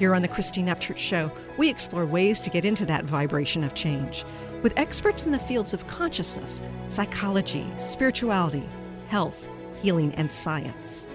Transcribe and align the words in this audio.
Here 0.00 0.14
on 0.14 0.22
the 0.22 0.28
Christine 0.28 0.66
Upchurch 0.68 0.96
Show, 0.96 1.30
we 1.58 1.68
explore 1.68 2.06
ways 2.06 2.40
to 2.40 2.48
get 2.48 2.64
into 2.64 2.86
that 2.86 3.04
vibration 3.04 3.62
of 3.62 3.74
change 3.74 4.24
with 4.62 4.72
experts 4.78 5.26
in 5.26 5.32
the 5.32 5.38
fields 5.38 5.74
of 5.74 5.86
consciousness, 5.88 6.62
psychology, 6.88 7.66
spirituality, 7.78 8.66
health, 9.08 9.46
healing, 9.82 10.14
and 10.14 10.32
science. 10.32 11.06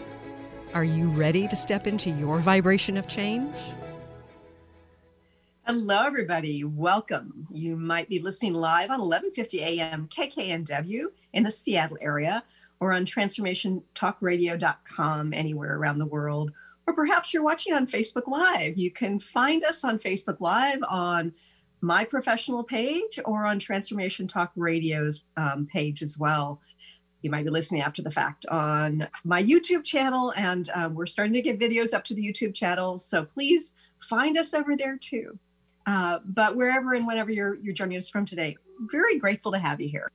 Are 0.75 0.83
you 0.83 1.09
ready 1.09 1.47
to 1.47 1.55
step 1.55 1.87
into 1.87 2.11
your 2.11 2.37
vibration 2.37 2.95
of 2.95 3.07
change? 3.07 3.55
Hello, 5.65 6.03
everybody. 6.03 6.63
Welcome. 6.63 7.47
You 7.49 7.77
might 7.77 8.07
be 8.07 8.19
listening 8.19 8.53
live 8.53 8.91
on 8.91 8.99
11:50 8.99 9.61
a.m. 9.61 10.07
KKNW 10.09 11.05
in 11.33 11.41
the 11.41 11.49
Seattle 11.49 11.97
area, 12.01 12.43
or 12.79 12.93
on 12.93 13.05
TransformationTalkRadio.com 13.05 15.33
anywhere 15.33 15.75
around 15.75 15.97
the 15.97 16.05
world, 16.05 16.51
or 16.87 16.93
perhaps 16.93 17.33
you're 17.33 17.43
watching 17.43 17.73
on 17.73 17.87
Facebook 17.87 18.27
Live. 18.27 18.77
You 18.77 18.91
can 18.91 19.19
find 19.19 19.63
us 19.63 19.83
on 19.83 19.99
Facebook 19.99 20.37
Live 20.39 20.79
on 20.87 21.33
my 21.81 22.03
professional 22.03 22.63
page 22.63 23.19
or 23.25 23.45
on 23.45 23.59
Transformation 23.59 24.27
Talk 24.27 24.51
Radio's 24.55 25.23
um, 25.37 25.67
page 25.71 26.01
as 26.01 26.17
well. 26.17 26.61
You 27.21 27.31
might 27.31 27.43
be 27.43 27.49
listening 27.49 27.81
after 27.81 28.01
the 28.01 28.11
fact 28.11 28.45
on 28.47 29.07
my 29.23 29.41
YouTube 29.41 29.83
channel, 29.83 30.31
and 30.35 30.69
um, 30.75 30.93
we're 30.93 31.07
starting 31.07 31.33
to 31.33 31.41
get 31.41 31.59
videos 31.59 31.93
up 31.93 32.03
to 32.05 32.13
the 32.13 32.21
YouTube 32.21 32.53
channel. 32.53 32.99
So 32.99 33.25
please 33.25 33.73
find 33.99 34.37
us 34.37 34.53
over 34.53 34.75
there 34.77 34.97
too. 34.97 35.39
Uh, 35.87 36.19
but 36.25 36.55
wherever 36.55 36.93
and 36.93 37.07
whenever 37.07 37.31
you're 37.31 37.55
you're 37.55 37.73
joining 37.73 37.97
us 37.97 38.09
from 38.09 38.25
today, 38.25 38.55
very 38.91 39.17
grateful 39.17 39.51
to 39.51 39.59
have 39.59 39.81
you 39.81 39.89
here. 39.89 40.11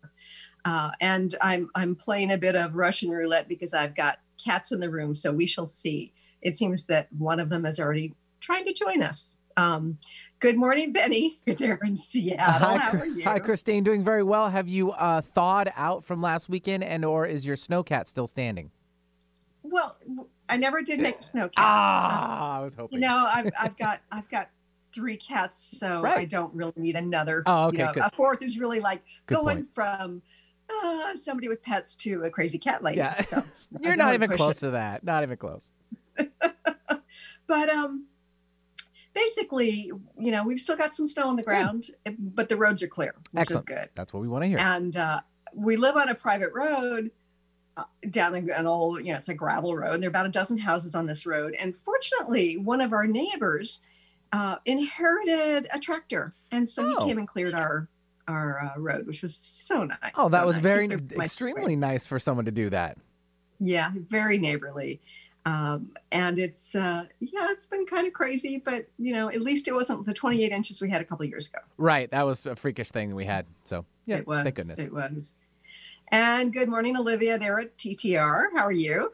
Uh, 0.64 0.90
and 1.00 1.34
I'm 1.40 1.68
I'm 1.74 1.96
playing 1.96 2.32
a 2.32 2.38
bit 2.38 2.54
of 2.54 2.76
Russian 2.76 3.10
roulette 3.10 3.48
because 3.48 3.74
I've 3.74 3.94
got 3.94 4.18
cats 4.42 4.72
in 4.72 4.80
the 4.80 4.90
room, 4.90 5.14
so 5.14 5.32
we 5.32 5.46
shall 5.46 5.66
see 5.66 6.12
it 6.42 6.56
seems 6.56 6.86
that 6.86 7.08
one 7.16 7.40
of 7.40 7.48
them 7.48 7.66
is 7.66 7.78
already 7.80 8.14
trying 8.40 8.64
to 8.64 8.72
join 8.72 9.02
us. 9.02 9.36
Um, 9.56 9.98
good 10.38 10.56
morning, 10.56 10.92
Benny. 10.92 11.40
You're 11.46 11.56
there 11.56 11.78
in 11.84 11.96
Seattle. 11.96 12.68
Hi, 12.68 12.76
How 12.78 12.98
are 12.98 13.06
you? 13.06 13.22
Hi, 13.24 13.38
Christine. 13.38 13.82
Doing 13.82 14.02
very 14.02 14.22
well. 14.22 14.48
Have 14.48 14.68
you 14.68 14.92
uh, 14.92 15.20
thawed 15.20 15.72
out 15.76 16.04
from 16.04 16.22
last 16.22 16.48
weekend, 16.48 16.84
and 16.84 17.04
or 17.04 17.26
is 17.26 17.44
your 17.44 17.56
snowcat 17.56 18.06
still 18.06 18.26
standing? 18.26 18.70
Well, 19.62 19.96
I 20.48 20.56
never 20.56 20.80
did 20.82 21.00
make 21.00 21.18
a 21.18 21.22
snow 21.22 21.48
cat. 21.48 21.52
Ah, 21.58 22.58
I 22.58 22.62
was 22.62 22.74
hoping. 22.74 22.96
You 23.00 23.06
know, 23.06 23.28
I've, 23.30 23.50
I've 23.58 23.76
got 23.76 24.00
I've 24.10 24.28
got 24.30 24.48
three 24.94 25.16
cats, 25.16 25.78
so 25.78 26.00
Right. 26.02 26.18
I 26.18 26.24
don't 26.24 26.54
really 26.54 26.72
need 26.76 26.96
another. 26.96 27.42
Oh, 27.44 27.64
you 27.64 27.68
okay, 27.68 27.82
know, 27.84 27.92
good. 27.92 28.02
A 28.04 28.10
fourth 28.10 28.42
is 28.42 28.58
really 28.58 28.80
like 28.80 29.02
Good 29.26 29.34
going 29.36 29.56
point. 29.56 29.68
from 29.74 30.22
uh, 30.70 31.16
somebody 31.16 31.48
with 31.48 31.62
pets 31.62 31.94
to 31.96 32.22
a 32.24 32.30
crazy 32.30 32.58
cat 32.58 32.82
lady. 32.82 32.98
Yeah. 32.98 33.20
So 33.22 33.44
You're 33.80 33.96
don't 33.96 34.14
even 34.14 34.30
close 34.30 34.58
it. 34.58 34.66
to 34.66 34.70
that. 34.72 35.04
Not 35.04 35.22
even 35.22 35.36
close. 35.36 35.70
but 37.46 37.68
um 37.70 38.06
basically 39.14 39.90
you 40.18 40.30
know 40.30 40.44
we've 40.44 40.60
still 40.60 40.76
got 40.76 40.94
some 40.94 41.08
snow 41.08 41.28
on 41.28 41.36
the 41.36 41.42
ground 41.42 41.90
but 42.18 42.48
the 42.48 42.56
roads 42.56 42.82
are 42.82 42.88
clear 42.88 43.14
which 43.32 43.42
Excellent. 43.42 43.68
is 43.70 43.76
good 43.76 43.88
That's 43.94 44.12
what 44.12 44.20
we 44.20 44.28
want 44.28 44.44
to 44.44 44.48
hear. 44.48 44.58
and 44.58 44.96
uh 44.96 45.20
we 45.54 45.76
live 45.76 45.96
on 45.96 46.08
a 46.08 46.14
private 46.14 46.52
road 46.52 47.10
uh, 47.76 47.84
down 48.10 48.34
an 48.34 48.48
an 48.50 48.66
old 48.66 48.98
you 49.04 49.10
know 49.12 49.16
it's 49.16 49.28
a 49.28 49.34
gravel 49.34 49.76
road 49.76 49.94
and 49.94 50.02
there 50.02 50.08
are 50.08 50.10
about 50.10 50.26
a 50.26 50.30
dozen 50.30 50.58
houses 50.58 50.94
on 50.94 51.06
this 51.06 51.26
road 51.26 51.54
and 51.58 51.76
fortunately 51.76 52.56
one 52.56 52.80
of 52.80 52.92
our 52.92 53.06
neighbors 53.06 53.80
uh, 54.32 54.56
inherited 54.64 55.66
a 55.72 55.78
tractor 55.80 56.32
and 56.52 56.68
so 56.68 56.84
Oh. 56.84 57.00
he 57.04 57.10
came 57.10 57.18
and 57.18 57.26
cleared 57.26 57.54
our 57.54 57.88
our 58.28 58.60
uh, 58.76 58.78
road 58.80 59.08
which 59.08 59.22
was 59.22 59.34
so 59.34 59.82
nice 59.84 59.98
oh, 60.14 60.28
that 60.28 60.42
so 60.42 60.46
was 60.46 60.56
nice. 60.56 60.62
Very 60.62 60.88
extremely 61.18 61.74
nice 61.74 62.06
for 62.06 62.20
someone 62.20 62.44
to 62.44 62.52
do 62.52 62.70
that. 62.70 62.96
yeah 63.58 63.90
very 64.08 64.38
neighborly 64.38 65.00
um, 65.46 65.90
and 66.12 66.38
it's 66.38 66.74
uh, 66.74 67.04
yeah 67.20 67.48
it's 67.50 67.66
been 67.66 67.86
kind 67.86 68.06
of 68.06 68.12
crazy 68.12 68.62
but 68.64 68.86
you 68.98 69.12
know 69.12 69.28
at 69.30 69.40
least 69.40 69.68
it 69.68 69.72
wasn't 69.72 70.04
the 70.04 70.14
28 70.14 70.52
inches 70.52 70.80
we 70.80 70.90
had 70.90 71.00
a 71.00 71.04
couple 71.04 71.24
years 71.24 71.48
ago 71.48 71.58
Right. 71.76 72.10
That 72.10 72.26
was 72.26 72.46
a 72.46 72.54
freakish 72.56 72.90
thing 72.90 73.14
we 73.14 73.24
had. 73.24 73.46
So 73.64 73.84
yeah, 74.06 74.16
it 74.16 74.26
was 74.26 74.42
thank 74.42 74.56
goodness. 74.56 74.78
it 74.78 74.92
was 74.92 75.34
and 76.08 76.52
good 76.52 76.68
morning 76.68 76.96
olivia 76.96 77.38
there 77.38 77.58
at 77.60 77.76
ttr 77.78 78.44
how 78.54 78.64
are 78.64 78.72
you 78.72 79.12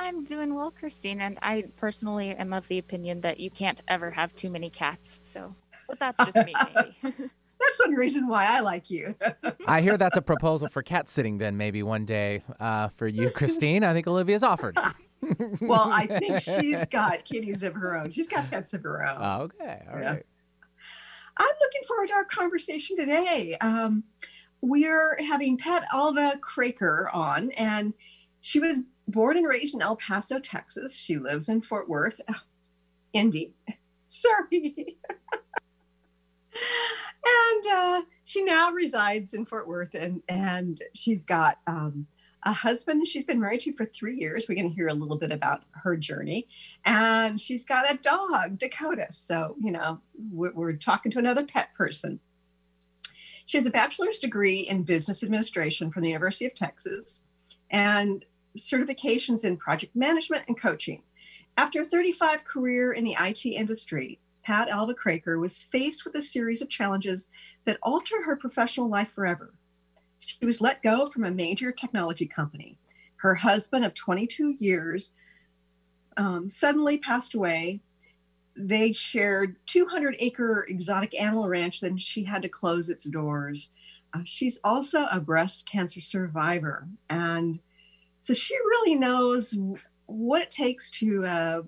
I'm 0.00 0.24
doing 0.24 0.54
well, 0.54 0.70
Christine, 0.70 1.20
and 1.20 1.38
I 1.42 1.64
personally 1.76 2.30
am 2.36 2.52
of 2.52 2.68
the 2.68 2.78
opinion 2.78 3.20
that 3.22 3.40
you 3.40 3.50
can't 3.50 3.80
ever 3.88 4.10
have 4.10 4.34
too 4.34 4.48
many 4.48 4.70
cats. 4.70 5.18
So, 5.22 5.54
but 5.88 5.98
that's 5.98 6.24
just 6.24 6.36
me, 6.46 6.54
maybe. 6.74 6.96
that's 7.60 7.80
one 7.80 7.94
reason 7.94 8.28
why 8.28 8.46
i 8.46 8.60
like 8.60 8.88
you 8.88 9.16
I 9.66 9.80
hear 9.80 9.96
that's 9.96 10.16
a 10.16 10.22
proposal 10.22 10.68
for 10.68 10.82
cat 10.82 11.08
sitting. 11.08 11.38
Then 11.38 11.56
maybe 11.56 11.82
one 11.82 12.04
day 12.04 12.42
uh, 12.60 12.88
for 12.88 13.06
you, 13.08 13.30
Christine. 13.34 13.82
I 13.84 13.92
think 13.92 14.06
Olivia's 14.06 14.42
offered. 14.42 14.78
well 15.60 15.90
i 15.92 16.06
think 16.06 16.40
she's 16.40 16.84
got 16.90 17.24
kitties 17.24 17.62
of 17.62 17.74
her 17.74 17.96
own 17.96 18.10
she's 18.10 18.28
got 18.28 18.48
pets 18.50 18.72
of 18.74 18.82
her 18.82 19.04
own 19.06 19.16
Oh, 19.20 19.42
okay. 19.42 19.82
All 19.92 19.98
Yeah. 20.00 20.12
right. 20.14 20.26
I'm 21.40 21.54
looking 21.60 21.82
forward 21.86 22.08
to 22.08 22.14
our 22.14 22.24
conversation 22.24 22.96
today. 22.96 23.56
Um, 23.60 24.02
we're 24.60 25.16
having 25.22 25.56
Pat 25.56 25.84
Alva-Kraker 25.92 27.14
on, 27.14 27.52
and 27.52 27.94
she 28.40 28.58
was 28.58 28.80
born 29.06 29.36
and 29.36 29.46
raised 29.46 29.76
in 29.76 29.80
El 29.82 29.94
Paso, 29.96 30.40
Texas. 30.40 30.96
She 30.96 31.16
lives 31.16 31.48
in 31.48 31.62
Fort 31.62 31.88
Worth, 31.88 32.20
Indy. 33.12 33.54
Sorry. 34.02 34.96
and 36.52 37.66
uh, 37.72 38.02
she 38.24 38.42
now 38.42 38.70
resides 38.72 39.32
in 39.34 39.46
Fort 39.46 39.68
Worth, 39.68 39.94
and 39.94 40.22
and 40.28 40.80
she's 40.94 41.24
got 41.24 41.58
um, 41.66 42.06
a 42.44 42.52
husband 42.52 43.00
that 43.00 43.08
she's 43.08 43.24
been 43.24 43.40
married 43.40 43.60
to 43.60 43.72
for 43.72 43.84
three 43.84 44.16
years. 44.16 44.46
We're 44.48 44.54
going 44.54 44.70
to 44.70 44.74
hear 44.74 44.88
a 44.88 44.94
little 44.94 45.16
bit 45.16 45.32
about 45.32 45.62
her 45.72 45.96
journey, 45.96 46.46
and 46.84 47.40
she's 47.40 47.64
got 47.64 47.90
a 47.90 47.96
dog, 47.96 48.58
Dakota. 48.58 49.08
So 49.10 49.56
you 49.62 49.72
know, 49.72 50.00
we're, 50.30 50.52
we're 50.52 50.72
talking 50.74 51.12
to 51.12 51.18
another 51.18 51.44
pet 51.44 51.74
person. 51.74 52.20
She 53.46 53.56
has 53.56 53.66
a 53.66 53.70
bachelor's 53.70 54.18
degree 54.18 54.60
in 54.60 54.82
business 54.82 55.22
administration 55.22 55.90
from 55.90 56.02
the 56.02 56.08
University 56.08 56.46
of 56.46 56.54
Texas, 56.54 57.24
and 57.70 58.24
certifications 58.56 59.44
in 59.44 59.56
project 59.56 59.94
management 59.94 60.44
and 60.48 60.60
coaching. 60.60 61.02
After 61.56 61.82
a 61.82 61.84
35 61.84 62.44
career 62.44 62.92
in 62.92 63.04
the 63.04 63.16
IT 63.18 63.44
industry, 63.44 64.20
Pat 64.44 64.68
Alva-Kraker 64.68 65.38
was 65.38 65.60
faced 65.60 66.04
with 66.04 66.14
a 66.14 66.22
series 66.22 66.62
of 66.62 66.70
challenges 66.70 67.28
that 67.64 67.78
alter 67.82 68.22
her 68.22 68.36
professional 68.36 68.88
life 68.88 69.10
forever. 69.10 69.52
She 70.18 70.44
was 70.44 70.60
let 70.60 70.82
go 70.82 71.06
from 71.06 71.24
a 71.24 71.30
major 71.30 71.72
technology 71.72 72.26
company. 72.26 72.78
Her 73.16 73.34
husband 73.34 73.84
of 73.84 73.94
22 73.94 74.56
years 74.58 75.12
um, 76.16 76.48
suddenly 76.48 76.98
passed 76.98 77.34
away. 77.34 77.80
They 78.56 78.92
shared 78.92 79.56
200 79.66 80.16
acre 80.18 80.66
exotic 80.68 81.18
animal 81.20 81.48
ranch, 81.48 81.80
then 81.80 81.96
she 81.96 82.24
had 82.24 82.42
to 82.42 82.48
close 82.48 82.88
its 82.88 83.04
doors. 83.04 83.72
Uh, 84.14 84.20
she's 84.24 84.58
also 84.64 85.06
a 85.10 85.20
breast 85.20 85.68
cancer 85.68 86.00
survivor. 86.00 86.88
And 87.08 87.60
so 88.18 88.34
she 88.34 88.56
really 88.56 88.96
knows 88.96 89.54
what 90.06 90.42
it 90.42 90.50
takes 90.50 90.90
to 90.90 91.24
uh, 91.26 91.62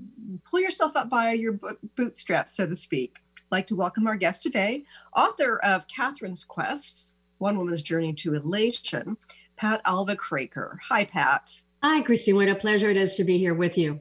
pull 0.49 0.61
yourself 0.61 0.97
up 0.97 1.11
by 1.11 1.33
your 1.33 1.61
bootstraps, 1.97 2.57
so 2.57 2.67
to 2.67 2.75
speak. 2.75 3.19
I'd 3.37 3.43
like 3.53 3.67
to 3.69 3.77
welcome 3.77 4.07
our 4.07 4.17
guest 4.17 4.43
today, 4.43 4.85
author 5.15 5.59
of 5.59 5.87
Katherine's 5.87 6.45
Quests, 6.45 7.15
One 7.41 7.57
Woman's 7.57 7.81
Journey 7.81 8.13
to 8.15 8.35
Elation, 8.35 9.17
Pat 9.57 9.81
Alva-Kraker. 9.87 10.77
Hi, 10.91 11.07
Pat. 11.07 11.63
Hi, 11.83 12.03
Christine. 12.03 12.37
What 12.37 12.51
a 12.51 12.55
pleasure 12.55 12.91
it 12.91 12.99
is 12.99 13.15
to 13.15 13.25
be 13.25 13.39
here 13.39 13.55
with 13.55 13.79
you. 13.79 13.99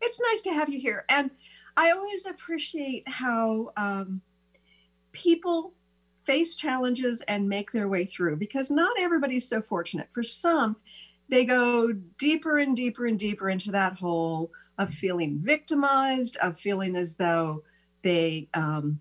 It's 0.00 0.20
nice 0.20 0.40
to 0.42 0.52
have 0.52 0.68
you 0.68 0.80
here. 0.80 1.04
And 1.08 1.30
I 1.76 1.92
always 1.92 2.26
appreciate 2.26 3.08
how 3.08 3.70
um, 3.76 4.20
people 5.12 5.72
face 6.24 6.56
challenges 6.56 7.22
and 7.28 7.48
make 7.48 7.70
their 7.70 7.86
way 7.88 8.04
through 8.04 8.38
because 8.38 8.72
not 8.72 8.98
everybody's 8.98 9.48
so 9.48 9.62
fortunate. 9.62 10.08
For 10.10 10.24
some, 10.24 10.74
they 11.28 11.44
go 11.44 11.92
deeper 12.18 12.58
and 12.58 12.74
deeper 12.74 13.06
and 13.06 13.16
deeper 13.16 13.50
into 13.50 13.70
that 13.70 13.92
hole 13.92 14.50
of 14.78 14.92
feeling 14.92 15.38
victimized, 15.38 16.36
of 16.38 16.58
feeling 16.58 16.96
as 16.96 17.14
though 17.14 17.62
they, 18.02 18.48
um, 18.52 18.98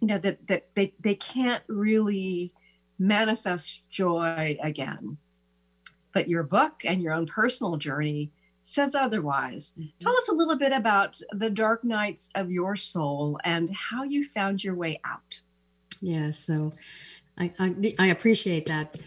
you 0.00 0.06
know, 0.06 0.18
that, 0.18 0.46
that 0.46 0.68
they, 0.76 0.94
they 1.00 1.16
can't 1.16 1.64
really 1.66 2.52
manifest 2.98 3.82
joy 3.90 4.56
again. 4.62 5.18
But 6.12 6.28
your 6.28 6.42
book 6.44 6.82
and 6.84 7.02
your 7.02 7.12
own 7.12 7.26
personal 7.26 7.76
journey 7.76 8.30
says 8.62 8.94
otherwise. 8.94 9.74
Mhm. 9.78 9.92
Tell 10.00 10.16
us 10.16 10.28
a 10.28 10.34
little 10.34 10.56
bit 10.56 10.72
about 10.72 11.20
the 11.32 11.50
dark 11.50 11.84
nights 11.84 12.30
of 12.34 12.50
your 12.50 12.76
soul 12.76 13.38
and 13.44 13.70
how 13.74 14.04
you 14.04 14.24
found 14.24 14.64
your 14.64 14.74
way 14.74 15.00
out. 15.04 15.40
Yeah, 16.00 16.30
so 16.30 16.72
I, 17.36 17.52
I, 17.58 17.94
I 17.98 18.06
appreciate 18.06 18.66
that. 18.66 18.98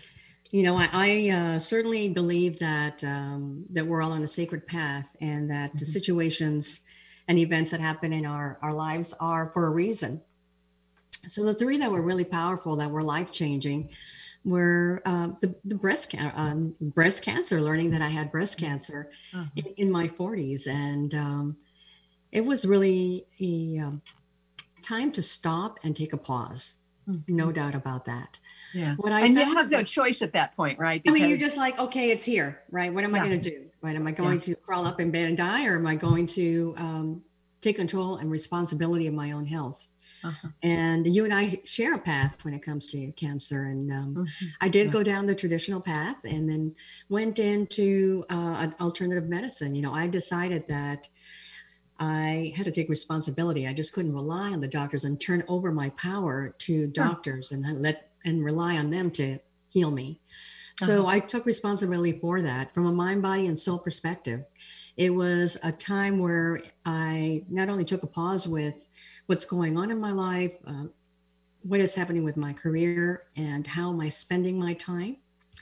You 0.52 0.64
know, 0.64 0.78
I, 0.78 0.90
I 0.94 1.30
uh, 1.30 1.60
certainly 1.60 2.08
believe 2.10 2.60
that 2.60 3.04
um, 3.04 3.66
that 3.70 3.86
we're 3.88 4.02
all 4.02 4.12
on 4.14 4.24
a 4.24 4.28
sacred 4.28 4.66
path, 4.68 5.16
and 5.20 5.50
that 5.52 5.74
the 5.74 5.86
Mhm. 5.86 5.90
situations 5.90 6.82
and 7.28 7.38
events 7.38 7.72
that 7.72 7.82
happen 7.82 8.14
in 8.14 8.26
our 8.26 8.58
our 8.62 8.74
lives 8.74 9.14
are 9.20 9.50
for 9.54 9.66
a 9.68 9.70
reason. 9.72 10.22
So 11.28 11.44
the 11.44 11.54
three 11.54 11.78
that 11.78 11.92
were 11.92 12.02
really 12.02 12.24
powerful, 12.24 12.76
that 12.78 12.90
were 12.92 13.04
life 13.04 13.32
changing, 13.32 13.90
were 14.44 15.02
uh, 15.06 15.30
the 15.42 15.56
the 15.66 15.76
breast 15.76 16.10
can- 16.10 16.32
um, 16.36 16.76
breast 16.80 17.22
cancer. 17.22 17.62
Learning 17.62 17.92
that 17.92 18.02
I 18.02 18.10
had 18.10 18.32
breast 18.32 18.58
cancer 18.58 19.10
in, 19.56 19.66
in 19.78 19.92
my 19.92 20.08
40s, 20.08 20.68
and 20.68 21.14
um, 21.14 21.58
it 22.32 22.46
was 22.46 22.66
really 22.66 23.26
a 23.40 23.80
um, 23.80 24.02
time 24.82 25.12
to 25.14 25.22
stop 25.22 25.80
and 25.84 25.96
take 25.96 26.14
a 26.14 26.18
pause. 26.18 26.76
No 27.28 27.54
doubt 27.54 27.74
about 27.74 28.06
that. 28.06 28.38
Yeah. 28.74 28.96
What 28.96 29.14
I 29.14 29.22
And 29.22 29.38
you 29.38 29.56
have 29.56 29.70
no 29.70 29.82
choice 29.84 30.22
at 30.22 30.34
that 30.34 30.58
point, 30.58 30.78
right? 30.78 31.02
I 31.08 31.12
mean, 31.12 31.30
you're 31.30 31.38
just 31.38 31.56
like, 31.56 31.80
okay, 31.80 32.12
it's 32.12 32.26
here, 32.26 32.62
right? 32.70 32.94
What 32.94 33.06
am 33.06 33.16
I 33.16 33.20
going 33.20 33.40
to 33.40 33.50
do? 33.50 33.66
Right? 33.82 33.96
Am 33.96 34.06
I 34.06 34.12
going 34.12 34.42
to 34.42 34.56
crawl 34.56 34.86
up 34.86 35.00
in 35.00 35.10
bed 35.12 35.26
and 35.28 35.38
die, 35.38 35.68
or 35.68 35.78
am 35.78 35.88
I 35.88 35.96
going 35.96 36.26
to 36.28 36.74
um, 36.78 37.24
take 37.62 37.78
control 37.78 38.18
and 38.18 38.30
responsibility 38.30 39.08
of 39.08 39.14
my 39.14 39.32
own 39.32 39.46
health? 39.46 39.88
Uh-huh. 40.24 40.50
And 40.64 41.08
you 41.14 41.24
and 41.24 41.34
I 41.34 41.62
share 41.66 41.94
a 41.94 42.00
path 42.00 42.44
when 42.44 42.54
it 42.54 42.64
comes 42.64 42.88
to 42.88 43.12
cancer. 43.14 43.64
And 43.64 43.92
um, 43.92 44.20
Mhm. 44.20 44.56
I 44.62 44.70
did 44.70 44.88
Yeah. 44.88 44.92
go 44.92 45.04
down 45.04 45.28
the 45.28 45.36
traditional 45.36 45.82
path, 45.82 46.18
and 46.24 46.50
then 46.50 46.76
went 47.10 47.40
into 47.40 48.26
uh, 48.30 48.58
an 48.60 48.76
alternative 48.80 49.30
medicine. 49.30 49.76
You 49.76 49.84
know, 49.84 49.94
I 49.94 50.08
decided 50.08 50.68
that 50.68 51.08
I 52.00 52.54
had 52.56 52.66
to 52.66 52.72
take 52.72 52.90
responsibility. 52.90 53.68
I 53.68 53.74
just 53.74 53.94
couldn't 53.94 54.14
rely 54.14 54.52
on 54.52 54.62
the 54.62 54.68
doctors 54.68 55.04
and 55.04 55.20
turn 55.20 55.44
over 55.48 55.72
my 55.72 55.90
power 55.92 56.56
to 56.60 56.88
doctors 56.88 57.52
and 57.52 57.66
let 57.82 58.12
and 58.24 58.44
rely 58.44 58.78
on 58.78 58.90
them 58.92 59.10
to 59.12 59.40
heal 59.70 59.92
me. 59.92 60.22
So 60.76 61.06
Uh-huh. 61.06 61.08
I 61.08 61.20
took 61.20 61.46
responsibility 61.46 62.20
for 62.20 62.42
that 62.42 62.74
from 62.74 62.86
a 62.86 62.92
mind, 62.94 63.22
body, 63.22 63.48
and 63.48 63.60
soul 63.60 63.80
perspective. 63.80 64.46
It 64.98 65.12
was 65.12 65.58
a 65.64 65.72
time 65.72 66.20
where 66.20 66.64
I 66.86 67.46
not 67.50 67.70
only 67.70 67.86
took 67.86 68.04
a 68.04 68.08
pause 68.08 68.48
with 68.48 68.87
what's 69.28 69.46
going 69.46 69.78
on 69.78 69.92
in 69.92 70.00
my 70.00 70.12
life, 70.14 70.54
uh, 70.68 70.86
what 71.64 71.80
is 71.82 71.96
happening 71.96 72.24
with 72.24 72.38
my 72.38 72.54
career, 72.54 73.26
and 73.36 73.68
how 73.68 73.92
am 73.92 74.02
I 74.02 74.10
spending 74.10 74.60
my 74.60 74.74
time 74.76 75.18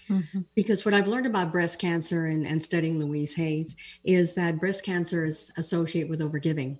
Mhm. 0.09 0.45
because 0.55 0.85
what 0.85 0.93
I've 0.93 1.07
learned 1.07 1.25
about 1.25 1.51
breast 1.51 1.79
cancer 1.79 2.25
and, 2.25 2.45
and 2.45 2.61
studying 2.63 2.99
Louise 2.99 3.35
Hay's 3.35 3.75
is 4.03 4.35
that 4.35 4.59
breast 4.59 4.85
cancer 4.85 5.25
is 5.25 5.51
associated 5.57 6.09
with 6.09 6.19
overgiving 6.21 6.79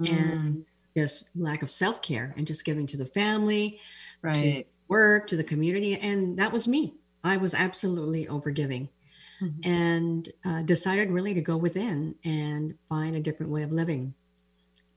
Mm, 0.00 0.08
and 0.10 0.66
just 0.96 1.30
lack 1.36 1.62
of 1.62 1.70
self 1.70 2.02
care 2.02 2.34
and 2.36 2.46
just 2.46 2.64
giving 2.64 2.86
to 2.88 2.96
the 2.96 3.06
family, 3.06 3.80
right. 4.22 4.66
work, 4.88 5.26
to 5.28 5.36
the 5.36 5.44
community. 5.44 5.96
And 5.98 6.38
that 6.38 6.52
was 6.52 6.68
me. 6.68 6.94
I 7.24 7.36
was 7.36 7.54
absolutely 7.54 8.26
overgiving 8.26 8.90
Mhm. 9.40 9.66
and 9.66 10.32
uh, 10.44 10.62
decided 10.62 11.10
really 11.10 11.34
to 11.34 11.40
go 11.42 11.56
within 11.56 12.16
and 12.24 12.78
find 12.88 13.16
a 13.16 13.20
different 13.22 13.52
way 13.52 13.62
of 13.62 13.72
living 13.72 14.14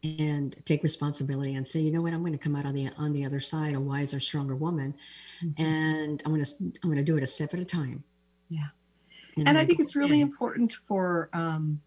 and 0.03 0.55
take 0.65 0.81
responsibility 0.83 1.55
and 1.55 1.67
say, 1.67 1.79
you 1.81 1.91
know 1.91 2.01
what, 2.01 2.13
I'm 2.13 2.21
going 2.21 2.31
to 2.33 2.37
come 2.39 2.55
out 2.55 2.65
on 2.65 2.73
the 2.73 2.89
on 2.97 3.11
the 3.13 3.25
other 3.25 3.39
side 3.39 3.75
a 3.75 3.79
wiser, 3.79 4.19
stronger 4.19 4.55
woman, 4.55 4.95
Mhm. 5.43 5.59
and 5.59 6.21
I'm 6.25 6.31
going 6.33 6.43
to 6.43 6.55
I'm 6.61 6.89
going 6.89 6.95
to 6.97 7.03
do 7.03 7.17
it 7.17 7.23
a 7.23 7.27
step 7.27 7.53
at 7.53 7.59
a 7.59 7.65
time. 7.65 8.03
Yeah. 8.49 8.67
I'm 9.37 9.47
and 9.47 9.57
I 9.57 9.65
think 9.65 9.79
it's 9.79 9.95
really 9.95 10.21
in. 10.21 10.27
important 10.27 10.73
for 10.87 11.29
um, 11.33 11.81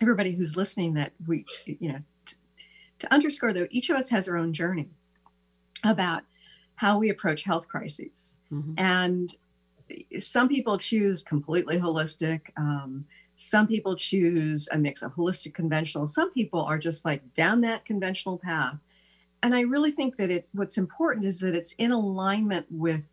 everybody 0.00 0.32
who's 0.32 0.56
listening 0.56 0.94
that 0.94 1.12
we, 1.26 1.44
you 1.66 1.92
know, 1.92 1.98
t- 2.26 2.36
to 3.00 3.12
underscore 3.12 3.52
though, 3.52 3.66
each 3.70 3.90
of 3.90 3.96
us 3.96 4.08
has 4.10 4.28
our 4.28 4.36
own 4.36 4.52
journey 4.52 4.88
about 5.84 6.22
how 6.76 6.98
we 6.98 7.08
approach 7.10 7.42
health 7.42 7.68
crises. 7.68 8.38
Mhm. 8.52 8.74
And 8.78 9.34
some 10.20 10.48
people 10.48 10.78
choose 10.78 11.22
completely 11.22 11.78
holistic. 11.78 12.40
Um, 12.56 13.06
some 13.42 13.66
people 13.66 13.96
choose 13.96 14.68
a 14.70 14.76
mix 14.76 15.00
of 15.02 15.14
holistic 15.14 15.54
conventional. 15.54 16.06
Some 16.06 16.30
people 16.32 16.62
are 16.62 16.76
just 16.78 17.06
like 17.06 17.32
down 17.32 17.62
that 17.62 17.86
conventional 17.86 18.36
path. 18.36 18.76
And 19.42 19.54
I 19.54 19.62
really 19.62 19.92
think 19.92 20.16
that 20.16 20.30
it 20.30 20.46
what's 20.52 20.76
important 20.76 21.24
is 21.24 21.40
that 21.40 21.54
it's 21.54 21.72
in 21.78 21.90
alignment 21.90 22.66
with 22.70 23.08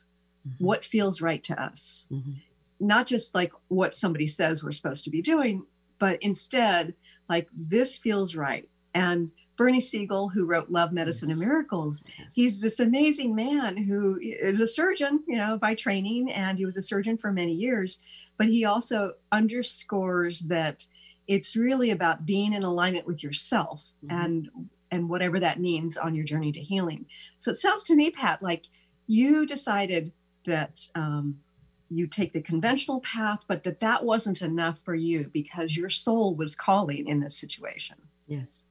Mhm. 0.45 0.59
what 0.59 0.83
feels 0.83 1.21
right 1.21 1.43
to 1.45 1.61
us 1.61 2.07
Mhm. 2.11 2.35
not 2.79 3.07
just 3.07 3.33
like 3.33 3.51
what 3.69 3.95
somebody 3.95 4.27
says 4.27 4.63
we're 4.63 4.71
supposed 4.73 5.03
to 5.05 5.09
be 5.09 5.21
doing, 5.21 5.65
but 5.97 6.21
instead, 6.21 6.93
like 7.29 7.47
this 7.53 7.97
feels 7.97 8.35
right. 8.35 8.69
And 8.93 9.31
Bernie 9.57 9.81
Siegel, 9.81 10.29
who 10.29 10.45
wrote 10.45 10.69
Love, 10.69 10.93
Medicine, 10.93 11.31
and 11.31 11.39
Miracles, 11.39 12.03
he's 12.33 12.59
this 12.59 12.79
amazing 12.79 13.35
man 13.35 13.75
who 13.75 14.17
is 14.21 14.61
a 14.61 14.67
surgeon, 14.67 15.23
you 15.27 15.35
know, 15.35 15.57
by 15.57 15.73
training, 15.73 16.31
and 16.31 16.57
he 16.57 16.65
was 16.65 16.77
a 16.77 16.81
surgeon 16.81 17.17
for 17.17 17.31
many 17.31 17.53
years. 17.53 17.99
But 18.37 18.47
he 18.47 18.65
also 18.65 19.13
underscores 19.31 20.41
that 20.41 20.85
it's 21.27 21.55
really 21.55 21.89
about 21.89 22.25
being 22.25 22.53
in 22.53 22.63
alignment 22.63 23.05
with 23.07 23.23
yourself 23.23 23.93
Mhm. 24.05 24.11
and 24.23 24.49
and 24.89 25.09
whatever 25.09 25.37
that 25.37 25.59
means 25.59 25.97
on 25.97 26.15
your 26.15 26.23
journey 26.23 26.49
to 26.53 26.61
healing. 26.61 27.05
So 27.39 27.51
it 27.51 27.55
sounds 27.55 27.83
to 27.85 27.95
me, 27.95 28.09
Pat, 28.09 28.41
like 28.41 28.67
you 29.05 29.45
decided 29.45 30.13
that 30.45 30.87
um, 30.95 31.41
you 31.89 32.07
take 32.07 32.31
the 32.31 32.41
conventional 32.41 33.01
path, 33.01 33.43
but 33.49 33.65
that 33.65 33.81
that 33.81 34.05
wasn't 34.05 34.41
enough 34.41 34.79
for 34.85 34.95
you 34.95 35.27
because 35.33 35.75
your 35.75 35.89
soul 35.89 36.35
was 36.35 36.55
calling 36.55 37.05
in 37.07 37.19
this 37.19 37.35
situation. 37.37 37.97
Yes, 38.27 38.65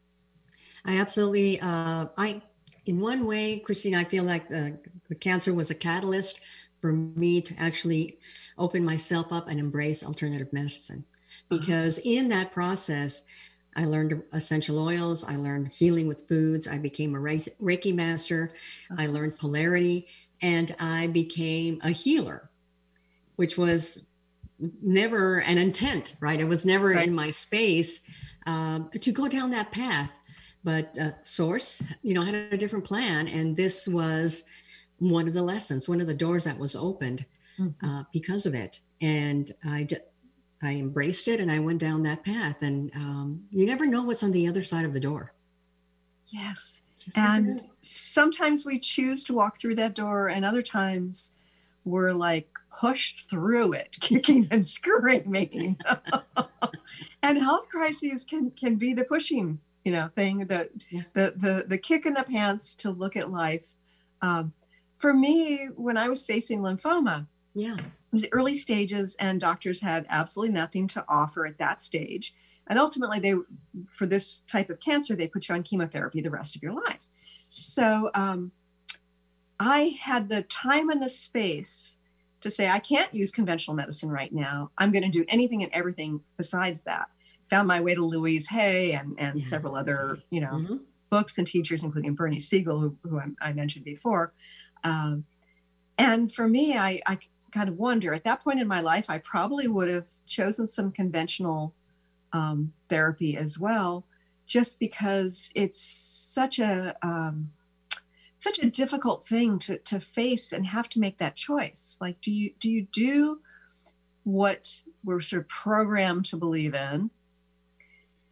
I 0.86 0.96
absolutely. 0.98 1.60
Uh, 1.60 2.06
I, 2.16 2.42
in 2.84 3.00
one 3.00 3.26
way, 3.26 3.58
Christine, 3.58 3.94
I 3.94 4.04
feel 4.04 4.24
like 4.24 4.48
the, 4.48 4.78
the 5.08 5.14
cancer 5.14 5.52
was 5.52 5.70
a 5.70 5.74
catalyst 5.74 6.40
for 6.80 6.92
me 6.92 7.40
to 7.42 7.54
actually 7.58 8.18
open 8.56 8.84
myself 8.84 9.32
up 9.32 9.48
and 9.48 9.58
embrace 9.58 10.04
alternative 10.04 10.52
medicine, 10.52 11.04
Uh-huh. 11.50 11.58
because 11.58 11.98
in 11.98 12.28
that 12.28 12.52
process, 12.52 13.24
I 13.74 13.84
learned 13.84 14.22
essential 14.32 14.78
oils. 14.78 15.24
I 15.24 15.36
learned 15.36 15.68
healing 15.68 16.06
with 16.06 16.26
foods. 16.28 16.66
I 16.66 16.78
became 16.78 17.14
a 17.14 17.18
Reiki 17.18 17.94
master. 17.94 18.52
I 18.96 19.06
learned 19.06 19.36
polarity, 19.38 20.06
and 20.40 20.74
I 20.78 21.08
became 21.08 21.80
a 21.82 21.90
healer, 21.90 22.48
which 23.36 23.58
was 23.58 24.06
never 24.80 25.38
an 25.40 25.58
intent, 25.58 26.14
right? 26.20 26.40
It 26.40 26.48
was 26.48 26.64
never 26.64 26.88
Right. 26.90 27.06
in 27.08 27.14
my 27.14 27.30
space 27.32 28.00
um, 28.46 28.88
to 29.00 29.12
go 29.12 29.28
down 29.28 29.50
that 29.50 29.72
path. 29.72 30.12
But 30.66 30.98
uh, 30.98 31.12
Source, 31.22 31.80
you 32.02 32.12
know, 32.12 32.22
had 32.22 32.34
a 32.34 32.56
different 32.56 32.84
plan, 32.84 33.28
and 33.28 33.56
this 33.56 33.86
was 33.86 34.42
one 34.98 35.28
of 35.28 35.32
the 35.34 35.42
lessons, 35.42 35.88
one 35.88 36.00
of 36.00 36.08
the 36.08 36.14
doors 36.14 36.42
that 36.44 36.58
was 36.58 36.74
opened 36.74 37.24
Mhm. 37.56 37.74
uh, 37.84 38.02
because 38.12 38.46
of 38.46 38.54
it. 38.54 38.80
And 39.00 39.52
I, 39.64 39.84
d- 39.84 39.98
I 40.60 40.72
embraced 40.72 41.28
it, 41.28 41.38
and 41.38 41.52
I 41.52 41.60
went 41.60 41.78
down 41.78 42.02
that 42.02 42.24
path. 42.24 42.62
And 42.62 42.90
um, 42.96 43.44
you 43.52 43.64
never 43.64 43.86
know 43.86 44.02
what's 44.02 44.24
on 44.24 44.32
the 44.32 44.48
other 44.48 44.64
side 44.64 44.84
of 44.84 44.92
the 44.92 44.98
door. 44.98 45.34
Yes. 46.30 46.80
Just 46.98 47.16
And 47.16 47.62
sometimes 47.82 48.66
we 48.66 48.80
choose 48.80 49.22
to 49.24 49.34
walk 49.34 49.58
through 49.60 49.76
that 49.76 49.94
door, 49.94 50.30
and 50.30 50.44
other 50.44 50.62
times 50.62 51.30
we're 51.84 52.12
like 52.12 52.48
pushed 52.76 53.30
through 53.30 53.74
it, 53.74 53.96
kicking 54.00 54.48
and 54.50 54.66
screaming. 54.66 55.78
and 57.22 57.38
health 57.38 57.68
crises 57.68 58.24
can 58.24 58.50
can 58.50 58.74
be 58.74 58.92
the 58.94 59.04
pushing, 59.04 59.60
you 59.86 59.92
know, 59.92 60.08
thing, 60.16 60.40
the 60.40 60.68
Yeah. 60.90 61.02
the 61.14 61.32
the 61.36 61.64
the 61.68 61.78
kick 61.78 62.04
in 62.06 62.14
the 62.14 62.24
pants 62.24 62.74
to 62.74 62.90
look 62.90 63.16
at 63.16 63.30
life. 63.30 63.68
Um, 64.20 64.52
for 64.96 65.14
me, 65.14 65.66
when 65.76 65.96
I 65.96 66.08
was 66.08 66.26
facing 66.26 66.60
lymphoma, 66.60 67.28
yeah, 67.54 67.76
it 67.76 68.12
was 68.12 68.26
early 68.32 68.54
stages 68.54 69.16
and 69.20 69.40
doctors 69.40 69.80
had 69.80 70.04
absolutely 70.08 70.54
nothing 70.54 70.88
to 70.88 71.04
offer 71.08 71.46
at 71.46 71.58
that 71.58 71.80
stage. 71.80 72.34
And 72.66 72.80
ultimately 72.80 73.20
they 73.20 73.34
for 73.86 74.06
this 74.06 74.40
type 74.40 74.70
of 74.70 74.80
cancer 74.80 75.14
they 75.14 75.28
put 75.28 75.48
you 75.48 75.54
on 75.54 75.62
chemotherapy 75.62 76.20
the 76.20 76.30
rest 76.30 76.56
of 76.56 76.62
your 76.64 76.72
life. 76.72 77.08
So 77.48 78.10
um, 78.14 78.50
i 79.60 79.96
had 80.02 80.28
the 80.28 80.42
time 80.42 80.90
and 80.90 81.00
the 81.00 81.08
space 81.08 81.96
to 82.42 82.50
say 82.50 82.68
i 82.68 82.78
can't 82.78 83.14
use 83.14 83.30
conventional 83.32 83.74
medicine 83.74 84.10
right 84.10 84.32
now. 84.32 84.70
I'm 84.76 84.90
going 84.92 85.04
to 85.10 85.18
do 85.18 85.24
anything 85.28 85.62
and 85.62 85.72
everything 85.72 86.20
besides 86.36 86.82
that 86.82 87.08
found 87.50 87.68
my 87.68 87.80
way 87.80 87.94
to 87.94 88.04
louise 88.04 88.48
hay 88.48 88.92
and, 88.92 89.14
and 89.18 89.38
Yeah. 89.40 89.46
several 89.46 89.76
other 89.76 90.18
you 90.30 90.40
know 90.40 90.64
Mhm. 90.68 90.80
books 91.10 91.38
and 91.38 91.46
teachers, 91.46 91.84
including 91.84 92.14
Bernie 92.14 92.40
Siegel, 92.40 92.80
who, 92.80 92.96
who 93.04 93.18
I, 93.18 93.26
I 93.40 93.52
mentioned 93.52 93.84
before. 93.84 94.32
Um, 94.84 95.24
and 95.98 96.32
for 96.32 96.48
me, 96.48 96.76
I, 96.76 97.00
I 97.06 97.18
kind 97.52 97.68
of 97.68 97.76
wonder 97.76 98.12
at 98.12 98.24
that 98.24 98.42
point 98.42 98.60
in 98.60 98.66
my 98.68 98.80
life, 98.80 99.08
I 99.08 99.18
probably 99.18 99.68
would 99.68 99.88
have 99.88 100.06
chosen 100.26 100.66
some 100.66 100.90
conventional 100.90 101.74
um, 102.32 102.72
therapy 102.88 103.36
as 103.36 103.58
well, 103.58 104.04
just 104.46 104.78
because 104.80 105.50
it's 105.54 105.80
such 105.80 106.58
a 106.58 106.96
um, 107.02 107.52
such 108.38 108.58
a 108.58 108.68
difficult 108.68 109.24
thing 109.24 109.58
to, 109.60 109.78
to 109.78 109.98
face 110.00 110.52
and 110.52 110.66
have 110.66 110.88
to 110.90 111.00
make 111.00 111.18
that 111.18 111.36
choice. 111.36 111.96
Like, 112.00 112.20
do 112.20 112.32
you 112.32 112.50
do 112.60 112.70
you 112.70 112.86
do 112.92 113.40
what 114.24 114.80
we're 115.04 115.20
sort 115.20 115.42
of 115.42 115.48
programmed 115.48 116.24
to 116.26 116.36
believe 116.36 116.74
in 116.74 117.10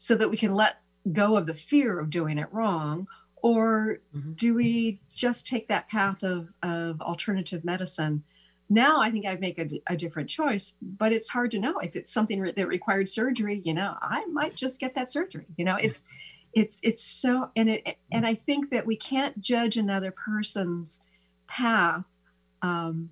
so 0.05 0.15
that 0.15 0.29
we 0.29 0.37
can 0.37 0.55
let 0.55 0.83
go 1.13 1.35
of 1.35 1.47
the 1.47 1.55
fear 1.55 1.99
of 1.99 2.11
doing 2.11 2.37
it 2.37 2.53
wrong? 2.53 3.09
Or 3.37 4.01
Mhm. 4.15 4.37
do 4.37 4.53
we 4.53 5.01
just 5.15 5.47
take 5.47 5.67
that 5.69 5.89
path 5.89 6.23
of, 6.23 6.53
of 6.63 7.01
alternative 7.01 7.65
medicine? 7.65 8.23
Now 8.69 9.01
I 9.01 9.11
think 9.11 9.25
I'd 9.25 9.41
make 9.41 9.59
a, 9.59 9.67
a 9.87 9.97
different 9.97 10.29
choice, 10.29 10.75
but 10.83 11.11
it's 11.15 11.31
hard 11.31 11.51
to 11.53 11.59
know 11.59 11.79
if 11.79 11.97
it's 11.97 12.13
something 12.13 12.39
re- 12.39 12.53
that 12.53 12.69
required 12.69 13.09
surgery. 13.09 13.63
You 13.65 13.73
know, 13.73 13.97
I 14.03 14.27
might 14.27 14.55
just 14.55 14.79
get 14.79 14.95
that 14.95 15.09
surgery. 15.09 15.47
You 15.57 15.65
know, 15.65 15.77
it's 15.77 16.05
it's 16.53 16.81
it's 16.83 17.03
so 17.03 17.51
and 17.57 17.71
it 17.71 17.97
and 18.13 18.27
I 18.27 18.35
think 18.35 18.71
that 18.73 18.87
we 18.87 18.97
can't 18.97 19.41
judge 19.41 19.79
another 19.79 20.11
person's 20.11 21.01
path. 21.47 22.05
Um, 22.61 23.09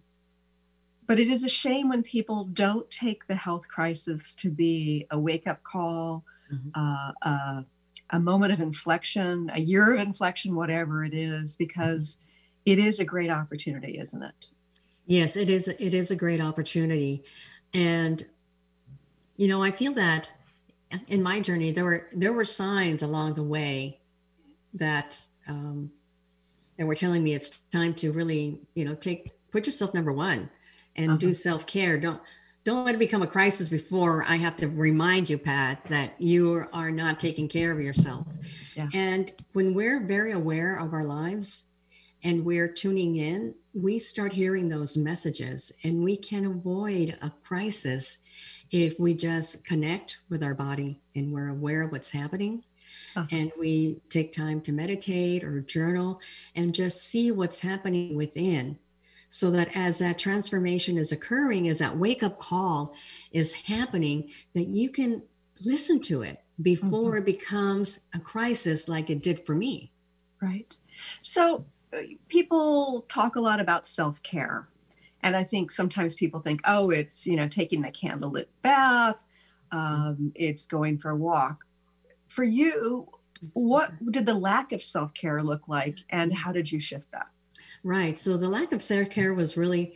but 1.06 1.18
it 1.18 1.28
is 1.28 1.42
a 1.42 1.48
shame 1.48 1.88
when 1.88 2.02
people 2.02 2.44
don't 2.44 2.90
take 2.90 3.26
the 3.28 3.34
health 3.34 3.66
crisis 3.68 4.34
to 4.36 4.50
be 4.50 5.06
a 5.10 5.18
wake 5.18 5.46
up 5.46 5.62
call, 5.62 6.24
Mhm. 6.52 6.74
uh, 6.74 7.12
uh, 7.22 7.62
a 8.10 8.20
moment 8.20 8.52
of 8.52 8.60
inflection, 8.60 9.50
a 9.54 9.60
year 9.60 9.92
of 9.94 10.00
inflection, 10.00 10.54
whatever 10.54 11.04
it 11.04 11.14
is, 11.14 11.56
because 11.56 12.18
it 12.64 12.78
is 12.78 13.00
a 13.00 13.04
great 13.04 13.30
opportunity, 13.30 13.98
isn't 13.98 14.22
it? 14.22 14.48
Yes, 15.06 15.36
it 15.36 15.48
is. 15.50 15.68
It 15.68 15.94
is 15.94 16.10
a 16.10 16.16
great 16.16 16.40
opportunity, 16.40 17.24
and 17.74 18.24
you 19.36 19.48
know, 19.48 19.62
I 19.62 19.70
feel 19.70 19.92
that 19.94 20.32
in 21.08 21.22
my 21.22 21.40
journey 21.40 21.72
there 21.72 21.84
were 21.84 22.08
there 22.12 22.32
were 22.32 22.44
signs 22.44 23.02
along 23.02 23.34
the 23.34 23.42
way 23.42 24.00
that 24.74 25.26
um, 25.48 25.92
that 26.78 26.86
were 26.86 26.94
telling 26.96 27.24
me 27.24 27.34
it's 27.34 27.60
time 27.72 27.94
to 27.96 28.12
really, 28.12 28.60
you 28.74 28.84
know, 28.84 28.94
take 28.94 29.32
put 29.52 29.66
yourself 29.66 29.94
number 29.94 30.12
one 30.12 30.50
and 30.96 31.18
do 31.20 31.32
Uh-huh. 31.32 31.34
self 31.34 31.66
care. 31.66 31.98
Don't 31.98 32.22
don't 32.64 32.84
let 32.84 32.94
it 32.94 32.98
become 32.98 33.22
a 33.22 33.26
crisis 33.26 33.68
before 33.68 34.24
I 34.28 34.36
have 34.36 34.56
to 34.58 34.68
remind 34.68 35.28
you, 35.28 35.36
Pat, 35.38 35.84
that 35.88 36.14
you 36.20 36.66
are 36.72 36.90
not 36.90 37.18
taking 37.18 37.48
care 37.48 37.72
of 37.72 37.80
yourself. 37.80 38.26
Yeah. 38.76 38.88
And 38.94 39.32
when 39.52 39.74
we're 39.74 40.00
very 40.00 40.32
aware 40.32 40.76
of 40.76 40.92
our 40.92 41.02
lives 41.02 41.64
and 42.22 42.44
we're 42.44 42.68
tuning 42.68 43.16
in, 43.16 43.54
we 43.74 43.98
start 43.98 44.32
hearing 44.34 44.68
those 44.68 44.96
messages 44.96 45.72
and 45.82 46.04
we 46.04 46.16
can 46.16 46.44
avoid 46.46 47.18
a 47.20 47.32
crisis 47.42 48.18
if 48.70 48.98
we 48.98 49.12
just 49.14 49.64
connect 49.64 50.18
with 50.30 50.42
our 50.42 50.54
body 50.54 51.00
and 51.16 51.32
we're 51.32 51.48
aware 51.48 51.82
of 51.82 51.90
what's 51.92 52.10
happening 52.10 52.62
Uh-huh. 53.16 53.26
and 53.30 53.50
we 53.58 54.00
take 54.08 54.32
time 54.32 54.60
to 54.62 54.72
meditate 54.72 55.42
or 55.44 55.60
journal 55.60 56.20
and 56.54 56.74
just 56.74 57.02
see 57.02 57.30
what's 57.32 57.60
happening 57.60 58.14
within 58.16 58.78
so 59.34 59.50
that 59.50 59.74
as 59.74 59.98
that 59.98 60.18
transformation 60.18 60.98
is 60.98 61.10
occurring 61.10 61.68
as 61.68 61.78
that 61.78 61.96
wake 61.96 62.22
up 62.22 62.38
call 62.38 62.94
is 63.32 63.52
happening 63.52 64.30
that 64.54 64.68
you 64.68 64.90
can 64.90 65.22
listen 65.64 66.00
to 66.00 66.22
it 66.22 66.38
before 66.60 67.16
it 67.16 67.24
becomes 67.24 68.08
a 68.14 68.18
crisis 68.18 68.88
like 68.88 69.08
it 69.08 69.22
did 69.22 69.44
for 69.46 69.54
me 69.54 69.92
Right. 70.42 70.76
So 71.22 71.64
uh, 71.94 71.98
people 72.28 73.06
talk 73.08 73.36
a 73.36 73.40
lot 73.40 73.60
about 73.60 73.86
self 73.86 74.22
care. 74.22 74.68
And 75.22 75.36
I 75.36 75.44
think 75.44 75.70
sometimes 75.70 76.16
people 76.16 76.40
think, 76.40 76.60
oh, 76.64 76.90
it's, 76.90 77.26
you 77.28 77.36
know, 77.36 77.46
taking 77.46 77.80
the 77.80 77.92
candlelit 77.92 78.46
bath, 78.62 79.20
um, 79.70 80.32
it's 80.34 80.66
going 80.66 80.98
for 80.98 81.10
a 81.10 81.16
walk. 81.16 81.64
For 82.26 82.42
you, 82.42 83.08
what 83.52 83.92
did 84.10 84.26
the 84.26 84.34
lack 84.34 84.72
of 84.72 84.82
self 84.82 85.14
care 85.14 85.42
look 85.44 85.68
like 85.68 85.98
and 86.10 86.34
how 86.34 86.50
did 86.50 86.70
you 86.70 86.80
shift 86.80 87.10
that? 87.12 87.28
Right. 87.84 88.18
So 88.18 88.36
the 88.36 88.48
lack 88.48 88.72
of 88.72 88.82
self 88.82 89.10
care 89.10 89.34
was 89.34 89.56
really 89.56 89.94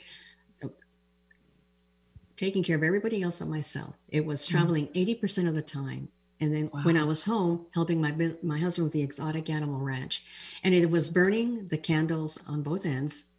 taking 2.36 2.62
care 2.62 2.76
of 2.76 2.82
everybody 2.82 3.22
else 3.22 3.38
but 3.38 3.48
myself. 3.48 3.94
It 4.08 4.26
was 4.26 4.46
traveling 4.46 4.88
80% 4.88 5.48
of 5.48 5.54
the 5.54 5.62
time. 5.62 6.08
And 6.38 6.54
then 6.54 6.66
when 6.82 6.98
I 6.98 7.04
was 7.04 7.24
home, 7.24 7.66
helping 7.72 7.98
my 8.00 8.12
my 8.42 8.58
husband 8.58 8.84
with 8.84 8.92
the 8.92 9.00
exotic 9.02 9.48
animal 9.48 9.80
ranch, 9.80 10.22
and 10.62 10.74
it 10.74 10.90
was 10.90 11.08
burning 11.08 11.68
the 11.68 11.78
candles 11.78 12.38
on 12.46 12.62
both 12.62 12.84
ends, 12.84 13.30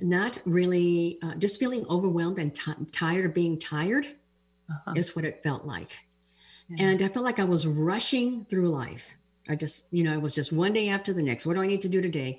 not 0.00 0.38
really, 0.44 1.18
uh, 1.22 1.34
just 1.34 1.58
feeling 1.58 1.84
overwhelmed 1.90 2.38
and 2.38 2.54
ti 2.54 2.72
tired 2.92 3.24
of 3.26 3.34
being 3.34 3.58
tired 3.58 4.06
Uh-huh. 4.70 4.92
is 4.94 5.16
what 5.16 5.24
it 5.24 5.42
felt 5.42 5.64
like. 5.64 5.98
Yeah. 6.68 6.86
And 6.86 7.02
I 7.02 7.08
felt 7.08 7.24
like 7.24 7.40
I 7.40 7.44
was 7.44 7.66
rushing 7.66 8.44
through 8.44 8.68
life. 8.68 9.10
I 9.48 9.56
just, 9.56 9.86
you 9.90 10.04
know, 10.04 10.12
it 10.12 10.22
was 10.22 10.36
just 10.36 10.52
one 10.52 10.72
day 10.72 10.88
after 10.88 11.12
the 11.12 11.22
next. 11.24 11.46
What 11.46 11.54
do 11.54 11.62
I 11.62 11.66
need 11.66 11.80
to 11.82 11.88
do 11.88 12.00
today? 12.00 12.38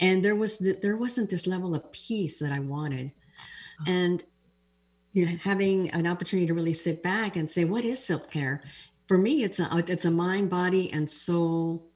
And 0.00 0.24
there 0.24 0.34
was 0.34 0.58
the, 0.58 0.72
there 0.80 0.96
wasn't 0.96 1.30
this 1.30 1.46
level 1.46 1.74
of 1.74 1.92
peace 1.92 2.38
that 2.38 2.52
I 2.52 2.58
wanted. 2.58 3.12
And 3.86 4.24
you 5.12 5.26
know, 5.26 5.36
having 5.42 5.90
an 5.90 6.06
opportunity 6.06 6.46
to 6.46 6.54
really 6.54 6.72
sit 6.72 7.02
back 7.02 7.36
and 7.36 7.50
say, 7.50 7.64
what 7.64 7.84
is 7.84 8.04
self 8.04 8.30
care? 8.30 8.62
For 9.08 9.18
me, 9.18 9.42
it's 9.42 9.58
a 9.58 9.68
it's 9.88 10.04
a 10.04 10.10
mind, 10.10 10.50
body, 10.50 10.90
and 10.92 11.10
soul 11.10 11.86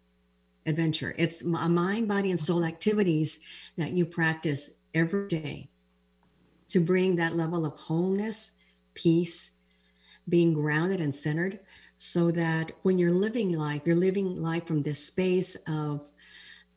adventure. 0.67 1.15
It's 1.17 1.43
a 1.43 1.69
mind, 1.69 2.09
body, 2.09 2.31
and 2.31 2.41
soul 2.41 2.65
activities 2.65 3.41
that 3.77 3.93
you 3.93 4.05
practice 4.07 4.79
every 4.95 5.29
day 5.29 5.69
to 6.69 6.81
bring 6.81 7.17
that 7.17 7.37
level 7.37 7.65
of 7.65 7.79
wholeness, 7.79 8.53
peace, 8.95 9.53
being 10.29 10.55
grounded 10.55 11.01
and 11.01 11.15
centered 11.15 11.61
so 11.97 12.31
that 12.31 12.73
when 12.83 12.99
you're 12.99 13.13
living 13.13 13.57
life, 13.57 13.83
you're 13.85 13.95
living 13.95 14.43
life 14.43 14.67
from 14.67 14.83
this 14.83 15.05
space 15.05 15.57
of 15.69 16.01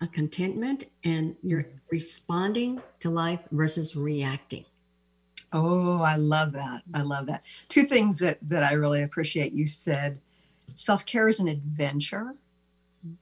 a 0.02 0.08
contentment 0.08 0.86
and 1.04 1.36
you're 1.42 1.68
responding 1.92 2.82
to 3.00 3.10
life 3.10 3.40
versus 3.52 3.96
reacting. 3.96 4.66
Oh, 5.54 6.02
I 6.02 6.16
love 6.16 6.52
that. 6.54 6.84
I 6.94 7.02
love 7.02 7.28
that. 7.28 7.44
Two 7.70 7.84
things 7.84 8.20
that 8.20 8.38
that 8.42 8.64
I 8.64 8.74
really 8.74 9.04
appreciate. 9.04 9.54
You 9.54 9.68
said 9.68 10.20
self-care 10.76 11.28
is 11.28 11.40
an 11.40 11.48
adventure. 11.48 12.36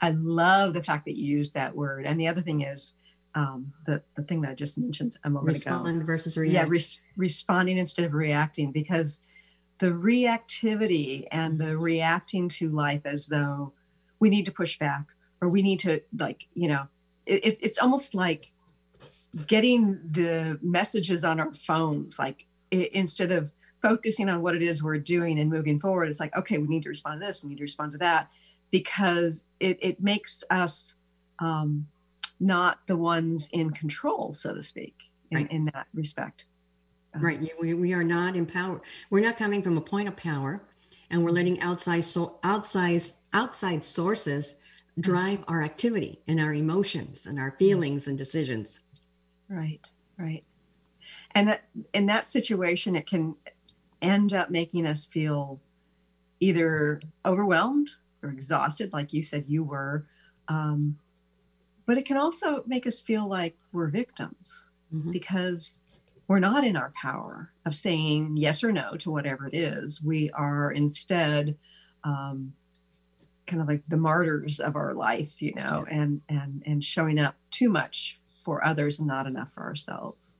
I 0.02 0.10
love 0.10 0.74
the 0.74 0.84
fact 0.84 1.06
that 1.06 1.18
you 1.18 1.38
used 1.38 1.54
that 1.54 1.76
word. 1.76 2.06
And 2.06 2.20
the 2.20 2.28
other 2.28 2.42
thing 2.42 2.62
is 2.62 2.94
um, 3.36 3.74
the 3.86 4.02
the 4.16 4.24
thing 4.24 4.42
that 4.42 4.52
I 4.52 4.56
just 4.56 4.78
mentioned 4.78 5.18
a 5.24 5.30
moment 5.30 5.58
ago. 5.58 5.76
Respond 5.76 6.04
versus 6.04 6.36
Yeah, 6.38 6.66
res- 6.68 7.00
responding 7.16 7.78
instead 7.78 8.06
of 8.06 8.14
reacting 8.14 8.72
because 8.72 9.20
the 9.80 9.92
reactivity 9.92 11.28
and 11.32 11.60
the 11.60 11.78
reacting 11.78 12.50
to 12.50 12.70
life 12.70 13.06
as 13.06 13.28
though 13.28 13.74
we 14.20 14.30
need 14.30 14.46
to 14.46 14.52
push 14.52 14.80
back 14.80 15.10
or 15.42 15.50
we 15.50 15.62
need 15.62 15.80
to 15.80 16.02
like 16.18 16.48
you 16.54 16.68
know 16.68 16.88
it, 17.26 17.46
it's 17.46 17.60
it's 17.60 17.78
almost 17.78 18.16
like 18.16 18.52
getting 19.48 20.00
the 20.06 20.58
messages 20.62 21.24
on 21.26 21.40
our 21.40 21.54
phones 21.54 22.18
like 22.18 22.46
i 22.74 22.90
instead 22.94 23.32
of 23.32 23.52
focusing 23.82 24.30
on 24.30 24.42
what 24.42 24.56
it 24.56 24.64
is 24.64 24.82
we're 24.82 24.98
doing 24.98 25.40
and 25.40 25.50
moving 25.50 25.80
forward 25.80 26.08
it's 26.10 26.20
like 26.20 26.36
okay 26.36 26.58
we 26.58 26.68
need 26.68 26.84
to 26.84 26.90
respond 26.90 27.22
to 27.22 27.28
this 27.28 27.44
we 27.44 27.50
need 27.50 27.58
to 27.58 27.64
respond 27.64 27.92
to 27.92 27.98
that 27.98 28.30
because 28.72 29.46
it, 29.60 29.78
it 29.82 30.02
makes 30.02 30.44
us 30.50 30.96
um, 31.40 31.88
not 32.40 32.80
the 32.88 32.98
ones 32.98 33.48
in 33.52 33.70
control 33.70 34.34
so 34.34 34.54
to 34.54 34.64
speak 34.64 34.96
in, 35.32 35.38
Right. 35.38 35.52
in 35.52 35.64
that 35.66 35.88
respect 35.94 36.46
Right. 37.18 37.42
you- 37.42 37.50
We, 37.60 37.74
we 37.74 37.94
are 37.94 38.04
not 38.04 38.36
empowered. 38.36 38.82
We're 39.10 39.22
not 39.22 39.38
coming 39.38 39.62
from 39.64 39.78
a 39.78 39.82
point 39.82 40.10
of 40.10 40.18
power 40.18 40.64
and 41.10 41.24
we're 41.24 41.32
letting 41.32 41.62
outside 41.62 42.04
so 42.04 42.40
outside 42.44 43.02
outside 43.32 43.84
sources 43.86 44.60
drive 45.00 45.44
our 45.48 45.62
activity 45.64 46.22
and 46.28 46.40
our 46.40 46.54
emotions 46.54 47.26
and 47.26 47.40
our 47.40 47.52
feelings 47.52 48.08
and 48.08 48.18
decisions. 48.18 48.80
Right, 49.50 49.88
right. 50.18 50.44
And 51.32 51.48
that 51.50 51.66
in 51.94 52.06
that 52.06 52.28
situation, 52.28 52.96
it 52.96 53.06
can 53.06 53.36
end 54.02 54.34
up 54.34 54.50
making 54.50 54.86
us 54.88 55.08
feel 55.08 55.60
either 56.40 57.02
overwhelmed 57.26 57.92
or 58.24 58.30
exhausted, 58.30 58.94
like 58.94 59.14
you 59.14 59.22
said 59.22 59.46
you 59.48 59.64
were. 59.64 60.06
Um, 60.48 60.98
but 61.86 61.98
it 61.98 62.06
can 62.06 62.18
also 62.18 62.64
make 62.66 62.88
us 62.88 63.02
feel 63.02 63.28
like 63.28 63.56
we're 63.72 63.88
victims 63.88 64.70
Mhm. 64.94 65.12
because 65.12 65.80
we're 66.28 66.40
not 66.40 66.64
in 66.66 66.76
our 66.76 66.92
power 67.00 67.52
of 67.66 67.76
saying 67.76 68.38
yes 68.38 68.64
or 68.64 68.72
no 68.72 68.94
to 68.94 69.12
whatever 69.12 69.48
it 69.48 69.56
is. 69.56 70.02
We 70.02 70.32
are 70.32 70.72
instead 70.72 71.58
um, 72.04 72.54
kind 73.46 73.62
of 73.62 73.68
like 73.68 73.86
the 73.86 73.98
martyrs 73.98 74.60
of 74.60 74.76
our 74.76 74.94
life, 74.94 75.42
you 75.42 75.54
know, 75.54 75.86
and 75.90 76.22
and 76.30 76.64
and 76.66 76.84
showing 76.84 77.20
up 77.20 77.36
too 77.52 77.70
much 77.70 78.20
for 78.44 78.66
others 78.66 79.00
and 79.00 79.08
not 79.08 79.28
enough 79.28 79.54
for 79.54 79.64
ourselves. 79.64 80.40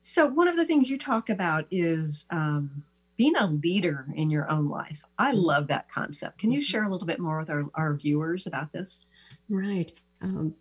So 0.00 0.26
one 0.26 0.48
of 0.48 0.56
the 0.56 0.64
things 0.64 0.88
you 0.88 0.98
talk 0.98 1.28
about 1.28 1.66
is 1.70 2.26
um, 2.30 2.84
being 3.16 3.36
a 3.36 3.46
leader 3.46 4.06
in 4.14 4.30
your 4.30 4.50
own 4.50 4.68
life. 4.68 5.04
I 5.18 5.32
love 5.32 5.68
that 5.68 5.88
concept. 5.90 6.38
Can 6.38 6.50
you 6.50 6.60
Mhm. 6.60 6.64
share 6.64 6.84
a 6.84 6.90
little 6.90 7.06
bit 7.06 7.20
more 7.20 7.38
with 7.38 7.50
our, 7.50 7.66
our 7.74 7.94
viewers 7.94 8.46
about 8.46 8.72
this? 8.72 9.06
Right. 9.48 9.92
Um, 10.22 10.54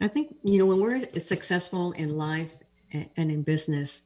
I 0.00 0.06
think, 0.08 0.36
you 0.44 0.58
know, 0.58 0.66
when 0.66 0.80
we're 0.80 1.08
successful 1.18 1.92
in 1.92 2.16
life 2.16 2.62
and 2.92 3.10
in 3.16 3.42
business, 3.42 4.02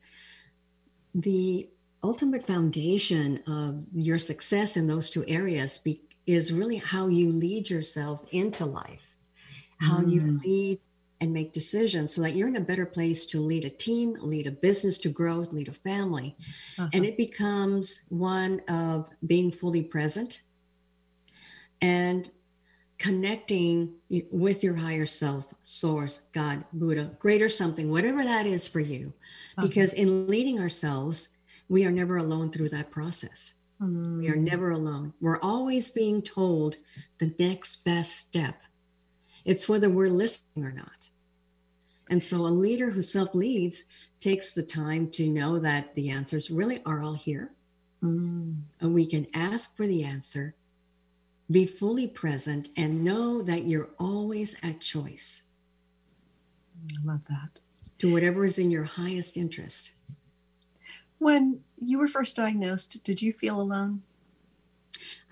the 1.14 1.68
ultimate 2.02 2.46
foundation 2.46 3.42
of 3.46 3.86
your 3.94 4.18
success 4.18 4.76
in 4.76 4.86
those 4.86 5.10
two 5.10 5.24
areas 5.28 5.78
be, 5.78 6.02
is 6.26 6.52
really 6.52 6.76
how 6.76 7.08
you 7.08 7.30
lead 7.30 7.70
yourself 7.70 8.24
into 8.30 8.64
life, 8.64 9.14
how 9.78 10.00
you 10.00 10.20
Mm. 10.20 10.42
lead 10.44 10.80
and 11.20 11.32
make 11.32 11.52
decisions 11.52 12.12
so 12.12 12.20
that 12.20 12.34
you're 12.34 12.48
in 12.48 12.56
a 12.56 12.60
better 12.60 12.84
place 12.86 13.24
to 13.26 13.40
lead 13.40 13.64
a 13.64 13.70
team, 13.70 14.16
lead 14.20 14.46
a 14.46 14.50
business 14.50 14.98
to 14.98 15.08
grow, 15.08 15.38
lead 15.52 15.68
a 15.68 15.72
family. 15.72 16.36
Uh-huh. 16.76 16.88
And 16.92 17.04
it 17.04 17.16
becomes 17.16 18.00
one 18.08 18.60
of 18.68 19.08
being 19.24 19.52
fully 19.52 19.82
present 19.82 20.42
and 21.80 22.28
connecting 22.98 23.94
with 24.30 24.62
your 24.64 24.76
higher 24.76 25.06
self, 25.06 25.54
source, 25.62 26.22
God, 26.32 26.64
Buddha, 26.72 27.16
greater 27.18 27.48
something, 27.48 27.90
whatever 27.90 28.22
that 28.24 28.46
is 28.46 28.66
for 28.66 28.80
you. 28.80 29.12
Uh-huh. 29.56 29.66
Because 29.66 29.92
in 29.92 30.26
leading 30.26 30.58
ourselves, 30.58 31.31
we 31.72 31.86
are 31.86 31.90
never 31.90 32.18
alone 32.18 32.52
through 32.52 32.68
that 32.68 32.90
process. 32.90 33.54
We 33.80 34.28
are 34.28 34.36
Mm. 34.36 34.42
never 34.42 34.70
alone. 34.70 35.14
We're 35.20 35.40
always 35.40 35.88
being 35.90 36.20
told 36.22 36.76
the 37.18 37.34
next 37.38 37.82
best 37.84 38.14
step. 38.14 38.62
It's 39.44 39.68
whether 39.68 39.88
we're 39.90 40.10
listening 40.10 40.64
or 40.66 40.70
not. 40.72 41.08
And 42.10 42.22
so 42.22 42.46
a 42.46 42.48
leader 42.66 42.90
who 42.90 43.00
self 43.02 43.34
leads 43.34 43.84
takes 44.20 44.52
the 44.52 44.62
time 44.62 45.10
to 45.12 45.26
know 45.26 45.58
that 45.58 45.94
the 45.94 46.10
answers 46.10 46.50
really 46.50 46.80
are 46.84 47.02
all 47.02 47.14
here. 47.14 47.54
Mm. 48.02 48.64
And 48.78 48.94
we 48.94 49.06
can 49.06 49.26
ask 49.32 49.74
for 49.74 49.86
the 49.86 50.04
answer, 50.04 50.54
be 51.50 51.66
fully 51.66 52.06
present, 52.06 52.68
and 52.76 53.02
know 53.02 53.40
that 53.42 53.64
you're 53.64 53.90
always 53.98 54.54
at 54.62 54.80
choice 54.80 55.42
I 56.98 57.02
love 57.04 57.22
that. 57.30 57.60
to 57.98 58.12
whatever 58.12 58.44
is 58.44 58.58
in 58.58 58.70
your 58.70 58.84
highest 58.84 59.36
interest. 59.36 59.92
When 61.22 61.60
you 61.78 62.00
were 62.00 62.08
first 62.08 62.34
diagnosed, 62.34 62.98
did 63.04 63.22
you 63.22 63.32
feel 63.32 63.60
alone? 63.60 64.02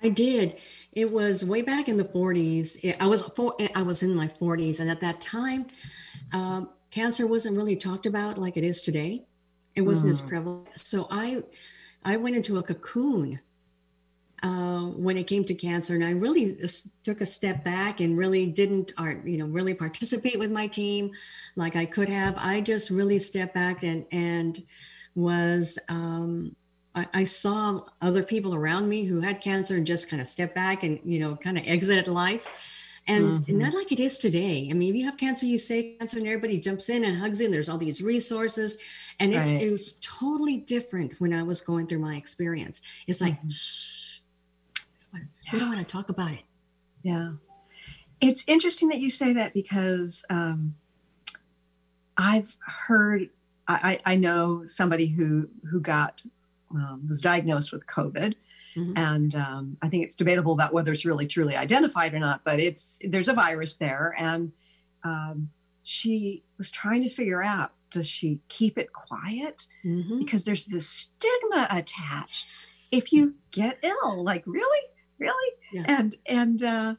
I 0.01 0.09
did. 0.09 0.57
It 0.93 1.11
was 1.11 1.45
way 1.45 1.63
back 1.63 1.89
in 1.89 1.97
the 1.97 2.05
40s. 2.05 2.79
I 3.01 3.07
was 3.09 3.25
four, 3.25 3.57
I 3.75 3.83
was 3.83 4.01
in 4.05 4.15
my 4.15 4.29
40s, 4.29 4.79
and 4.79 4.89
at 4.89 5.01
that 5.01 5.21
time, 5.21 5.67
um, 6.33 6.71
cancer 6.93 7.27
wasn't 7.27 7.57
really 7.57 7.75
talked 7.75 8.07
about 8.07 8.39
like 8.39 8.57
it 8.57 8.63
is 8.63 8.83
today. 8.83 9.27
It 9.75 9.81
wasn't 9.81 10.11
as 10.11 10.23
Mm. 10.23 10.29
prevalent. 10.29 10.69
So 10.79 11.09
I, 11.11 11.43
I 12.05 12.17
went 12.19 12.37
into 12.37 12.59
a 12.59 12.63
cocoon 12.63 13.41
uh, 14.45 14.85
when 15.07 15.19
it 15.19 15.27
came 15.27 15.45
to 15.45 15.55
cancer, 15.55 15.97
and 15.97 16.05
I 16.05 16.11
really 16.11 16.57
took 17.03 17.21
a 17.21 17.27
step 17.27 17.65
back 17.65 17.99
and 17.99 18.17
really 18.17 18.47
didn't, 18.47 18.93
art, 18.97 19.27
you 19.27 19.39
know, 19.39 19.47
really 19.47 19.75
participate 19.75 20.39
with 20.39 20.53
my 20.53 20.69
team 20.69 21.11
like 21.57 21.75
I 21.75 21.85
could 21.85 22.09
have. 22.09 22.37
I 22.39 22.61
just 22.61 22.91
really 22.91 23.19
stepped 23.19 23.55
back 23.55 23.83
and 23.83 24.07
and 24.13 24.63
was. 25.21 25.79
Um, 25.89 26.57
I, 26.95 27.07
I 27.15 27.25
saw 27.25 27.83
other 28.01 28.25
people 28.25 28.53
around 28.55 28.89
me 28.89 29.05
who 29.05 29.21
had 29.21 29.41
cancer 29.41 29.77
and 29.77 29.87
just 29.87 30.11
kind 30.11 30.21
of 30.21 30.27
stepped 30.27 30.57
back 30.57 30.83
and 30.83 30.99
you 31.05 31.21
know 31.21 31.37
kind 31.37 31.57
of 31.57 31.65
exited 31.67 32.09
life 32.09 32.49
and 33.07 33.39
Mhm. 33.39 33.55
not 33.55 33.75
like 33.75 33.93
it 33.93 34.01
is 34.01 34.19
today 34.19 34.69
i 34.71 34.75
mean 34.75 34.91
if 34.91 34.97
you 34.97 35.05
have 35.07 35.17
cancer 35.17 35.47
you 35.47 35.57
say 35.57 35.95
cancer 35.99 36.19
and 36.19 36.27
everybody 36.27 36.59
jumps 36.59 36.91
in 36.91 37.05
and 37.05 37.19
hugs 37.19 37.41
in 37.41 37.53
there's 37.53 37.69
all 37.69 37.79
these 37.79 38.03
resources 38.03 38.77
and 39.21 39.33
it's, 39.33 39.47
Right. 39.47 39.63
it 39.63 39.71
was 39.71 39.95
totally 40.03 40.57
different 40.59 41.15
when 41.21 41.33
i 41.33 41.45
was 41.45 41.61
going 41.61 41.87
through 41.87 42.01
my 42.01 42.17
experience 42.17 42.81
it's 43.07 43.21
like 43.21 43.41
Mhm. 43.41 43.53
shh 43.53 44.19
we 45.53 45.59
don't 45.61 45.69
want 45.73 45.87
to 45.87 45.91
talk 45.93 46.09
about 46.09 46.33
it 46.33 46.43
Yeah. 47.05 47.35
It's 48.21 48.45
interesting 48.49 48.89
that 48.89 48.99
you 49.01 49.11
say 49.11 49.33
that 49.33 49.55
because 49.55 50.25
um, 50.29 50.75
I've 52.17 52.55
heard, 52.67 53.31
I, 53.83 54.01
I 54.13 54.17
know 54.17 54.65
somebody 54.67 55.07
who 55.07 55.49
who 55.71 55.81
got 55.81 56.23
um, 56.73 57.07
was 57.09 57.21
diagnosed 57.21 57.73
with 57.73 57.87
COVID, 57.87 58.35
Mhm. 58.77 58.93
and 58.97 59.35
um, 59.35 59.77
I 59.83 59.89
think 59.89 60.05
it's 60.05 60.15
debatable 60.17 60.53
about 60.53 60.73
whether 60.73 60.93
it's 60.93 61.05
really 61.05 61.27
truly 61.27 61.57
identified 61.57 62.15
or 62.15 62.21
not. 62.21 62.43
But 62.45 62.61
it's 62.61 63.01
there's 63.05 63.29
a 63.29 63.33
virus 63.35 63.77
there, 63.77 64.15
and 64.19 64.53
um, 65.05 65.51
she 65.83 66.45
was 66.59 66.71
trying 66.71 67.03
to 67.03 67.09
figure 67.11 67.43
out 67.43 67.73
does 67.91 68.07
she 68.07 68.39
keep 68.49 68.79
it 68.79 68.93
quiet 68.93 69.67
Mhm. 69.85 70.21
because 70.21 70.45
there's 70.45 70.67
this 70.67 70.87
stigma 70.87 71.67
attached 71.71 72.47
if 72.93 73.13
you 73.13 73.35
get 73.51 73.79
ill 73.83 74.23
like 74.23 74.45
really 74.47 74.87
really 75.19 75.53
Yeah. 75.73 75.85
and 75.89 76.17
and 76.27 76.63
uh 76.63 76.95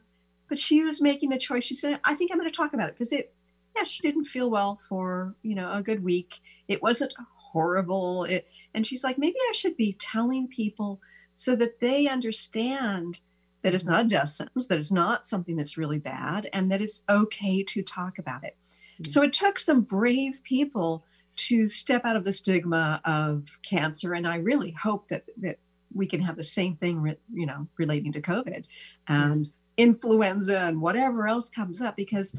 but 0.50 0.58
she 0.58 0.82
was 0.84 1.00
making 1.00 1.30
the 1.30 1.38
choice 1.38 1.64
she 1.64 1.74
said 1.74 1.98
i 2.04 2.14
think 2.14 2.30
i'm 2.30 2.36
going 2.38 2.50
to 2.50 2.54
talk 2.54 2.74
about 2.74 2.88
it 2.90 2.94
because 2.94 3.10
it 3.12 3.31
yeah 3.76 3.84
she 3.84 4.02
didn't 4.02 4.24
feel 4.24 4.50
well 4.50 4.80
for 4.88 5.34
you 5.42 5.54
know 5.54 5.72
a 5.72 5.82
good 5.82 6.02
week. 6.02 6.40
It 6.68 6.82
wasn't 6.82 7.12
horrible. 7.36 8.24
It 8.24 8.48
and 8.74 8.86
she's 8.86 9.04
like 9.04 9.18
maybe 9.18 9.36
i 9.48 9.52
should 9.52 9.76
be 9.76 9.96
telling 9.98 10.48
people 10.48 11.00
so 11.34 11.54
that 11.56 11.80
they 11.80 12.08
understand 12.08 13.20
that 13.62 13.74
it's 13.74 13.84
mm-hmm. 13.84 13.92
not 13.92 14.04
a 14.06 14.08
death 14.08 14.30
sentence 14.30 14.66
that 14.66 14.78
it's 14.78 14.92
not 14.92 15.26
something 15.26 15.56
that's 15.56 15.76
really 15.78 15.98
bad 15.98 16.48
and 16.52 16.70
that 16.70 16.82
it's 16.82 17.02
okay 17.08 17.62
to 17.62 17.82
talk 17.82 18.18
about 18.18 18.44
it. 18.44 18.56
So 19.04 19.22
it 19.22 19.32
took 19.32 19.58
some 19.58 19.80
brave 19.80 20.40
people 20.44 21.04
to 21.36 21.68
step 21.68 22.04
out 22.04 22.16
of 22.16 22.24
the 22.24 22.32
stigma 22.32 23.00
of 23.04 23.46
cancer 23.62 24.14
and 24.14 24.26
i 24.26 24.36
really 24.36 24.70
hope 24.72 25.08
that 25.08 25.24
that 25.38 25.58
we 25.94 26.06
can 26.06 26.20
have 26.20 26.36
the 26.36 26.44
same 26.44 26.76
thing 26.76 27.14
you 27.32 27.46
know 27.46 27.66
relating 27.78 28.12
to 28.12 28.20
covid 28.20 28.64
and 29.08 29.36
Yes. 29.36 29.50
influenza 29.78 30.58
and 30.58 30.80
whatever 30.80 31.26
else 31.26 31.48
comes 31.48 31.80
up 31.80 31.96
because 31.96 32.36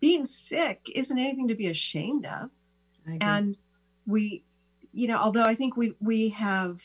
being 0.00 0.26
sick 0.26 0.90
isn't 0.94 1.18
anything 1.18 1.48
to 1.48 1.54
be 1.54 1.68
ashamed 1.68 2.26
of. 2.26 2.50
And 3.20 3.56
we 4.06 4.44
you 4.92 5.06
know 5.06 5.18
although 5.18 5.44
i 5.44 5.54
think 5.54 5.76
we 5.76 5.94
we 6.00 6.30
have 6.30 6.80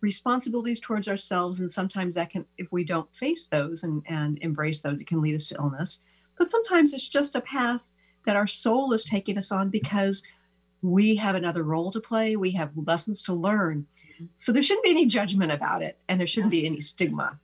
responsibilities 0.00 0.80
towards 0.80 1.08
ourselves 1.08 1.60
and 1.60 1.70
sometimes 1.70 2.14
that 2.14 2.30
can 2.30 2.44
if 2.56 2.70
we 2.70 2.84
don't 2.84 3.14
face 3.14 3.46
those 3.46 3.82
and 3.82 4.02
and 4.08 4.38
embrace 4.40 4.80
those 4.80 5.00
it 5.00 5.06
can 5.06 5.20
lead 5.20 5.34
us 5.34 5.46
to 5.48 5.56
illness. 5.56 6.00
But 6.38 6.48
sometimes 6.48 6.94
it's 6.94 7.08
just 7.08 7.34
a 7.34 7.40
path 7.40 7.90
that 8.24 8.36
our 8.36 8.46
soul 8.46 8.92
is 8.92 9.04
taking 9.04 9.36
us 9.36 9.52
on 9.52 9.68
because 9.68 10.22
we 10.82 11.16
have 11.16 11.34
another 11.34 11.62
role 11.62 11.90
to 11.90 12.00
play. 12.00 12.36
We 12.36 12.52
have 12.52 12.70
lessons 12.74 13.22
to 13.24 13.34
learn. 13.34 13.86
Mm-hmm. 13.94 14.26
So 14.36 14.52
there 14.52 14.62
shouldn't 14.62 14.84
be 14.84 14.90
any 14.90 15.04
judgment 15.04 15.52
about 15.52 15.82
it 15.82 16.00
and 16.08 16.18
there 16.18 16.26
shouldn't 16.26 16.50
be 16.50 16.64
any 16.64 16.80
stigma. 16.80 17.38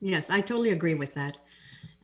Yes, 0.00 0.28
I 0.28 0.40
totally 0.40 0.70
agree 0.70 0.94
with 0.94 1.14
that. 1.14 1.38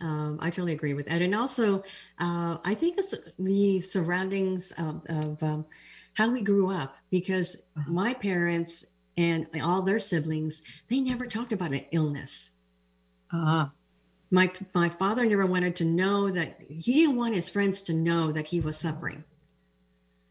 Um, 0.01 0.39
I 0.43 0.51
totally 0.51 0.73
agree 0.75 0.95
with 0.95 1.07
that. 1.07 1.23
And 1.23 1.35
also, 1.35 1.83
uh, 2.19 2.59
I 2.65 2.75
think 2.75 2.99
it's 2.99 3.15
the 3.39 3.81
surroundings 3.81 4.73
of, 4.73 5.03
of 5.09 5.43
um, 5.43 5.67
how 6.15 6.31
we 6.31 6.43
grew 6.43 6.71
up 6.71 6.97
because 7.11 7.65
Uh-huh. 7.77 7.91
my 7.91 8.15
parents 8.15 8.87
and 9.17 9.47
all 9.63 9.83
their 9.83 9.99
siblings, 9.99 10.63
they 10.91 11.01
never 11.01 11.27
talked 11.27 11.53
about 11.53 11.73
an 11.73 11.87
illness. 11.93 12.53
ah 13.33 13.73
My, 14.31 14.53
my 14.75 14.89
father 14.89 15.25
never 15.25 15.47
wanted 15.47 15.77
to 15.77 15.85
know 15.85 16.31
that 16.31 16.61
he 16.69 16.95
didn't 16.95 17.17
want 17.17 17.35
his 17.35 17.49
friends 17.49 17.83
to 17.85 17.95
know 17.95 18.33
that 18.33 18.49
he 18.49 18.61
was 18.61 18.77
suffering. 18.79 19.25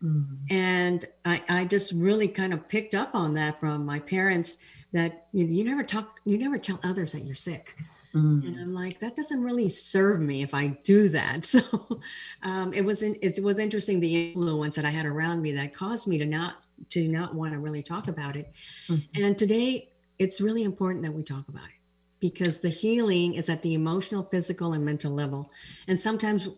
mm, 0.04 0.38
And 0.50 1.06
I, 1.24 1.44
I 1.50 1.66
just 1.66 1.92
really 1.92 2.28
kind 2.28 2.54
of 2.54 2.68
picked 2.68 2.94
up 2.94 3.16
on 3.16 3.34
that 3.36 3.60
from 3.60 3.86
my 3.86 4.00
parents 4.00 4.58
that 4.92 5.28
you, 5.34 5.46
know, 5.46 5.52
you 5.54 5.64
never 5.64 5.84
talk, 5.84 6.20
you 6.26 6.38
never 6.38 6.58
tell 6.58 6.80
others 6.84 7.12
that 7.14 7.26
you're 7.26 7.36
sick. 7.36 7.76
Mm. 8.16 8.48
and 8.48 8.60
I'm 8.60 8.74
like, 8.74 9.00
that 9.00 9.16
doesn't 9.16 9.44
really 9.44 9.70
serve 9.70 10.20
me 10.22 10.42
if 10.42 10.54
I 10.54 10.78
do 10.84 11.10
that. 11.10 11.46
So 11.56 12.02
um, 12.44 12.74
it 12.74 12.84
was 12.84 13.02
in, 13.02 13.16
it 13.22 13.42
was 13.44 13.60
interesting 13.60 14.00
the 14.00 14.32
influence 14.32 14.76
that 14.76 14.86
I 14.86 14.90
had 14.90 15.06
around 15.06 15.42
me 15.42 15.52
that 15.54 15.74
caused 15.74 16.08
me 16.08 16.18
to 16.18 16.26
not 16.26 16.56
to 16.90 17.08
not 17.08 17.36
want 17.36 17.54
to 17.54 17.60
really 17.60 17.84
talk 17.84 18.08
about 18.08 18.36
it. 18.36 18.52
Mhm. 18.88 19.08
And 19.16 19.38
today, 19.38 19.90
it's 20.20 20.42
really 20.42 20.64
important 20.64 21.04
that 21.04 21.14
we 21.14 21.24
talk 21.24 21.48
about 21.48 21.68
it 21.68 21.76
because 22.20 22.60
the 22.60 22.70
healing 22.70 23.34
is 23.34 23.50
at 23.50 23.62
the 23.62 23.74
emotional, 23.74 24.24
physical, 24.24 24.74
and 24.74 24.84
mental 24.84 25.12
level. 25.12 25.52
And 25.88 26.00
sometimes 26.00 26.50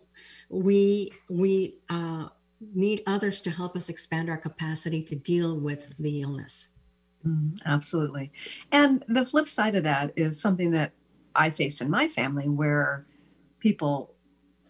we 0.48 1.10
we 1.28 1.78
uh, 1.88 2.28
need 2.74 3.02
others 3.06 3.40
to 3.42 3.50
help 3.50 3.76
us 3.76 3.88
expand 3.88 4.28
our 4.28 4.38
capacity 4.38 5.02
to 5.02 5.14
deal 5.14 5.56
with 5.56 5.92
the 5.98 6.22
illness. 6.22 6.68
Mm, 7.26 7.58
absolutely. 7.66 8.32
And 8.72 9.04
the 9.08 9.26
flip 9.26 9.48
side 9.48 9.74
of 9.74 9.84
that 9.84 10.12
is 10.16 10.40
something 10.40 10.70
that 10.72 10.92
I 11.38 11.50
faced 11.50 11.80
in 11.80 11.88
my 11.88 12.08
family 12.08 12.48
where 12.48 13.06
people, 13.60 14.14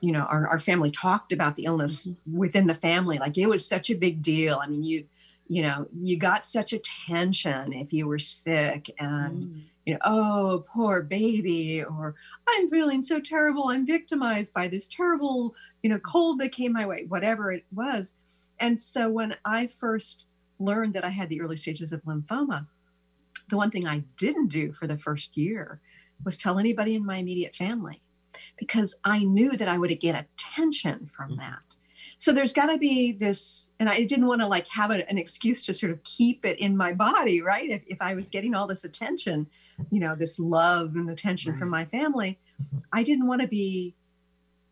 you 0.00 0.12
know, 0.12 0.22
our, 0.22 0.46
our 0.46 0.60
family 0.60 0.90
talked 0.90 1.32
about 1.32 1.56
the 1.56 1.64
illness 1.64 2.04
mm-hmm. 2.04 2.36
within 2.36 2.66
the 2.66 2.74
family. 2.74 3.18
Like 3.18 3.38
it 3.38 3.48
was 3.48 3.66
such 3.66 3.90
a 3.90 3.94
big 3.94 4.22
deal. 4.22 4.60
I 4.62 4.66
mean, 4.68 4.82
you, 4.82 5.04
you 5.48 5.62
know, 5.62 5.88
you 5.98 6.18
got 6.18 6.46
such 6.46 6.72
attention 6.72 7.72
if 7.72 7.92
you 7.92 8.06
were 8.06 8.18
sick 8.18 8.94
and, 8.98 9.44
mm. 9.44 9.62
you 9.86 9.94
know, 9.94 10.00
oh, 10.04 10.64
poor 10.68 11.02
baby, 11.02 11.82
or 11.82 12.14
I'm 12.46 12.68
feeling 12.68 13.00
so 13.00 13.18
terrible. 13.18 13.68
I'm 13.68 13.86
victimized 13.86 14.52
by 14.52 14.68
this 14.68 14.88
terrible, 14.88 15.54
you 15.82 15.88
know, 15.88 15.98
cold 16.00 16.38
that 16.40 16.52
came 16.52 16.74
my 16.74 16.84
way, 16.84 17.06
whatever 17.08 17.50
it 17.50 17.64
was. 17.74 18.14
And 18.60 18.80
so 18.80 19.08
when 19.08 19.36
I 19.44 19.68
first 19.68 20.26
learned 20.58 20.92
that 20.94 21.04
I 21.04 21.10
had 21.10 21.30
the 21.30 21.40
early 21.40 21.56
stages 21.56 21.92
of 21.92 22.02
lymphoma, 22.02 22.66
the 23.48 23.56
one 23.56 23.70
thing 23.70 23.86
I 23.86 24.04
didn't 24.18 24.48
do 24.48 24.72
for 24.72 24.86
the 24.86 24.98
first 24.98 25.36
year 25.36 25.80
was 26.24 26.36
tell 26.36 26.58
anybody 26.58 26.94
in 26.94 27.04
my 27.04 27.16
immediate 27.16 27.54
family 27.54 28.00
because 28.58 28.94
I 29.04 29.20
knew 29.20 29.56
that 29.56 29.68
I 29.68 29.78
would 29.78 29.98
get 30.00 30.14
attention 30.14 31.08
from 31.14 31.36
that. 31.36 31.76
So 32.18 32.32
there's 32.32 32.52
got 32.52 32.66
to 32.66 32.78
be 32.78 33.12
this, 33.12 33.70
and 33.78 33.88
I 33.88 34.02
didn't 34.02 34.26
want 34.26 34.40
to 34.40 34.46
like 34.48 34.66
have 34.68 34.90
a, 34.90 35.08
an 35.08 35.18
excuse 35.18 35.64
to 35.66 35.74
sort 35.74 35.92
of 35.92 36.02
keep 36.02 36.44
it 36.44 36.58
in 36.58 36.76
my 36.76 36.92
body, 36.92 37.42
right? 37.42 37.70
If, 37.70 37.82
if 37.86 37.98
I 38.00 38.14
was 38.14 38.28
getting 38.28 38.54
all 38.54 38.66
this 38.66 38.84
attention, 38.84 39.46
you 39.90 40.00
know, 40.00 40.16
this 40.16 40.40
love 40.40 40.96
and 40.96 41.08
attention 41.10 41.56
from 41.56 41.68
my 41.68 41.84
family, 41.84 42.38
I 42.92 43.04
didn't 43.04 43.28
want 43.28 43.42
to 43.42 43.46
be 43.46 43.94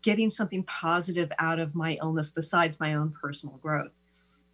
getting 0.01 0.29
something 0.29 0.63
positive 0.63 1.31
out 1.39 1.59
of 1.59 1.73
my 1.73 1.97
illness 2.01 2.31
besides 2.31 2.79
my 2.79 2.95
own 2.95 3.13
personal 3.19 3.57
growth. 3.57 3.91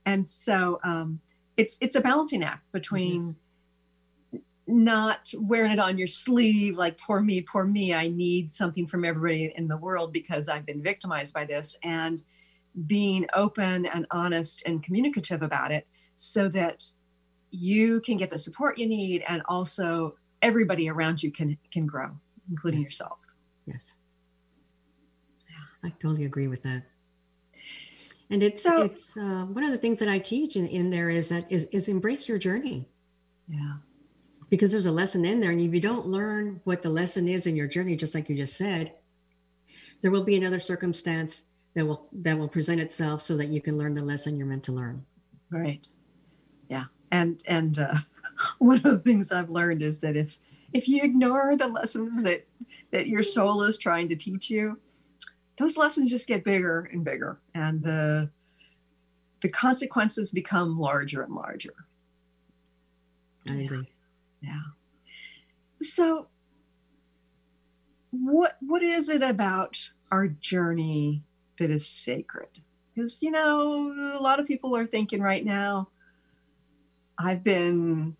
And 0.05 0.29
so 0.29 0.79
um, 0.83 1.19
it's 1.57 1.77
it's 1.81 1.95
a 1.95 2.01
balancing 2.01 2.43
act 2.43 2.71
between 2.71 3.35
not 4.67 5.31
wearing 5.37 5.71
it 5.71 5.79
on 5.79 5.97
your 5.97 6.07
sleeve 6.07 6.77
like 6.77 6.97
poor 6.97 7.19
me, 7.19 7.41
poor 7.41 7.65
me. 7.65 7.93
I 7.93 8.07
need 8.07 8.49
something 8.51 8.87
from 8.87 9.03
everybody 9.03 9.53
in 9.55 9.67
the 9.67 9.77
world 9.77 10.13
because 10.13 10.47
I've 10.49 10.65
been 10.65 10.81
victimized 10.81 11.33
by 11.33 11.45
this, 11.45 11.75
and 11.83 12.21
being 12.87 13.27
open 13.35 13.85
and 13.85 14.07
honest 14.11 14.63
and 14.65 14.81
communicative 14.81 15.43
about 15.43 15.71
it 15.71 15.85
so 16.17 16.49
that 16.49 16.83
you 17.51 18.01
can 18.01 18.17
get 18.17 18.31
the 18.31 18.37
support 18.37 18.79
you 18.79 18.87
need 18.87 19.23
and 19.27 19.43
also 19.47 20.15
everybody 20.41 20.89
around 20.89 21.21
you 21.21 21.31
can 21.31 21.55
can 21.71 21.85
grow 21.85 22.09
including 22.49 22.79
Yes. 22.81 22.87
yourself 22.89 23.19
Yes. 23.67 23.97
I 25.83 25.89
totally 25.99 26.25
agree 26.25 26.47
with 26.47 26.63
that. 26.63 26.83
And 28.29 28.41
it's 28.41 28.63
So- 28.63 28.81
it's 28.81 29.15
uh, 29.15 29.45
one 29.45 29.63
of 29.63 29.71
the 29.71 29.77
things 29.77 29.99
that 29.99 30.09
I 30.09 30.17
teach 30.17 30.55
in, 30.55 30.65
in 30.65 30.89
there 30.89 31.09
is 31.09 31.29
that 31.29 31.45
is, 31.51 31.65
is 31.71 31.87
embrace 31.87 32.27
your 32.27 32.39
journey 32.39 32.89
yeah 33.47 33.73
because 34.53 34.71
there's 34.71 34.85
a 34.85 34.91
lesson 34.91 35.25
in 35.25 35.39
there, 35.39 35.49
and 35.49 35.59
if 35.59 35.73
you 35.73 35.79
don't 35.79 36.05
learn 36.05 36.61
what 36.63 36.83
the 36.83 36.89
lesson 36.89 37.27
is 37.27 37.47
in 37.47 37.55
your 37.55 37.65
journey, 37.65 37.95
just 37.95 38.13
like 38.13 38.29
you 38.29 38.35
just 38.35 38.55
said, 38.55 38.93
there 40.03 40.11
will 40.11 40.23
be 40.23 40.35
another 40.35 40.59
circumstance 40.59 41.45
that 41.73 41.87
will 41.87 42.07
that 42.11 42.37
will 42.37 42.47
present 42.47 42.79
itself 42.79 43.23
so 43.23 43.35
that 43.37 43.47
you 43.47 43.59
can 43.59 43.79
learn 43.79 43.95
the 43.95 44.03
lesson 44.03 44.37
you're 44.37 44.45
meant 44.45 44.63
to 44.65 44.71
learn. 44.71 45.05
right. 45.49 45.87
Yeah. 46.69 46.85
And 47.11 47.41
and 47.47 47.79
uh, 47.79 47.95
one 48.59 48.77
of 48.77 48.83
the 48.83 48.99
things 48.99 49.31
i've 49.31 49.49
learned 49.49 49.81
is 49.81 49.97
that 50.01 50.15
if 50.15 50.37
if 50.71 50.87
you 50.87 51.01
ignore 51.01 51.55
the 51.55 51.67
lessons 51.67 52.21
that 52.21 52.45
that 52.91 53.07
your 53.07 53.23
soul 53.23 53.63
is 53.63 53.79
trying 53.79 54.07
to 54.09 54.15
teach 54.15 54.51
you 54.51 54.77
those 55.57 55.77
lessons 55.77 56.09
just 56.09 56.27
get 56.27 56.43
bigger 56.43 56.89
and 56.91 57.03
bigger. 57.03 57.39
And 57.55 57.81
the 57.81 58.29
the 59.41 59.49
consequences 59.49 60.31
become 60.31 60.79
larger 60.79 61.21
and 61.23 61.33
larger. 61.35 61.73
I 63.49 63.55
agree. 63.55 63.89
Yeah. 64.43 64.59
So 65.81 66.27
what 68.11 68.57
what 68.59 68.83
is 68.83 69.09
it 69.09 69.23
about 69.23 69.89
our 70.11 70.27
journey 70.27 71.23
that 71.57 71.69
is 71.69 71.87
sacred? 71.87 72.49
Because 72.93 73.21
you 73.23 73.31
know, 73.31 74.17
a 74.17 74.21
lot 74.21 74.39
of 74.39 74.45
people 74.45 74.75
are 74.75 74.85
thinking 74.85 75.21
right 75.21 75.43
now, 75.43 75.89
I've 77.17 77.43
been 77.43 78.15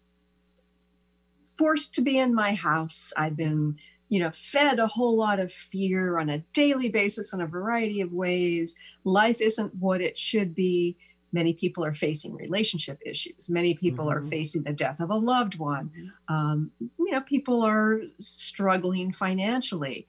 forced 1.57 1.93
to 1.95 2.01
be 2.01 2.17
in 2.17 2.33
my 2.33 2.53
house. 2.53 3.13
I've 3.15 3.37
been, 3.37 3.77
you 4.09 4.19
know, 4.19 4.31
fed 4.31 4.79
a 4.79 4.87
whole 4.87 5.15
lot 5.15 5.39
of 5.39 5.51
fear 5.51 6.17
on 6.17 6.29
a 6.29 6.39
daily 6.53 6.89
basis 6.89 7.33
in 7.33 7.41
a 7.41 7.47
variety 7.47 8.01
of 8.01 8.11
ways. 8.11 8.75
Life 9.03 9.39
isn't 9.41 9.75
what 9.75 10.01
it 10.01 10.17
should 10.17 10.55
be. 10.55 10.97
Many 11.33 11.53
people 11.53 11.83
are 11.83 11.95
facing 11.95 12.33
relationship 12.35 12.99
issues. 13.05 13.49
Many 13.49 13.73
people 13.73 14.09
are 14.09 14.21
Mhm. 14.21 14.29
facing 14.29 14.63
the 14.63 14.71
death 14.71 14.99
of 14.99 15.09
a 15.09 15.15
loved 15.15 15.57
one. 15.57 15.91
Um, 16.27 16.71
you 16.79 17.11
know, 17.11 17.21
people 17.21 17.63
are 17.63 18.01
struggling 18.19 19.11
financially. 19.11 20.07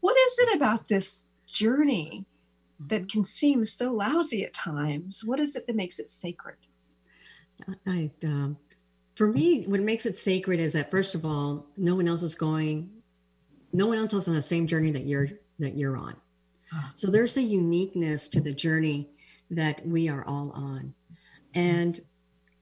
What 0.00 0.16
is 0.26 0.38
it 0.40 0.56
about 0.56 0.88
this 0.88 1.26
journey 1.46 2.26
that 2.78 3.08
can 3.08 3.24
seem 3.24 3.64
so 3.64 3.92
lousy 3.92 4.44
at 4.44 4.52
times? 4.52 5.24
What 5.24 5.40
is 5.40 5.56
it 5.56 5.66
that 5.66 5.76
makes 5.76 5.98
it 5.98 6.08
sacred? 6.08 6.56
I, 7.86 8.10
um, 8.24 8.58
for 9.14 9.26
me, 9.28 9.64
what 9.64 9.80
makes 9.80 10.04
it 10.04 10.16
sacred 10.16 10.60
is 10.60 10.72
that 10.74 10.90
first 10.90 11.14
of 11.14 11.24
all, 11.24 11.66
no 11.76 11.94
one 11.94 12.08
else 12.08 12.22
is 12.22 12.34
going, 12.34 12.90
no 13.72 13.86
one 13.86 13.96
else 13.98 14.12
is 14.12 14.28
on 14.28 14.34
the 14.34 14.42
same 14.42 14.66
journey 14.66 14.90
that 14.90 15.06
you're 15.06 15.30
that 15.58 15.76
you're 15.76 15.96
on. 15.96 16.16
Ah. 16.72 16.90
So 16.94 17.08
there's 17.10 17.36
a 17.36 17.42
uniqueness 17.42 18.28
to 18.30 18.40
the 18.40 18.52
journey 18.52 19.10
that 19.52 19.86
we 19.86 20.08
are 20.08 20.24
all 20.26 20.50
on, 20.52 20.94
and 21.54 22.00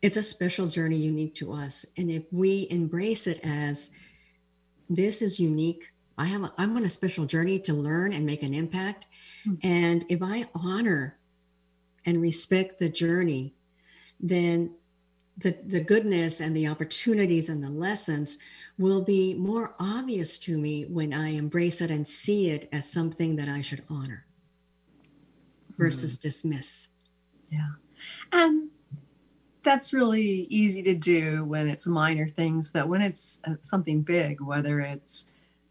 it's 0.03 0.17
a 0.17 0.23
special 0.23 0.67
journey 0.67 0.97
unique 0.97 1.35
to 1.37 1.53
us. 1.53 1.87
And 1.97 2.11
if 2.11 2.25
we 2.31 2.67
embrace 2.71 3.27
it 3.27 3.41
as 3.43 3.91
this 4.89 5.23
is 5.23 5.39
unique, 5.39 5.93
I 6.19 6.25
have 6.27 6.43
a, 6.43 6.53
I'm 6.59 6.77
on 6.77 6.85
a 6.85 6.89
special 6.89 7.25
journey 7.25 7.59
to 7.61 7.73
learn 7.73 8.13
and 8.13 8.27
make 8.27 8.43
an 8.43 8.55
impact, 8.55 9.07
Hmm. 9.45 9.55
and 9.63 10.05
if 10.09 10.21
I 10.23 10.49
honor 10.55 11.17
and 12.05 12.21
respect 12.21 12.79
the 12.79 12.91
journey, 12.91 13.55
then 14.19 14.75
the, 15.39 15.57
the 15.65 15.81
goodness 15.81 16.41
and 16.41 16.55
the 16.55 16.69
opportunities 16.69 17.49
and 17.49 17.65
the 17.65 17.71
lessons 17.71 18.39
will 18.77 19.03
be 19.03 19.33
more 19.33 19.75
obvious 19.79 20.39
to 20.41 20.59
me 20.59 20.85
when 20.85 21.15
I 21.15 21.31
embrace 21.31 21.81
it 21.81 21.91
and 21.91 22.07
see 22.07 22.51
it 22.51 22.69
as 22.71 22.91
something 22.91 23.37
that 23.37 23.49
I 23.49 23.63
should 23.63 23.83
honor 23.89 24.27
versus 25.81 26.19
dismiss. 26.19 26.89
Yeah. 27.51 27.71
And 28.33 28.69
that's 29.63 29.93
really 29.93 30.47
easy 30.51 30.83
to 30.83 30.95
do 30.95 31.45
when 31.45 31.69
it's 31.69 31.87
minor 31.87 32.29
things, 32.29 32.71
but 32.71 32.89
when 32.89 33.01
it's 33.03 33.41
uh, 33.45 33.55
something 33.61 34.03
big, 34.03 34.41
whether 34.41 34.81
it's 34.81 35.27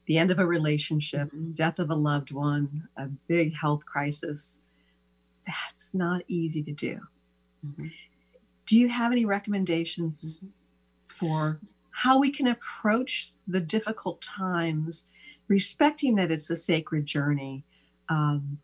the 0.06 0.18
end 0.18 0.32
of 0.32 0.40
a 0.40 0.46
relationship, 0.46 1.30
death 1.54 1.80
of 1.80 1.90
a 1.90 1.96
loved 1.96 2.32
one, 2.32 2.88
a 2.98 3.08
big 3.28 3.56
health 3.56 3.86
crisis, 3.86 4.62
that's 5.46 5.94
not 5.94 6.22
easy 6.28 6.64
to 6.64 6.72
do. 6.72 7.00
Mhm. 7.66 7.92
Do 8.66 8.80
you 8.80 8.90
have 8.90 9.12
any 9.12 9.26
recommendations 9.26 10.44
for 11.08 11.60
how 11.92 12.20
we 12.20 12.32
can 12.32 12.48
approach 12.48 13.32
the 13.48 13.60
difficult 13.60 14.22
times, 14.22 15.08
respecting 15.48 16.16
that 16.16 16.32
it's 16.32 16.50
a 16.50 16.58
sacred 16.58 17.06
journey? 17.06 17.64
Um, 18.10 18.60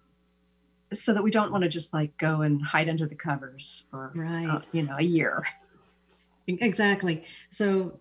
so 0.93 1.13
that 1.13 1.23
we 1.23 1.31
don't 1.31 1.51
want 1.51 1.63
to 1.63 1.69
just 1.69 1.93
like 1.93 2.15
go 2.17 2.41
and 2.41 2.61
hide 2.63 2.87
under 2.89 3.07
the 3.07 3.15
covers 3.15 3.83
for 3.89 4.11
Right. 4.15 4.47
uh, 4.47 4.61
you 4.71 4.83
know 4.83 4.95
a 4.97 5.03
year 5.03 5.43
Exactly. 6.47 7.23
So 7.49 7.99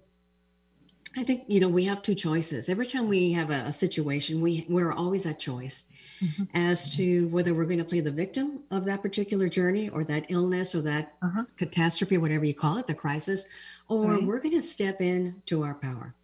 I 1.16 1.22
think, 1.22 1.44
you 1.48 1.60
know, 1.60 1.68
we 1.68 1.84
have 1.84 2.02
two 2.02 2.14
choices. 2.14 2.68
Every 2.68 2.86
time 2.86 3.08
we 3.08 3.32
have 3.32 3.48
a, 3.50 3.62
a 3.68 3.72
situation, 3.72 4.40
we, 4.42 4.66
we're 4.68 4.92
always 4.92 5.24
at 5.26 5.38
choice 5.40 5.84
Mhm. 6.22 6.48
as 6.54 6.94
to 6.96 7.26
whether 7.28 7.54
we're 7.54 7.64
going 7.64 7.78
to 7.78 7.84
play 7.86 8.00
the 8.00 8.12
victim 8.12 8.60
of 8.70 8.84
that 8.84 9.00
particular 9.02 9.48
journey 9.48 9.88
or 9.88 10.04
that 10.04 10.26
illness 10.28 10.74
or 10.74 10.82
that 10.82 11.14
Uh-huh. 11.22 11.44
catastrophe, 11.56 12.18
whatever 12.18 12.44
you 12.44 12.54
call 12.54 12.76
it, 12.76 12.86
the 12.86 12.94
crisis, 12.94 13.46
or 13.88 14.12
Right. 14.12 14.22
we're 14.26 14.40
going 14.40 14.54
to 14.54 14.62
step 14.62 15.00
in 15.00 15.42
to 15.46 15.62
our 15.62 15.74
power. 15.74 16.14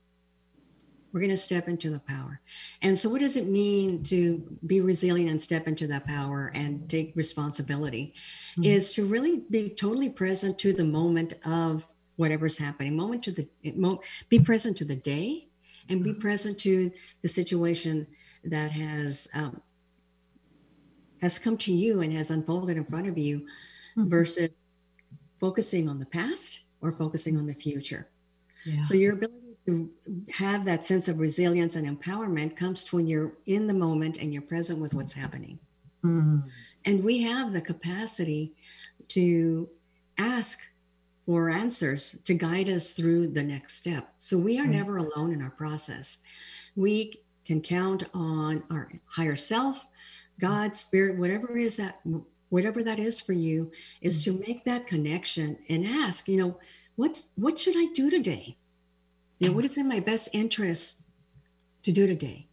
We're 1.12 1.20
going 1.20 1.30
to 1.30 1.36
step 1.36 1.68
into 1.68 1.90
the 1.90 1.98
power. 1.98 2.40
And 2.82 2.98
so, 2.98 3.08
what 3.08 3.20
does 3.20 3.36
it 3.36 3.46
mean 3.48 4.02
to 4.04 4.56
be 4.64 4.80
resilient 4.80 5.30
and 5.30 5.42
step 5.42 5.66
into 5.66 5.86
that 5.88 6.06
power 6.06 6.50
and 6.54 6.88
take 6.88 7.12
responsibility? 7.16 8.14
Mhm. 8.56 8.64
Is 8.66 8.92
to 8.92 9.04
really 9.04 9.42
be 9.50 9.68
totally 9.68 10.08
present 10.08 10.58
to 10.58 10.72
the 10.72 10.84
moment 10.84 11.34
of 11.44 11.86
whatever's 12.16 12.58
happening, 12.58 12.96
moment 12.96 13.22
to 13.24 13.32
the, 13.32 13.48
mo- 13.74 14.00
be 14.28 14.38
present 14.38 14.76
to 14.76 14.84
the 14.84 14.94
day 14.96 15.48
and 15.88 16.04
be 16.04 16.12
present 16.12 16.58
to 16.60 16.92
the 17.22 17.28
situation 17.28 18.06
that 18.44 18.70
has 18.72 19.26
um, 19.34 19.62
has 21.20 21.38
come 21.38 21.56
to 21.58 21.72
you 21.72 22.00
and 22.00 22.12
has 22.12 22.30
unfolded 22.30 22.76
in 22.76 22.84
front 22.84 23.06
of 23.06 23.18
you 23.18 23.46
Mhm. 23.96 24.08
versus 24.08 24.48
focusing 25.38 25.88
on 25.88 25.98
the 25.98 26.06
past 26.06 26.60
or 26.80 26.92
focusing 26.92 27.36
on 27.36 27.46
the 27.46 27.54
future. 27.54 28.08
Yeah. 28.64 28.80
So 28.82 28.94
your 28.94 29.14
ability 29.14 29.49
to 29.70 29.90
have 30.32 30.64
that 30.64 30.84
sense 30.84 31.08
of 31.08 31.18
resilience 31.18 31.76
and 31.76 31.86
empowerment 31.86 32.56
comes 32.56 32.92
when 32.92 33.06
you're 33.06 33.32
in 33.46 33.66
the 33.66 33.74
moment 33.74 34.16
and 34.16 34.32
you're 34.32 34.42
present 34.42 34.78
with 34.80 34.94
what's 34.94 35.12
happening. 35.12 35.58
Mm. 36.04 36.44
And 36.84 37.04
we 37.04 37.22
have 37.22 37.52
the 37.52 37.60
capacity 37.60 38.54
to 39.08 39.68
ask 40.18 40.60
for 41.26 41.50
answers 41.50 42.18
to 42.24 42.34
guide 42.34 42.68
us 42.68 42.92
through 42.92 43.28
the 43.28 43.42
next 43.42 43.76
step. 43.76 44.14
So 44.18 44.36
we 44.38 44.58
are 44.58 44.62
Right. 44.62 44.70
never 44.76 44.96
alone 44.96 45.32
in 45.32 45.42
our 45.42 45.50
process. 45.50 46.18
We 46.74 47.20
can 47.44 47.60
count 47.60 48.04
on 48.14 48.64
our 48.70 48.92
higher 49.06 49.36
self, 49.36 49.86
God, 50.38 50.74
spirit, 50.76 51.18
whatever 51.18 51.56
is 51.56 51.76
that 51.76 52.00
whatever 52.48 52.82
that 52.82 52.98
is 52.98 53.20
for 53.20 53.32
you, 53.32 53.70
is 54.00 54.24
to 54.24 54.32
make 54.32 54.64
that 54.64 54.86
connection 54.86 55.58
and 55.68 55.86
ask, 55.86 56.26
you 56.28 56.36
know, 56.36 56.58
what's 56.96 57.30
what 57.36 57.58
should 57.58 57.76
I 57.76 57.86
do 57.94 58.10
today? 58.10 58.56
You 59.40 59.48
know, 59.48 59.54
what 59.54 59.64
is 59.64 59.76
in 59.78 59.88
my 59.88 60.00
best 60.00 60.28
interest 60.32 61.00
to 61.82 61.90
do 61.92 62.06
today? 62.06 62.46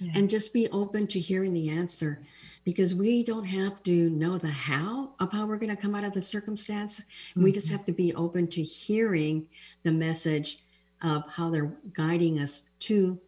Yeah. 0.00 0.12
and 0.14 0.30
just 0.30 0.52
be 0.52 0.68
open 0.68 1.08
to 1.08 1.18
hearing 1.18 1.52
the 1.54 1.68
answer 1.70 2.24
because 2.62 2.94
we 2.94 3.24
don't 3.24 3.46
have 3.46 3.82
to 3.82 4.08
know 4.10 4.38
the 4.38 4.46
how 4.46 5.10
of 5.18 5.32
how 5.32 5.44
we're 5.44 5.56
going 5.56 5.74
to 5.74 5.82
come 5.82 5.92
out 5.96 6.04
of 6.04 6.12
the 6.14 6.22
circumstance. 6.22 7.02
We 7.34 7.50
just 7.50 7.66
Mhm. 7.66 7.72
have 7.72 7.84
to 7.86 7.92
be 7.92 8.14
open 8.14 8.46
to 8.46 8.62
hearing 8.62 9.48
the 9.82 9.90
message 9.90 10.60
of 11.02 11.28
how 11.30 11.50
they're 11.50 11.76
guiding 11.94 12.38
us 12.38 12.70
to 12.86 13.18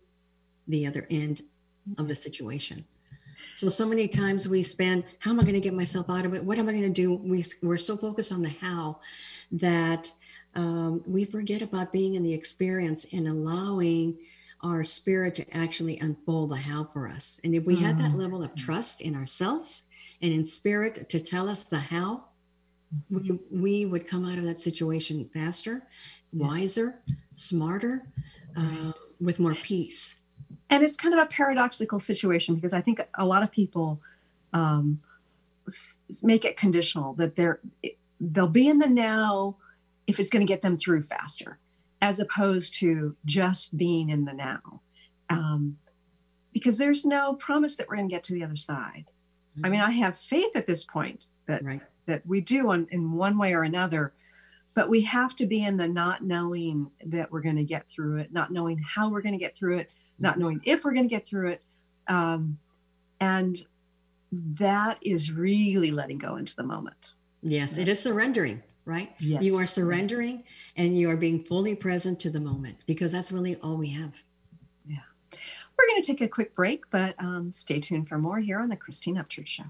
the 0.68 0.86
other 0.86 1.08
end 1.10 1.42
of 1.98 2.06
the 2.06 2.14
situation. 2.14 2.84
So, 3.56 3.68
so 3.68 3.84
many 3.84 4.06
times 4.06 4.48
we 4.48 4.62
spend, 4.62 5.02
how 5.18 5.32
am 5.32 5.40
I 5.40 5.42
going 5.42 5.54
to 5.54 5.60
get 5.60 5.74
myself 5.74 6.08
out 6.08 6.24
of 6.24 6.34
it? 6.34 6.44
What 6.44 6.56
am 6.60 6.68
I 6.68 6.72
going 6.72 6.82
to 6.84 6.88
do? 6.88 7.12
We, 7.14 7.44
we're 7.64 7.78
so 7.78 7.96
focused 7.96 8.30
on 8.30 8.42
the 8.42 8.50
how 8.50 9.00
that 9.50 10.12
um, 10.54 11.02
we 11.06 11.24
forget 11.24 11.62
about 11.62 11.92
being 11.92 12.14
in 12.14 12.22
the 12.22 12.34
experience 12.34 13.06
and 13.12 13.28
allowing 13.28 14.18
our 14.62 14.84
spirit 14.84 15.34
to 15.36 15.56
actually 15.56 15.98
unfold 15.98 16.50
the 16.50 16.56
how 16.56 16.84
for 16.84 17.08
us. 17.08 17.40
And 17.44 17.54
if 17.54 17.64
we 17.64 17.76
had 17.76 17.98
that 17.98 18.14
level 18.14 18.42
of 18.42 18.54
trust 18.54 19.00
in 19.00 19.14
ourselves 19.14 19.84
and 20.20 20.32
in 20.32 20.44
spirit 20.44 21.08
to 21.08 21.20
tell 21.20 21.48
us 21.48 21.64
the 21.64 21.78
how, 21.78 22.24
we, 23.08 23.38
we 23.50 23.86
would 23.86 24.06
come 24.06 24.26
out 24.26 24.36
of 24.36 24.44
that 24.44 24.60
situation 24.60 25.30
faster, 25.32 25.86
wiser, 26.32 27.00
smarter, 27.36 28.06
uh, 28.56 28.92
with 29.20 29.38
more 29.38 29.54
peace. 29.54 30.24
and 30.70 30.82
it's 30.82 30.96
kind 30.96 31.14
of 31.14 31.20
a 31.20 31.26
paradoxical 31.26 31.98
situation 31.98 32.54
because 32.54 32.72
I 32.72 32.80
think 32.80 33.00
a 33.14 33.24
lot 33.24 33.42
of 33.42 33.50
people 33.50 34.00
um, 34.52 35.00
make 36.22 36.44
it 36.44 36.56
conditional 36.56 37.14
that 37.14 37.36
they're 37.36 37.60
they'll 38.20 38.48
be 38.48 38.68
in 38.68 38.78
the 38.78 38.88
now 38.88 39.56
if 40.10 40.20
it's 40.20 40.30
going 40.30 40.46
to 40.46 40.52
get 40.52 40.62
them 40.62 40.76
through 40.76 41.02
faster, 41.02 41.58
as 42.02 42.18
opposed 42.18 42.74
to 42.80 43.16
just 43.24 43.76
being 43.76 44.08
in 44.10 44.24
the 44.24 44.34
now, 44.34 44.82
um, 45.28 45.76
because 46.52 46.78
there's 46.78 47.04
no 47.04 47.34
promise 47.34 47.76
that 47.76 47.88
we're 47.88 47.96
going 47.96 48.08
to 48.08 48.14
get 48.14 48.24
to 48.24 48.34
the 48.34 48.44
other 48.44 48.56
side. 48.56 49.06
I 49.62 49.68
mean, 49.68 49.80
I 49.80 49.90
have 49.90 50.18
faith 50.18 50.56
at 50.56 50.66
this 50.66 50.84
point 50.84 51.26
that 51.46 51.64
right. 51.64 51.80
that 52.06 52.26
we 52.26 52.40
do 52.40 52.70
on, 52.70 52.86
in 52.90 53.12
one 53.12 53.38
way 53.38 53.54
or 53.54 53.62
another 53.62 54.12
but 54.72 54.88
we 54.88 55.02
have 55.02 55.34
to 55.34 55.46
be 55.46 55.64
in 55.64 55.76
the 55.76 55.88
not 55.88 56.22
knowing 56.22 56.88
that 57.04 57.32
we're 57.32 57.42
going 57.42 57.56
to 57.56 57.64
get 57.64 57.86
through 57.88 58.18
it 58.18 58.32
not 58.32 58.52
knowing 58.52 58.78
how 58.78 59.10
we're 59.10 59.20
going 59.20 59.34
to 59.34 59.38
get 59.38 59.56
through 59.56 59.78
it 59.78 59.90
not 60.18 60.38
knowing 60.38 60.60
if 60.64 60.84
we're 60.84 60.92
going 60.92 61.08
to 61.08 61.14
get 61.14 61.26
through 61.26 61.50
it 61.50 61.62
um, 62.06 62.56
and 63.18 63.64
that 64.32 64.96
is 65.02 65.32
really 65.32 65.90
letting 65.90 66.18
go 66.18 66.36
into 66.36 66.54
the 66.54 66.62
moment 66.62 67.12
Yes, 67.42 67.78
it 67.78 67.88
is 67.88 68.00
surrendering, 68.00 68.62
right? 68.84 69.10
yes 69.18 69.42
You 69.42 69.56
are 69.56 69.66
surrendering 69.66 70.44
and 70.76 70.96
you 70.96 71.10
are 71.10 71.16
being 71.16 71.42
fully 71.42 71.74
present 71.74 72.20
to 72.20 72.30
the 72.30 72.40
moment 72.40 72.84
because 72.86 73.10
that's 73.12 73.32
really 73.32 73.56
all 73.56 73.76
we 73.76 73.90
have. 73.90 74.22
Yeah. 74.86 74.98
We're 75.78 75.86
going 75.88 76.02
to 76.02 76.06
take 76.06 76.20
a 76.20 76.28
quick 76.28 76.54
break 76.54 76.84
but 76.90 77.14
um, 77.18 77.52
stay 77.52 77.80
tuned 77.80 78.08
for 78.08 78.18
more 78.18 78.38
here 78.40 78.60
on 78.60 78.68
the 78.68 78.76
christine 78.76 79.16
upchurch 79.16 79.46
show 79.46 79.64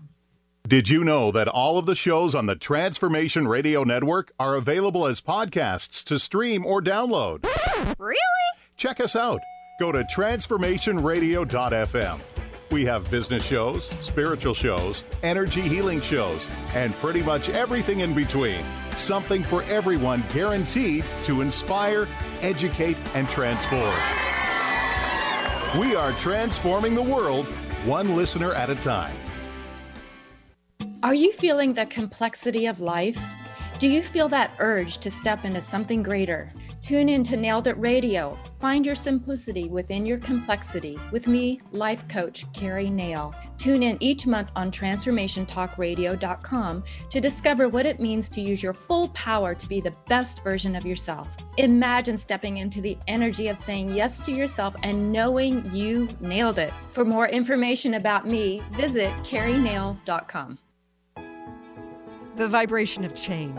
Did 0.66 0.88
you 0.88 1.04
know 1.04 1.30
that 1.32 1.46
all 1.48 1.78
of 1.78 1.86
the 1.86 1.94
shows 1.94 2.34
on 2.34 2.46
the 2.46 2.56
Transformation 2.56 3.46
Radio 3.48 3.84
Network 3.84 4.32
are 4.38 4.56
available 4.56 5.06
as 5.06 5.20
podcasts 5.20 6.02
to 6.04 6.18
stream 6.18 6.64
or 6.66 6.80
download? 6.82 7.46
Really? 7.98 8.18
Check 8.76 9.00
us 9.00 9.16
out. 9.16 9.40
Go 9.80 9.90
to 9.92 10.04
transformationradio.fm. 10.04 12.20
We 12.70 12.84
have 12.84 13.10
business 13.10 13.44
shows, 13.44 13.90
spiritual 14.00 14.54
shows, 14.54 15.02
energy 15.24 15.60
healing 15.60 16.00
shows, 16.00 16.48
and 16.74 16.94
pretty 16.94 17.20
much 17.20 17.48
everything 17.48 18.00
in 18.00 18.14
between. 18.14 18.62
Something 18.96 19.42
for 19.42 19.64
everyone 19.64 20.22
guaranteed 20.32 21.04
to 21.24 21.40
inspire, 21.40 22.06
educate, 22.42 22.96
and 23.14 23.28
transform. 23.28 23.96
We 25.80 25.96
are 25.96 26.12
transforming 26.12 26.94
the 26.94 27.02
world 27.02 27.46
one 27.84 28.14
listener 28.14 28.52
at 28.52 28.70
a 28.70 28.76
time. 28.76 29.16
Are 31.02 31.14
you 31.14 31.32
feeling 31.32 31.72
the 31.72 31.86
complexity 31.86 32.66
of 32.66 32.78
life? 32.80 33.18
Do 33.80 33.88
you 33.88 34.02
feel 34.02 34.28
that 34.28 34.52
urge 34.58 34.98
to 34.98 35.10
step 35.10 35.44
into 35.44 35.62
something 35.62 36.02
greater? 36.02 36.52
Tune 36.80 37.10
in 37.10 37.22
to 37.24 37.36
Nailed 37.36 37.66
It 37.66 37.76
Radio. 37.76 38.38
Find 38.58 38.86
your 38.86 38.94
simplicity 38.94 39.68
within 39.68 40.06
your 40.06 40.16
complexity 40.18 40.98
with 41.12 41.26
me, 41.26 41.60
life 41.72 42.08
coach 42.08 42.50
Carrie 42.54 42.88
Nail. 42.88 43.34
Tune 43.58 43.82
in 43.82 43.98
each 44.00 44.26
month 44.26 44.50
on 44.56 44.70
transformationtalkradio.com 44.70 46.84
to 47.10 47.20
discover 47.20 47.68
what 47.68 47.84
it 47.84 48.00
means 48.00 48.30
to 48.30 48.40
use 48.40 48.62
your 48.62 48.72
full 48.72 49.08
power 49.08 49.54
to 49.54 49.68
be 49.68 49.82
the 49.82 49.92
best 50.08 50.42
version 50.42 50.74
of 50.74 50.86
yourself. 50.86 51.28
Imagine 51.58 52.16
stepping 52.16 52.56
into 52.56 52.80
the 52.80 52.96
energy 53.08 53.48
of 53.48 53.58
saying 53.58 53.94
yes 53.94 54.18
to 54.20 54.32
yourself 54.32 54.74
and 54.82 55.12
knowing 55.12 55.70
you 55.74 56.08
nailed 56.20 56.58
it. 56.58 56.72
For 56.92 57.04
more 57.04 57.28
information 57.28 57.92
about 57.94 58.26
me, 58.26 58.62
visit 58.72 59.12
carrienail.com. 59.22 60.58
The 62.36 62.48
vibration 62.48 63.04
of 63.04 63.14
change, 63.14 63.58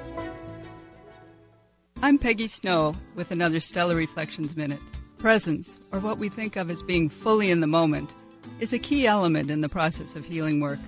I'm 2.03 2.17
Peggy 2.17 2.47
Snow 2.47 2.95
with 3.15 3.29
another 3.29 3.59
Stellar 3.59 3.95
Reflections 3.95 4.57
Minute. 4.57 4.81
Presence, 5.19 5.79
or 5.91 5.99
what 5.99 6.17
we 6.17 6.29
think 6.29 6.55
of 6.55 6.71
as 6.71 6.81
being 6.81 7.09
fully 7.09 7.51
in 7.51 7.59
the 7.59 7.67
moment, 7.67 8.11
is 8.59 8.73
a 8.73 8.79
key 8.79 9.05
element 9.05 9.51
in 9.51 9.61
the 9.61 9.69
process 9.69 10.15
of 10.15 10.25
healing 10.25 10.59
work. 10.59 10.79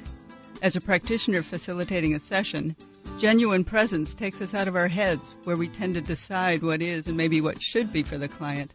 As 0.63 0.75
a 0.75 0.81
practitioner 0.81 1.43
facilitating 1.43 2.15
a 2.15 2.19
session, 2.19 2.75
genuine 3.19 3.63
presence 3.63 4.15
takes 4.15 4.41
us 4.41 4.55
out 4.55 4.67
of 4.67 4.75
our 4.75 4.87
heads, 4.87 5.35
where 5.43 5.55
we 5.55 5.67
tend 5.67 5.93
to 5.93 6.01
decide 6.01 6.63
what 6.63 6.81
is 6.81 7.05
and 7.05 7.15
maybe 7.15 7.41
what 7.41 7.61
should 7.61 7.93
be 7.93 8.01
for 8.01 8.17
the 8.17 8.27
client, 8.27 8.73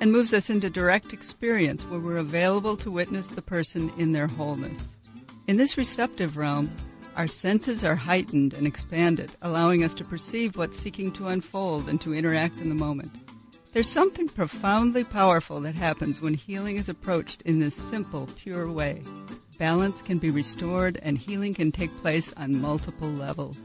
and 0.00 0.10
moves 0.10 0.34
us 0.34 0.50
into 0.50 0.68
direct 0.68 1.12
experience 1.12 1.84
where 1.84 2.00
we're 2.00 2.16
available 2.16 2.76
to 2.78 2.90
witness 2.90 3.28
the 3.28 3.42
person 3.42 3.92
in 3.96 4.10
their 4.10 4.26
wholeness. 4.26 4.88
In 5.46 5.56
this 5.56 5.78
receptive 5.78 6.36
realm, 6.36 6.68
our 7.16 7.26
senses 7.26 7.82
are 7.82 7.96
heightened 7.96 8.54
and 8.54 8.66
expanded, 8.66 9.34
allowing 9.42 9.82
us 9.82 9.94
to 9.94 10.04
perceive 10.04 10.56
what's 10.56 10.78
seeking 10.78 11.10
to 11.12 11.28
unfold 11.28 11.88
and 11.88 12.00
to 12.02 12.14
interact 12.14 12.58
in 12.58 12.68
the 12.68 12.74
moment. 12.74 13.10
There's 13.72 13.88
something 13.88 14.28
profoundly 14.28 15.04
powerful 15.04 15.60
that 15.60 15.74
happens 15.74 16.20
when 16.20 16.34
healing 16.34 16.76
is 16.76 16.88
approached 16.88 17.42
in 17.42 17.60
this 17.60 17.74
simple, 17.74 18.28
pure 18.38 18.70
way. 18.70 19.02
Balance 19.58 20.02
can 20.02 20.18
be 20.18 20.30
restored 20.30 20.98
and 21.02 21.18
healing 21.18 21.54
can 21.54 21.72
take 21.72 21.90
place 22.02 22.32
on 22.34 22.60
multiple 22.60 23.08
levels. 23.08 23.58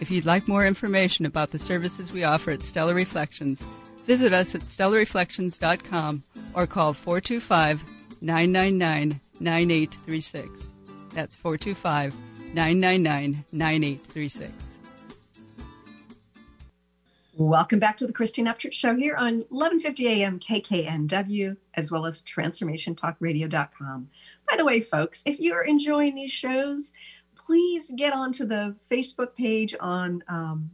If 0.00 0.10
you'd 0.10 0.26
like 0.26 0.46
more 0.46 0.66
information 0.66 1.26
about 1.26 1.50
the 1.50 1.58
services 1.58 2.12
we 2.12 2.24
offer 2.24 2.52
at 2.52 2.62
Stellar 2.62 2.94
Reflections, 2.94 3.60
visit 4.06 4.32
us 4.32 4.54
at 4.54 4.60
stellarreflections.com 4.60 6.22
or 6.54 6.66
call 6.66 6.92
425 6.92 7.82
999 8.22 9.20
9836. 9.40 10.72
That's 11.14 11.36
425 11.36 12.14
999 12.54 13.44
9836. 13.52 14.68
Welcome 17.34 17.78
back 17.78 17.96
to 17.98 18.06
the 18.06 18.12
Christine 18.12 18.46
Upchurch 18.46 18.72
Show 18.72 18.96
here 18.96 19.14
on 19.14 19.44
1150 19.50 20.08
AM 20.08 20.40
KKNW, 20.40 21.56
as 21.74 21.90
well 21.90 22.04
as 22.04 22.20
transformationtalkradio.com. 22.22 24.08
By 24.50 24.56
the 24.56 24.64
way, 24.64 24.80
folks, 24.80 25.22
if 25.24 25.38
you're 25.38 25.62
enjoying 25.62 26.16
these 26.16 26.32
shows, 26.32 26.92
please 27.36 27.92
get 27.96 28.12
onto 28.12 28.44
the 28.44 28.74
Facebook 28.90 29.34
page 29.36 29.76
on 29.78 30.24
um, 30.26 30.68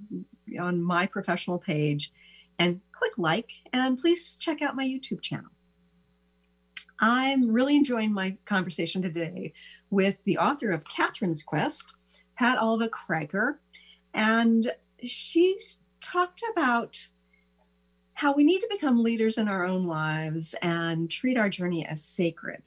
on 0.58 0.82
my 0.82 1.04
professional 1.06 1.58
page 1.58 2.12
and 2.58 2.80
click 2.92 3.12
like, 3.18 3.50
and 3.72 3.98
please 3.98 4.34
check 4.36 4.62
out 4.62 4.76
my 4.76 4.86
YouTube 4.86 5.20
channel. 5.20 5.50
I'm 7.00 7.50
really 7.50 7.76
enjoying 7.76 8.12
my 8.12 8.36
conversation 8.44 9.02
today 9.02 9.52
with 9.90 10.16
the 10.24 10.38
author 10.38 10.70
of 10.70 10.84
Katherine's 10.84 11.42
Quest, 11.42 11.94
Pat 12.36 12.58
Alva-Kraker, 12.58 13.56
and 14.14 14.70
she's 15.02 15.80
talked 16.00 16.42
about 16.52 17.08
how 18.14 18.32
we 18.32 18.44
need 18.44 18.60
to 18.60 18.68
become 18.70 19.02
leaders 19.02 19.38
in 19.38 19.48
our 19.48 19.64
own 19.64 19.86
lives 19.86 20.54
and 20.62 21.10
treat 21.10 21.36
our 21.36 21.48
journey 21.48 21.84
as 21.84 22.04
sacred. 22.04 22.62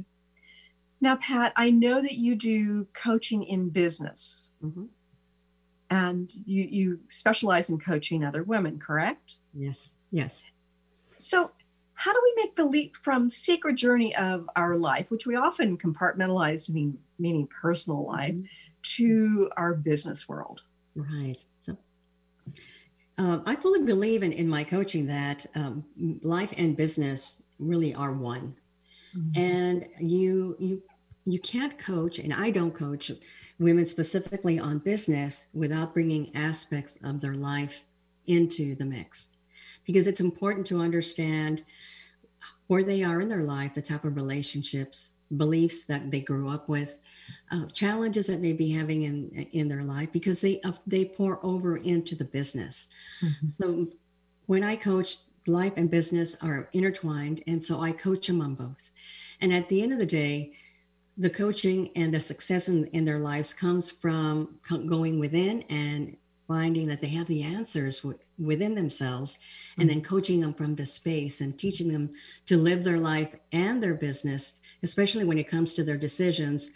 Now, 0.99 1.15
Pat, 1.15 1.53
I 1.55 1.69
know 1.69 2.01
that 2.01 2.15
you 2.17 2.35
do 2.35 2.85
coaching 2.93 3.43
in 3.43 3.69
business 3.69 4.49
Mhm. 4.63 4.89
and 5.89 6.29
you, 6.45 6.63
you 6.63 6.99
specialize 7.09 7.69
in 7.69 7.79
coaching 7.79 8.25
other 8.25 8.43
women, 8.43 8.77
correct? 8.77 9.37
Yes, 9.53 9.97
yes. 10.11 10.43
So, 11.17 11.51
how 11.97 12.13
do 12.13 12.21
we 12.23 12.43
make 12.43 12.55
the 12.55 12.63
leap 12.63 12.95
from 12.95 13.27
sacred 13.27 13.75
journey 13.75 14.15
of 14.15 14.47
our 14.55 14.77
life, 14.77 15.09
which 15.09 15.25
we 15.25 15.35
often 15.35 15.75
compartmentalize, 15.75 16.69
mean, 16.69 16.95
meaning 17.17 17.47
personal 17.47 18.05
life, 18.05 18.35
mm-hmm. 18.35 18.45
to 18.83 19.49
our 19.57 19.73
business 19.73 20.29
world? 20.29 20.61
Right. 20.95 21.43
So 21.59 21.75
uh, 23.17 23.39
I 23.47 23.55
fully 23.55 23.81
believe 23.81 24.21
in, 24.21 24.31
in 24.31 24.47
my 24.47 24.63
coaching 24.63 25.07
that 25.07 25.47
um, 25.55 25.85
life 26.21 26.53
and 26.55 26.77
business 26.77 27.41
really 27.57 27.95
are 27.95 28.13
one. 28.13 28.57
Mm-hmm. 29.17 29.41
And 29.41 29.87
you 29.99 30.55
you 30.59 30.83
you 31.25 31.39
can't 31.39 31.79
coach, 31.79 32.19
and 32.19 32.31
I 32.31 32.51
don't 32.51 32.75
coach 32.75 33.11
women 33.57 33.87
specifically 33.87 34.59
on 34.59 34.77
business 34.77 35.47
without 35.51 35.95
bringing 35.95 36.35
aspects 36.35 36.99
of 37.03 37.21
their 37.21 37.33
life 37.33 37.85
into 38.27 38.75
the 38.75 38.85
mix 38.85 39.31
because 39.87 40.05
it's 40.05 40.21
important 40.21 40.67
to 40.67 40.79
understand 40.79 41.63
where 42.67 42.83
they 42.83 43.03
are 43.03 43.19
in 43.21 43.29
their 43.29 43.43
life, 43.43 43.73
the 43.73 43.81
type 43.81 44.03
of 44.05 44.15
relationships, 44.15 45.13
beliefs 45.35 45.85
that 45.85 46.11
they 46.11 46.21
grew 46.21 46.49
up 46.49 46.69
with, 46.69 46.99
uh, 47.51 47.65
challenges 47.67 48.27
that 48.27 48.41
may 48.41 48.53
be 48.53 48.71
having 48.71 49.03
in 49.03 49.47
in 49.51 49.67
their 49.67 49.83
life 49.83 50.11
because 50.11 50.41
they 50.41 50.61
uh, 50.61 50.73
they 50.85 51.03
pour 51.03 51.43
over 51.43 51.77
into 51.77 52.15
the 52.15 52.23
business. 52.25 52.87
Mm-hmm. 53.21 53.47
So 53.53 53.87
when 54.45 54.63
I 54.63 54.75
coach, 54.75 55.17
life 55.45 55.73
and 55.75 55.89
business 55.89 56.35
are 56.43 56.69
intertwined, 56.73 57.43
and 57.47 57.63
so 57.63 57.81
I 57.81 57.91
coach 57.91 58.27
them 58.27 58.41
on 58.41 58.55
both. 58.55 58.91
And 59.41 59.53
at 59.53 59.69
the 59.69 59.81
end 59.81 59.93
of 59.93 59.99
the 59.99 60.05
day, 60.05 60.53
the 61.17 61.29
coaching 61.29 61.89
and 61.95 62.13
the 62.13 62.19
success 62.19 62.69
in, 62.69 62.85
in 62.87 63.05
their 63.05 63.19
lives 63.19 63.53
comes 63.53 63.89
from 63.89 64.59
going 64.85 65.19
within 65.19 65.63
and 65.63 66.17
finding 66.47 66.87
that 66.87 67.01
they 67.01 67.09
have 67.09 67.27
the 67.27 67.43
answers 67.43 68.03
within 68.37 68.75
themselves 68.75 69.39
and 69.77 69.89
then 69.89 70.01
coaching 70.01 70.41
them 70.41 70.53
from 70.53 70.75
the 70.75 70.85
space 70.85 71.41
and 71.41 71.57
teaching 71.57 71.91
them 71.91 72.11
to 72.45 72.57
live 72.57 72.83
their 72.83 72.99
life 72.99 73.35
and 73.51 73.81
their 73.81 73.95
business 73.95 74.53
especially 74.83 75.25
when 75.25 75.37
it 75.37 75.47
comes 75.47 75.73
to 75.73 75.83
their 75.83 75.97
decisions 75.97 76.71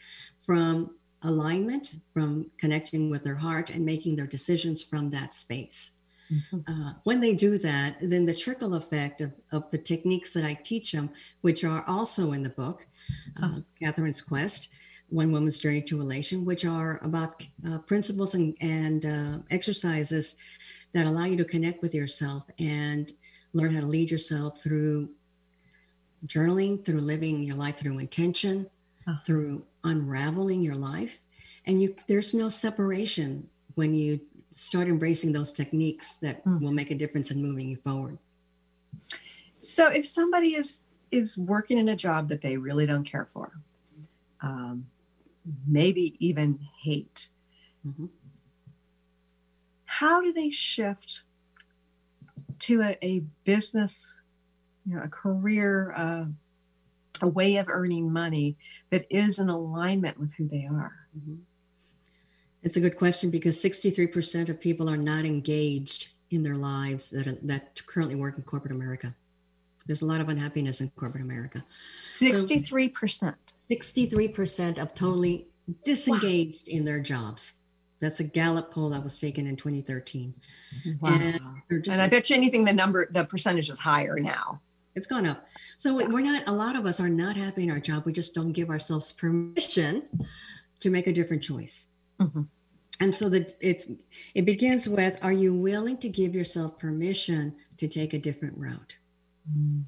from 0.46 0.96
alignment 1.22 1.96
from 2.14 2.50
connecting 2.58 3.10
with 3.10 3.24
their 3.24 3.36
heart 3.36 3.70
and 3.70 3.86
making 3.86 4.16
their 4.16 4.26
decisions 4.26 4.82
from 4.82 5.12
that 5.12 5.36
space. 5.36 5.98
Mm-hmm. 6.32 6.60
uh, 6.66 6.94
when 7.04 7.20
they 7.20 7.34
do 7.34 7.58
that 7.58 7.98
then 8.02 8.26
the 8.26 8.34
trickle 8.34 8.74
effect 8.74 9.20
of, 9.20 9.34
of 9.52 9.70
the 9.70 9.78
techniques 9.78 10.34
that 10.34 10.46
i 10.46 10.54
teach 10.54 10.94
them 10.94 11.10
which 11.42 11.66
are 11.66 11.84
also 11.90 12.32
in 12.32 12.42
the 12.42 12.50
book 12.50 12.88
uh, 13.44 13.60
Katherine's 13.82 14.22
Quest 14.22 14.70
one 15.12 15.32
Woman's 15.32 15.60
Journey 15.60 15.82
to 15.84 16.00
Elation, 16.00 16.46
which 16.46 16.66
are 16.66 17.00
about 17.04 17.46
uh, 17.68 17.80
principles 17.80 18.34
and, 18.34 18.56
and 18.62 19.06
uh, 19.06 19.38
exercises 19.52 20.38
that 20.94 21.06
allow 21.06 21.26
you 21.26 21.38
to 21.38 21.46
connect 21.46 21.82
with 21.82 21.96
yourself 21.96 22.44
and 22.60 23.12
learn 23.54 23.74
how 23.74 23.82
to 23.82 23.88
lead 23.88 24.12
yourself 24.12 24.62
through 24.62 25.10
journaling, 26.26 26.84
through 26.86 27.00
living 27.00 27.44
your 27.44 27.56
life 27.56 27.78
through 27.78 28.00
intention, 28.00 28.70
uh-huh. 29.08 29.20
through 29.26 29.64
unraveling 29.84 30.62
your 30.62 30.76
life. 30.76 31.20
And 31.66 31.82
you, 31.82 31.96
there's 32.08 32.34
no 32.34 32.50
separation 32.50 33.50
when 33.76 33.94
you 33.94 34.20
start 34.52 34.88
embracing 34.88 35.32
those 35.32 35.54
techniques 35.54 36.18
that 36.18 36.44
mm. 36.46 36.62
will 36.62 36.72
make 36.72 36.92
a 36.92 36.96
difference 36.96 37.32
in 37.32 37.42
moving 37.42 37.70
you 37.70 37.78
forward. 37.78 38.18
So, 39.60 39.88
if 39.88 40.08
somebody 40.08 40.50
is 40.50 40.84
is 41.12 41.38
working 41.38 41.78
in 41.78 41.90
a 41.90 41.96
job 41.96 42.30
that 42.30 42.42
they 42.42 42.58
really 42.58 42.86
don't 42.86 43.04
care 43.04 43.28
for, 43.34 43.52
um, 44.42 44.86
maybe 45.68 46.16
even 46.20 46.60
hate. 46.82 47.28
Mm-hmm. 47.86 48.06
How 50.02 50.20
do 50.20 50.34
they 50.34 50.50
shift 50.50 51.22
to 52.58 52.82
a, 52.82 52.98
a 53.06 53.20
business, 53.44 54.20
you 54.84 54.96
know, 54.96 55.04
a 55.04 55.08
career, 55.08 55.94
uh, 55.96 56.26
a 57.22 57.28
way 57.28 57.58
of 57.58 57.68
earning 57.70 58.12
money 58.12 58.58
that 58.90 59.06
is 59.12 59.38
in 59.38 59.48
alignment 59.48 60.20
with 60.20 60.34
who 60.34 60.48
they 60.48 60.66
are? 60.66 61.08
Mm-hmm. 61.16 61.36
It's 62.64 62.76
a 62.78 62.80
good 62.80 62.98
question 62.98 63.30
because 63.30 63.62
63% 63.62 64.50
of 64.50 64.60
people 64.60 64.90
are 64.90 64.98
not 64.98 65.24
engaged 65.24 66.08
in 66.32 66.42
their 66.42 66.58
lives 66.58 67.12
that, 67.12 67.28
are, 67.28 67.38
that 67.44 67.86
currently 67.86 68.16
work 68.16 68.40
in 68.40 68.44
corporate 68.44 68.72
America. 68.72 69.14
There's 69.86 70.02
a 70.02 70.08
lot 70.08 70.20
of 70.20 70.30
unhappiness 70.30 70.82
in 70.82 70.90
corporate 70.96 71.24
America. 71.24 71.64
63%. 72.16 73.36
So 73.46 73.76
63% 73.76 74.80
of 74.80 74.96
totally 74.96 75.46
disengaged 75.84 76.68
wow. 76.68 76.78
in 76.78 76.86
their 76.86 77.00
jobs. 77.00 77.61
That's 78.02 78.20
a 78.20 78.24
Gallup 78.24 78.72
poll 78.72 78.90
that 78.90 79.04
was 79.04 79.20
taken 79.20 79.46
in 79.48 79.56
2013. 79.56 80.34
Wow. 81.00 81.12
And, 81.14 81.62
and 81.70 82.02
I 82.02 82.08
bet 82.08 82.30
you 82.30 82.36
anything 82.36 82.66
the 82.66 82.74
number, 82.74 83.08
the 83.12 83.24
percentage 83.24 83.70
is 83.70 83.80
higher 83.80 84.18
now. 84.20 84.60
It's 84.96 85.08
gone 85.08 85.26
up. 85.26 85.48
So 85.78 85.94
we're 85.96 86.22
not, 86.22 86.44
a 86.48 86.52
lot 86.52 86.76
of 86.76 86.86
us 86.86 87.00
are 87.00 87.10
not 87.10 87.38
happy 87.38 87.64
in 87.64 87.72
our 87.72 87.80
job. 87.80 88.06
We 88.06 88.12
just 88.12 88.36
don't 88.36 88.52
give 88.52 88.70
ourselves 88.70 89.12
permission 89.14 90.04
to 90.82 90.90
make 90.90 91.08
a 91.08 91.14
different 91.14 91.44
choice. 91.44 91.86
Mm-hmm. 92.20 92.42
And 93.00 93.16
so 93.16 93.30
that 93.30 93.56
it's, 93.62 93.88
it 94.36 94.46
begins 94.46 94.90
with, 94.90 95.18
are 95.24 95.32
you 95.32 95.54
willing 95.54 95.98
to 96.00 96.10
give 96.10 96.36
yourself 96.36 96.78
permission 96.78 97.56
to 97.78 97.88
take 97.88 98.14
a 98.14 98.20
different 98.20 98.58
route? 98.58 98.98
Mm-hmm. 99.50 99.82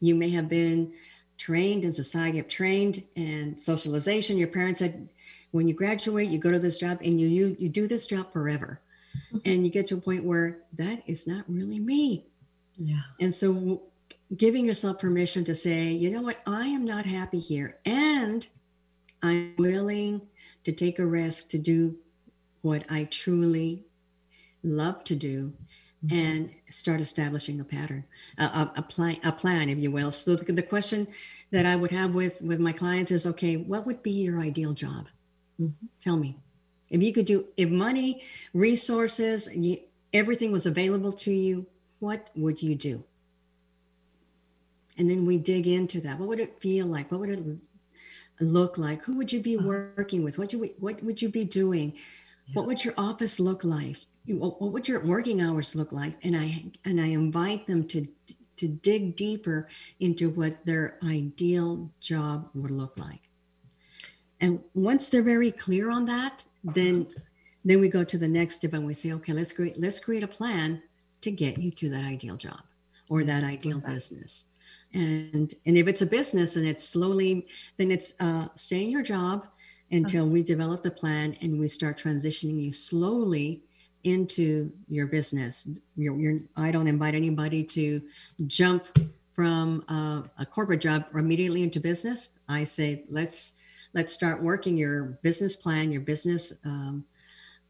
You 0.00 0.14
may 0.14 0.30
have 0.30 0.48
been 0.48 0.92
trained 1.38 1.84
in 1.84 1.92
society, 1.92 2.38
have 2.38 2.48
trained 2.48 3.04
in 3.14 3.56
socialization. 3.56 4.36
Your 4.36 4.48
parents 4.48 4.80
said, 4.80 5.08
when 5.52 5.68
you 5.68 5.74
graduate, 5.74 6.28
you 6.28 6.38
go 6.38 6.50
to 6.50 6.58
this 6.58 6.78
job 6.78 6.98
and 7.04 7.20
you 7.20 7.28
you, 7.28 7.56
you 7.58 7.68
do 7.68 7.86
this 7.86 8.06
job 8.06 8.32
forever. 8.32 8.80
Mm-hmm. 9.28 9.38
And 9.44 9.64
you 9.64 9.70
get 9.70 9.86
to 9.88 9.94
a 9.94 10.00
point 10.00 10.24
where 10.24 10.58
that 10.76 11.02
is 11.06 11.26
not 11.26 11.44
really 11.46 11.78
me. 11.78 12.26
Yeah. 12.76 13.02
And 13.20 13.34
so 13.34 13.82
giving 14.36 14.64
yourself 14.64 14.98
permission 14.98 15.44
to 15.44 15.54
say, 15.54 15.92
you 15.92 16.10
know 16.10 16.22
what, 16.22 16.40
I 16.46 16.66
am 16.68 16.84
not 16.84 17.06
happy 17.06 17.38
here. 17.38 17.78
And 17.84 18.46
I'm 19.22 19.54
willing 19.58 20.28
to 20.64 20.72
take 20.72 20.98
a 20.98 21.06
risk 21.06 21.50
to 21.50 21.58
do 21.58 21.96
what 22.62 22.84
I 22.88 23.04
truly 23.04 23.84
love 24.62 25.04
to 25.04 25.16
do 25.16 25.52
mm-hmm. 26.04 26.16
and 26.16 26.50
start 26.70 27.00
establishing 27.00 27.60
a 27.60 27.64
pattern, 27.64 28.04
a, 28.38 28.70
a, 28.76 28.82
plan, 28.82 29.18
a 29.22 29.32
plan, 29.32 29.68
if 29.68 29.78
you 29.78 29.90
will. 29.90 30.10
So 30.10 30.36
the, 30.36 30.52
the 30.52 30.62
question 30.62 31.08
that 31.50 31.66
I 31.66 31.76
would 31.76 31.90
have 31.90 32.14
with, 32.14 32.40
with 32.40 32.60
my 32.60 32.72
clients 32.72 33.10
is, 33.10 33.26
okay, 33.26 33.56
what 33.56 33.86
would 33.86 34.02
be 34.02 34.12
your 34.12 34.40
ideal 34.40 34.72
job? 34.72 35.08
Mm-hmm. 35.60 35.86
Tell 36.00 36.16
me. 36.16 36.38
If 36.90 37.02
you 37.02 37.12
could 37.12 37.24
do, 37.24 37.46
if 37.56 37.70
money, 37.70 38.22
resources, 38.52 39.48
you, 39.54 39.78
everything 40.12 40.52
was 40.52 40.66
available 40.66 41.12
to 41.12 41.32
you, 41.32 41.66
what 42.00 42.30
would 42.34 42.62
you 42.62 42.74
do? 42.74 43.04
And 44.98 45.08
then 45.08 45.24
we 45.24 45.38
dig 45.38 45.66
into 45.66 46.00
that. 46.02 46.18
What 46.18 46.28
would 46.28 46.40
it 46.40 46.60
feel 46.60 46.86
like? 46.86 47.10
What 47.10 47.20
would 47.20 47.30
it 47.30 47.42
look 48.40 48.76
like? 48.76 49.04
Who 49.04 49.16
would 49.16 49.32
you 49.32 49.40
be 49.40 49.56
uh-huh. 49.56 49.66
working 49.66 50.22
with? 50.22 50.38
What, 50.38 50.52
you, 50.52 50.74
what 50.78 51.02
would 51.02 51.22
you 51.22 51.28
be 51.28 51.44
doing? 51.44 51.94
Yeah. 52.46 52.54
What 52.54 52.66
would 52.66 52.84
your 52.84 52.94
office 52.98 53.40
look 53.40 53.64
like? 53.64 53.96
What 54.26 54.60
would 54.60 54.86
your 54.86 55.00
working 55.00 55.40
hours 55.40 55.74
look 55.74 55.90
like? 55.90 56.16
And 56.22 56.36
I 56.36 56.66
and 56.84 57.00
I 57.00 57.06
invite 57.06 57.66
them 57.66 57.84
to 57.88 58.06
to 58.56 58.68
dig 58.68 59.16
deeper 59.16 59.68
into 59.98 60.30
what 60.30 60.64
their 60.64 60.96
ideal 61.02 61.90
job 62.00 62.48
would 62.54 62.70
look 62.70 62.96
like. 62.96 63.22
And 64.42 64.58
once 64.74 65.08
they're 65.08 65.22
very 65.22 65.52
clear 65.52 65.88
on 65.90 66.04
that, 66.06 66.44
then 66.62 67.06
then 67.64 67.78
we 67.80 67.88
go 67.88 68.02
to 68.02 68.18
the 68.18 68.26
next 68.26 68.56
step 68.56 68.72
and 68.72 68.84
we 68.84 68.92
say, 68.92 69.12
okay, 69.12 69.32
let's 69.32 69.52
create 69.52 69.80
let's 69.80 70.00
create 70.00 70.24
a 70.24 70.28
plan 70.28 70.82
to 71.22 71.30
get 71.30 71.58
you 71.58 71.70
to 71.70 71.88
that 71.90 72.04
ideal 72.04 72.36
job 72.36 72.60
or 73.08 73.22
that 73.24 73.44
ideal 73.44 73.78
business. 73.78 74.50
And 74.92 75.54
and 75.64 75.78
if 75.78 75.86
it's 75.86 76.02
a 76.02 76.06
business 76.06 76.56
and 76.56 76.66
it's 76.66 76.86
slowly, 76.86 77.46
then 77.78 77.92
it's 77.92 78.14
uh, 78.18 78.48
stay 78.56 78.82
in 78.84 78.90
your 78.90 79.02
job 79.02 79.46
until 79.92 80.26
we 80.26 80.42
develop 80.42 80.82
the 80.82 80.90
plan 80.90 81.36
and 81.40 81.60
we 81.60 81.68
start 81.68 81.96
transitioning 81.98 82.60
you 82.60 82.72
slowly 82.72 83.62
into 84.04 84.72
your 84.88 85.06
business. 85.06 85.68
You're, 85.96 86.18
you're, 86.18 86.40
I 86.56 86.72
don't 86.72 86.88
invite 86.88 87.14
anybody 87.14 87.62
to 87.64 88.02
jump 88.46 88.86
from 89.34 89.84
uh, 89.88 90.22
a 90.38 90.46
corporate 90.46 90.80
job 90.80 91.06
immediately 91.14 91.62
into 91.62 91.78
business. 91.78 92.30
I 92.48 92.64
say 92.64 93.04
let's 93.08 93.52
let's 93.94 94.12
start 94.12 94.42
working 94.42 94.76
your 94.76 95.04
business 95.22 95.56
plan, 95.56 95.92
your 95.92 96.00
business 96.00 96.52
um, 96.64 97.04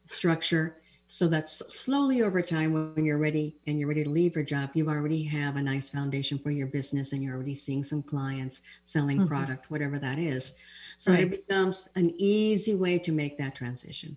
structure, 0.07 0.79
so 1.07 1.29
that 1.29 1.49
slowly 1.49 2.23
over 2.23 2.41
time, 2.41 2.95
when 2.95 3.05
you're 3.05 3.19
ready 3.19 3.57
and 3.67 3.79
you're 3.79 3.89
ready 3.89 4.03
to 4.03 4.09
leave 4.09 4.35
your 4.35 4.45
job, 4.45 4.71
you 4.73 4.89
already 4.89 5.25
have 5.25 5.57
a 5.57 5.63
nice 5.63 5.91
foundation 5.91 6.39
for 6.39 6.51
your 6.51 6.69
business, 6.69 7.13
and 7.13 7.23
you're 7.23 7.35
already 7.35 7.55
seeing 7.55 7.85
some 7.85 8.03
clients, 8.03 8.63
selling 8.85 9.19
mm-hmm. 9.19 9.29
product, 9.29 9.71
whatever 9.71 9.99
that 9.99 10.19
is. 10.19 10.57
So 10.97 11.13
right. 11.13 11.21
it 11.25 11.31
becomes 11.31 11.91
an 11.97 12.15
easy 12.17 12.75
way 12.75 12.99
to 13.01 13.13
make 13.13 13.37
that 13.39 13.55
transition. 13.55 14.17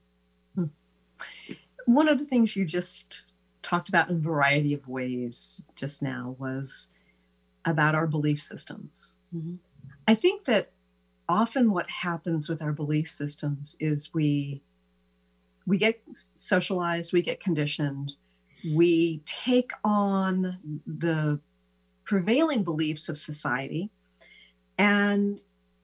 Hmm. 0.56 0.66
One 1.86 2.08
of 2.08 2.18
the 2.18 2.26
things 2.26 2.56
you 2.56 2.64
just 2.64 3.22
talked 3.62 3.90
about 3.90 4.10
in 4.10 4.16
a 4.18 4.20
variety 4.20 4.74
of 4.74 4.88
ways 4.88 5.62
just 5.76 6.02
now 6.02 6.36
was 6.40 6.88
about 7.66 7.96
our 7.96 8.08
belief 8.08 8.42
systems. 8.42 9.18
Mm-hmm. 9.36 9.56
I 10.08 10.16
think 10.16 10.46
that 10.46 10.72
often 11.28 11.72
what 11.72 11.90
happens 11.90 12.50
with 12.50 12.62
our 12.62 12.72
belief 12.72 13.10
systems 13.10 13.76
is 13.80 14.14
we 14.14 14.62
we 15.68 15.78
get 15.78 16.00
socialized 16.36 17.14
we 17.14 17.22
get 17.22 17.40
conditioned 17.40 18.16
we 18.74 19.22
take 19.26 19.72
on 19.84 20.82
the 20.86 21.40
prevailing 22.06 22.64
beliefs 22.64 23.10
of 23.10 23.20
society. 23.20 23.90
And 24.78 25.40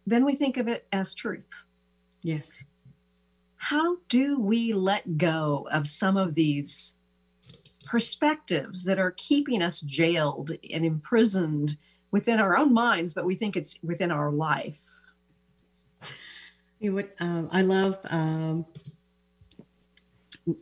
then 0.07 0.23
we 0.25 0.35
think 0.35 0.57
of 0.57 0.67
it 0.67 0.87
as 0.91 1.13
truth. 1.13 1.45
Yes. 2.23 2.51
How 3.57 3.97
do 4.07 4.39
we 4.39 4.73
let 4.73 5.17
go 5.17 5.67
of 5.71 5.87
some 5.87 6.17
of 6.17 6.35
these 6.35 6.95
perspectives 7.85 8.83
that 8.83 8.99
are 8.99 9.11
keeping 9.11 9.61
us 9.61 9.81
jailed 9.81 10.51
and 10.71 10.85
imprisoned 10.85 11.77
within 12.11 12.39
our 12.39 12.57
own 12.57 12.73
minds, 12.73 13.13
but 13.13 13.25
we 13.25 13.35
think 13.35 13.55
it's 13.55 13.77
within 13.83 14.11
our 14.11 14.31
life? 14.31 14.90
You 16.81 16.89
know 16.89 16.95
what? 16.95 17.13
Um, 17.19 17.47
I 17.51 17.61
love 17.61 17.99
um, 18.09 18.65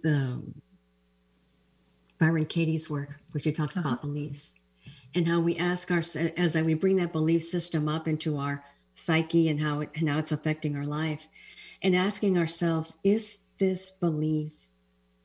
um, 0.05 0.61
Byron 2.19 2.45
Katie's 2.45 2.89
work, 2.89 3.15
which 3.31 3.45
he 3.45 3.53
talks 3.53 3.77
about 3.77 4.01
beliefs 4.01 4.53
and 5.15 5.29
how 5.29 5.39
we 5.39 5.55
ask 5.55 5.89
our 5.91 6.03
as 6.35 6.55
we 6.55 6.73
bring 6.73 6.97
that 6.97 7.13
belief 7.13 7.45
system 7.45 7.87
up 7.87 8.05
into 8.05 8.37
our 8.37 8.65
psyche 8.93 9.47
and 9.47 9.61
how 9.61 9.79
it 9.79 9.91
and 9.95 10.09
how 10.09 10.19
it's 10.19 10.33
affecting 10.33 10.75
our 10.75 10.83
life, 10.83 11.29
and 11.81 11.95
asking 11.95 12.37
ourselves, 12.37 12.97
is 13.01 13.43
this 13.57 13.89
belief 13.89 14.51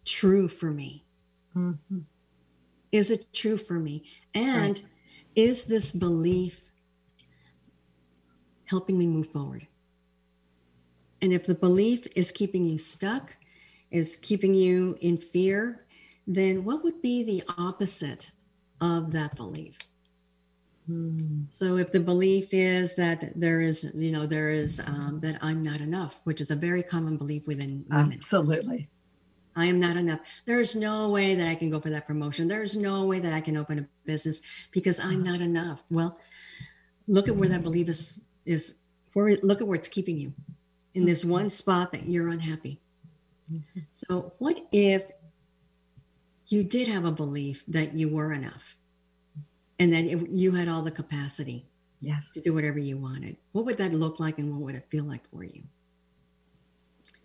true 0.04 0.46
for 0.46 0.70
me? 0.70 1.04
Mm-hmm. 1.56 1.98
Is 2.92 3.10
it 3.10 3.32
true 3.32 3.56
for 3.56 3.80
me? 3.80 4.04
And 4.32 4.78
right. 4.78 4.86
is 5.34 5.64
this 5.64 5.90
belief 5.90 6.60
helping 8.66 8.96
me 8.96 9.08
move 9.08 9.30
forward? 9.30 9.66
And 11.24 11.32
if 11.32 11.46
the 11.46 11.54
belief 11.54 12.06
is 12.14 12.30
keeping 12.30 12.66
you 12.66 12.76
stuck, 12.76 13.36
is 13.90 14.18
keeping 14.18 14.52
you 14.52 14.98
in 15.00 15.16
fear, 15.16 15.86
then 16.26 16.64
what 16.64 16.84
would 16.84 17.00
be 17.00 17.24
the 17.24 17.42
opposite 17.56 18.30
of 18.78 19.12
that 19.12 19.34
belief? 19.34 19.78
Hmm. 20.86 21.44
So 21.48 21.78
if 21.78 21.92
the 21.92 22.00
belief 22.00 22.52
is 22.52 22.94
that 22.96 23.40
there 23.40 23.62
is, 23.62 23.90
you 23.94 24.12
know, 24.12 24.26
there 24.26 24.50
is 24.50 24.80
um, 24.80 25.20
that 25.22 25.38
I'm 25.40 25.62
not 25.62 25.80
enough, 25.80 26.20
which 26.24 26.42
is 26.42 26.50
a 26.50 26.56
very 26.56 26.82
common 26.82 27.16
belief 27.16 27.46
within 27.46 27.86
women. 27.88 28.12
Absolutely. 28.12 28.90
I 29.56 29.64
am 29.64 29.80
not 29.80 29.96
enough. 29.96 30.20
There 30.44 30.60
is 30.60 30.76
no 30.76 31.08
way 31.08 31.34
that 31.36 31.48
I 31.48 31.54
can 31.54 31.70
go 31.70 31.80
for 31.80 31.88
that 31.88 32.06
promotion. 32.06 32.48
There 32.48 32.62
is 32.62 32.76
no 32.76 33.06
way 33.06 33.18
that 33.20 33.32
I 33.32 33.40
can 33.40 33.56
open 33.56 33.78
a 33.78 33.88
business 34.04 34.42
because 34.72 35.00
I'm 35.00 35.22
not 35.22 35.40
enough. 35.40 35.84
Well, 35.88 36.18
look 37.06 37.28
at 37.28 37.36
where 37.36 37.48
that 37.48 37.62
belief 37.62 37.88
is 37.88 38.20
is 38.44 38.80
where 39.14 39.38
look 39.42 39.62
at 39.62 39.66
where 39.66 39.76
it's 39.76 39.88
keeping 39.88 40.18
you 40.18 40.34
in 40.94 41.06
this 41.06 41.24
one 41.24 41.50
spot 41.50 41.92
that 41.92 42.08
you're 42.08 42.28
unhappy. 42.28 42.80
So 43.92 44.32
what 44.38 44.66
if 44.72 45.10
you 46.46 46.62
did 46.62 46.88
have 46.88 47.04
a 47.04 47.12
belief 47.12 47.64
that 47.68 47.94
you 47.94 48.08
were 48.08 48.32
enough 48.32 48.76
and 49.78 49.92
that 49.92 50.04
it, 50.04 50.30
you 50.30 50.52
had 50.52 50.68
all 50.68 50.82
the 50.82 50.90
capacity 50.90 51.66
yes. 52.00 52.30
to 52.32 52.40
do 52.40 52.54
whatever 52.54 52.78
you 52.78 52.96
wanted? 52.96 53.36
What 53.52 53.64
would 53.66 53.78
that 53.78 53.92
look 53.92 54.18
like 54.18 54.38
and 54.38 54.52
what 54.52 54.60
would 54.60 54.74
it 54.74 54.86
feel 54.88 55.04
like 55.04 55.28
for 55.30 55.44
you? 55.44 55.64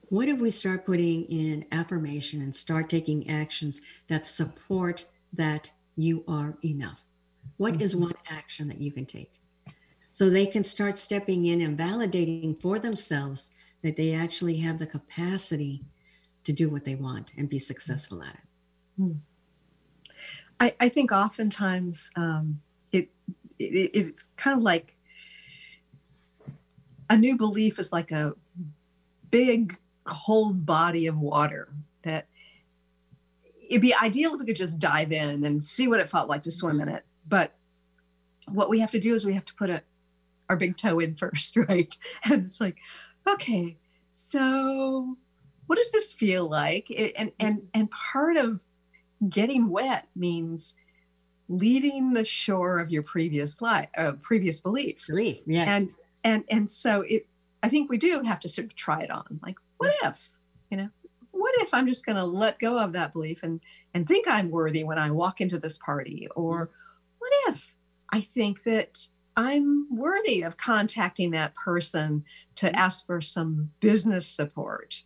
What 0.10 0.28
if 0.28 0.40
we 0.40 0.50
start 0.50 0.86
putting 0.86 1.26
in 1.26 1.66
affirmation 1.72 2.42
and 2.42 2.56
start 2.56 2.90
taking 2.90 3.30
actions 3.30 3.80
that 4.08 4.26
support 4.26 5.06
that 5.32 5.72
you 5.96 6.24
are 6.28 6.58
enough? 6.64 7.04
What 7.58 7.74
mm-hmm. 7.74 7.82
is 7.84 7.96
one 7.96 8.16
action 8.28 8.68
that 8.70 8.82
you 8.82 8.92
can 8.92 9.06
take? 9.06 9.34
So 10.12 10.30
they 10.30 10.48
can 10.48 10.64
start 10.64 10.98
stepping 10.98 11.46
in 11.46 11.62
and 11.62 11.78
validating 11.78 12.60
for 12.60 12.80
themselves 12.80 13.52
that 13.82 13.96
they 13.96 14.14
actually 14.14 14.58
have 14.58 14.80
the 14.80 14.88
capacity 14.88 15.84
to 16.44 16.54
do 16.54 16.70
what 16.70 16.86
they 16.86 16.96
want 16.96 17.32
and 17.38 17.50
be 17.50 17.60
successful 17.60 18.24
at 18.24 18.34
it. 18.34 18.40
Hmm. 18.98 19.12
I, 20.60 20.76
I 20.80 20.90
think 20.90 21.12
oftentimes 21.12 22.12
um, 22.16 22.62
it, 22.92 23.10
it 23.58 23.92
it's 23.94 24.30
kind 24.36 24.58
of 24.58 24.64
like 24.64 24.96
a 27.10 27.18
new 27.18 27.38
belief 27.38 27.80
is 27.80 27.92
like 27.92 28.12
a 28.12 28.34
big 29.32 29.78
cold 30.04 30.66
body 30.66 31.08
of 31.08 31.20
water 31.20 31.70
that 32.02 32.28
it'd 33.70 33.82
be 33.82 33.94
ideal 33.94 34.34
if 34.34 34.40
we 34.40 34.46
could 34.46 34.56
just 34.56 34.80
dive 34.80 35.12
in 35.12 35.44
and 35.46 35.64
see 35.64 35.88
what 35.88 36.00
it 36.00 36.10
felt 36.10 36.28
like 36.28 36.44
to 36.44 36.52
swim 36.52 36.82
in 36.82 36.90
it. 36.90 37.06
But 37.28 37.56
what 38.48 38.70
we 38.70 38.80
have 38.80 38.92
to 38.92 39.00
do 39.00 39.14
is 39.14 39.26
we 39.26 39.36
have 39.36 39.46
to 39.46 39.54
put 39.54 39.70
a, 39.70 39.84
our 40.50 40.58
big 40.58 40.78
toe 40.78 41.00
in 41.00 41.16
first, 41.16 41.56
right? 41.56 41.96
And 42.24 42.48
it's 42.48 42.60
like, 42.60 42.78
okay, 43.28 43.78
so 44.12 45.18
what 45.68 45.78
does 45.78 45.92
this 45.92 46.12
feel 46.12 46.50
like? 46.50 46.88
And 47.18 47.32
and 47.40 47.62
and 47.74 47.90
part 47.92 48.38
of 48.38 48.60
getting 49.30 49.70
wet 49.70 50.08
means 50.16 50.76
leaving 51.48 52.14
the 52.14 52.24
shore 52.24 52.80
of 52.80 52.92
your 52.92 53.04
previous 53.04 53.62
life, 53.62 53.90
uh, 53.98 54.14
previous 54.22 54.60
belief. 54.60 55.06
Belief, 55.08 55.42
yes. 55.46 55.68
And 55.68 55.90
and 56.24 56.44
and 56.50 56.70
so 56.70 57.02
it, 57.02 57.28
I 57.64 57.70
think 57.70 57.90
we 57.90 57.98
do 57.98 58.22
have 58.22 58.40
to 58.42 58.50
sort 58.50 58.66
of 58.66 58.76
try 58.76 59.02
it 59.02 59.12
on. 59.12 59.40
Like, 59.44 59.58
what 59.78 59.94
if, 60.04 60.32
you 60.70 60.78
know, 60.78 60.90
what 61.32 61.54
if 61.60 61.74
I'm 61.74 61.88
just 61.88 62.06
going 62.06 62.16
to 62.18 62.26
let 62.26 62.60
go 62.60 62.80
of 62.80 62.94
that 62.94 63.14
belief 63.14 63.44
and 63.44 63.60
and 63.94 64.08
think 64.08 64.28
I'm 64.28 64.50
worthy 64.50 64.84
when 64.84 64.98
I 64.98 65.12
walk 65.12 65.42
into 65.42 65.60
this 65.60 65.78
party, 65.78 66.28
or 66.36 66.70
what 67.20 67.32
if 67.48 67.76
I 68.12 68.22
think 68.22 68.64
that 68.64 69.08
I'm 69.40 69.88
worthy 69.90 70.42
of 70.42 70.58
contacting 70.58 71.32
that 71.32 71.56
person 71.56 72.26
to 72.56 72.66
mm-hmm. 72.66 72.76
ask 72.76 73.06
for 73.06 73.22
some 73.22 73.72
business 73.80 74.28
support. 74.28 75.02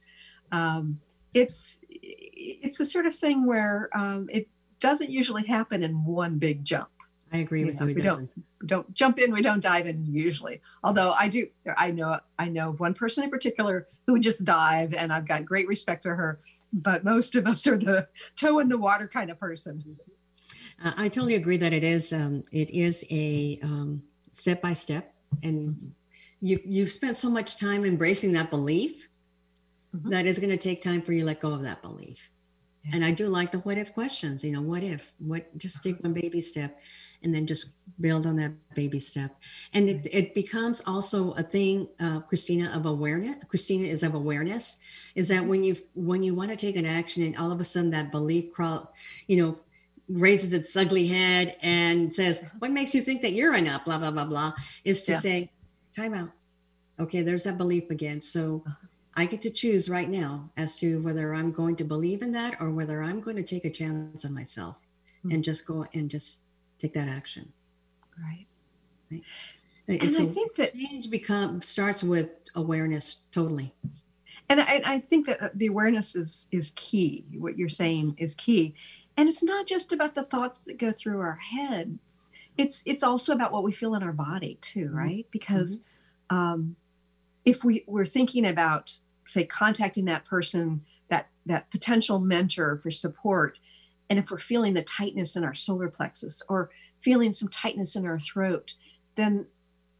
Um, 0.52 1.00
it's 1.36 1.78
it's 1.92 2.80
the 2.80 2.86
sort 2.88 3.06
of 3.06 3.14
thing 3.14 3.46
where 3.46 3.90
um, 3.96 4.28
it 4.32 4.48
doesn't 4.80 5.12
usually 5.12 5.46
happen 5.46 5.84
in 5.84 6.04
one 6.04 6.40
big 6.40 6.66
jump. 6.66 6.90
I 7.32 7.38
agree 7.38 7.64
with 7.64 7.80
you. 7.80 7.86
we 7.86 7.94
don't 8.02 8.30
don't 8.66 8.92
jump 8.94 9.20
in, 9.20 9.32
we 9.32 9.44
don't 9.44 9.62
dive 9.62 9.86
in 9.86 10.04
usually. 10.04 10.62
Although 10.84 11.12
I 11.12 11.28
do, 11.28 11.48
I 11.78 11.92
know 11.92 12.20
I 12.40 12.50
know 12.50 12.72
one 12.72 12.96
person 12.96 13.24
in 13.24 13.30
particular 13.30 13.88
who 14.08 14.14
would 14.14 14.24
just 14.24 14.46
dive, 14.46 14.96
and 14.96 15.14
I've 15.14 15.28
got 15.28 15.46
great 15.46 15.68
respect 15.68 16.02
for 16.02 16.16
her. 16.16 16.40
But 16.72 17.04
most 17.04 17.36
of 17.36 17.46
us 17.46 17.68
are 17.68 17.78
the 17.78 18.08
toe 18.36 18.58
in 18.58 18.68
the 18.68 18.80
water 18.80 19.08
kind 19.08 19.30
of 19.30 19.40
person. 19.40 19.96
Uh, 20.84 20.94
I 20.98 21.08
totally 21.08 21.36
agree 21.36 21.58
that 21.58 21.72
it 21.72 21.84
is 21.84 22.12
um, 22.12 22.46
it 22.52 22.72
is 22.72 23.06
a 23.12 23.60
um, 23.62 24.02
step 24.34 24.62
by 24.62 24.74
step 24.74 25.14
and 25.42 25.94
you 26.40 26.60
you've 26.66 26.90
spent 26.90 27.18
so 27.18 27.30
much 27.30 27.58
time 27.58 27.86
embracing 27.86 28.34
that 28.34 28.50
belief 28.50 29.08
mm-hmm. 29.96 30.10
that 30.10 30.26
it's 30.26 30.40
going 30.40 30.50
to 30.50 30.58
take 30.58 30.82
time 30.82 31.02
for 31.02 31.14
you 31.14 31.22
to 31.22 31.26
let 31.26 31.40
go 31.40 31.54
of 31.54 31.64
that 31.64 31.82
belief 31.82 32.30
yeah. 32.84 32.96
and 32.96 33.06
i 33.06 33.12
do 33.12 33.28
like 33.28 33.52
the 33.52 33.60
what 33.60 33.78
if 33.78 33.94
questions 33.94 34.44
you 34.44 34.52
know 34.52 34.62
what 34.62 34.84
if 34.84 35.12
what 35.20 35.58
just 35.58 35.84
take 35.84 36.02
one 36.04 36.14
baby 36.14 36.42
step 36.42 36.80
and 37.24 37.34
then 37.34 37.48
just 37.48 37.76
build 38.02 38.28
on 38.28 38.36
that 38.36 38.52
baby 38.76 39.00
step 39.00 39.38
and 39.74 39.90
it, 39.90 40.08
it 40.12 40.36
becomes 40.36 40.82
also 40.86 41.32
a 41.34 41.44
thing 41.44 41.88
uh, 42.00 42.20
christina 42.22 42.70
of 42.76 42.86
awareness 42.86 43.38
christina 43.48 43.88
is 43.88 44.04
of 44.04 44.14
awareness 44.14 44.78
is 45.16 45.30
that 45.30 45.42
mm-hmm. 45.42 45.50
when 45.50 45.64
you 45.64 45.78
when 45.96 46.24
you 46.24 46.36
want 46.36 46.50
to 46.50 46.58
take 46.58 46.76
an 46.76 46.86
action 46.86 47.24
and 47.24 47.38
all 47.38 47.52
of 47.52 47.62
a 47.62 47.64
sudden 47.64 47.92
that 47.92 48.12
belief 48.12 48.52
crawl 48.52 48.94
you 49.28 49.38
know 49.38 49.58
raises 50.10 50.54
its 50.54 50.76
ugly 50.76 51.08
head 51.08 51.56
and 51.62 52.14
says, 52.14 52.44
What 52.60 52.72
makes 52.72 52.94
you 52.94 53.02
think 53.02 53.22
that 53.22 53.34
you're 53.34 53.56
enough? 53.56 53.86
Blah, 53.86 54.00
blah, 54.00 54.12
blah, 54.12 54.26
blah, 54.26 54.54
is 54.84 55.04
to 55.04 55.14
yeah. 55.14 55.20
say, 55.20 55.52
Time 55.96 56.14
out. 56.14 56.32
Okay, 57.00 57.22
there's 57.22 57.44
that 57.44 57.58
belief 57.58 57.90
again. 57.90 58.22
So 58.22 58.64
uh-huh. 58.66 58.88
I 59.16 59.26
get 59.26 59.42
to 59.42 59.50
choose 59.50 59.90
right 59.90 60.10
now 60.10 60.50
as 60.58 60.78
to 60.80 61.02
whether 61.02 61.34
I'm 61.34 61.52
going 61.52 61.76
to 61.78 61.84
believe 61.84 62.22
in 62.22 62.32
that 62.32 62.60
or 62.60 62.72
whether 62.72 63.02
I'm 63.02 63.22
going 63.22 63.36
to 63.36 63.44
take 63.44 63.66
a 63.66 63.70
chance 63.70 64.26
on 64.26 64.34
myself 64.34 64.78
mm-hmm. 65.20 65.36
and 65.36 65.44
just 65.44 65.66
go 65.66 65.86
and 65.94 66.10
just 66.10 66.42
take 66.80 66.94
that 66.94 67.08
action. 67.08 67.52
Right. 68.20 68.48
right? 69.12 69.24
It's 69.88 70.18
and 70.18 70.30
I 70.30 70.32
think 70.32 70.56
that 70.56 70.74
change 70.74 71.10
become 71.10 71.62
starts 71.62 72.04
with 72.04 72.32
awareness 72.56 73.26
totally. 73.32 73.74
And 74.50 74.62
I, 74.62 74.82
I 74.86 75.00
think 75.00 75.28
that 75.28 75.42
uh, 75.42 75.50
the 75.54 75.68
awareness 75.68 76.16
is 76.16 76.48
is 76.52 76.72
key. 76.76 77.26
What 77.38 77.58
you're 77.58 77.70
saying 77.70 78.16
is 78.18 78.36
key 78.36 78.76
and 79.18 79.30
it's 79.30 79.44
not 79.44 79.68
just 79.68 79.92
about 79.92 80.16
the 80.16 80.24
thoughts 80.24 80.62
that 80.62 80.78
go 80.78 80.92
through 80.92 81.20
our 81.20 81.36
heads 81.38 82.32
it's 82.58 82.84
it's 82.86 83.04
also 83.04 83.34
about 83.34 83.52
what 83.52 83.64
we 83.64 83.72
feel 83.72 83.96
in 83.96 84.04
our 84.04 84.14
body 84.14 84.58
too 84.62 84.86
mm-hmm. 84.86 84.98
right 84.98 85.28
because 85.32 85.80
mm-hmm. 86.32 86.38
um, 86.38 86.76
if 87.46 87.64
we 87.64 87.84
we're 87.88 88.06
thinking 88.06 88.46
about 88.46 88.98
say 89.28 89.44
contacting 89.44 90.06
that 90.06 90.26
person 90.26 90.82
that 91.10 91.28
that 91.46 91.70
potential 91.72 92.20
mentor 92.20 92.78
for 92.78 92.92
support 92.92 93.58
and 94.10 94.20
if 94.20 94.30
we're 94.30 94.40
feeling 94.40 94.74
the 94.74 94.84
tightness 94.84 95.36
in 95.36 95.44
our 95.44 95.54
solar 95.54 95.90
plexus 95.90 96.42
or 96.50 96.70
feeling 97.00 97.34
some 97.34 97.50
tightness 97.50 97.96
in 97.96 98.06
our 98.06 98.20
throat 98.20 98.74
then 99.16 99.46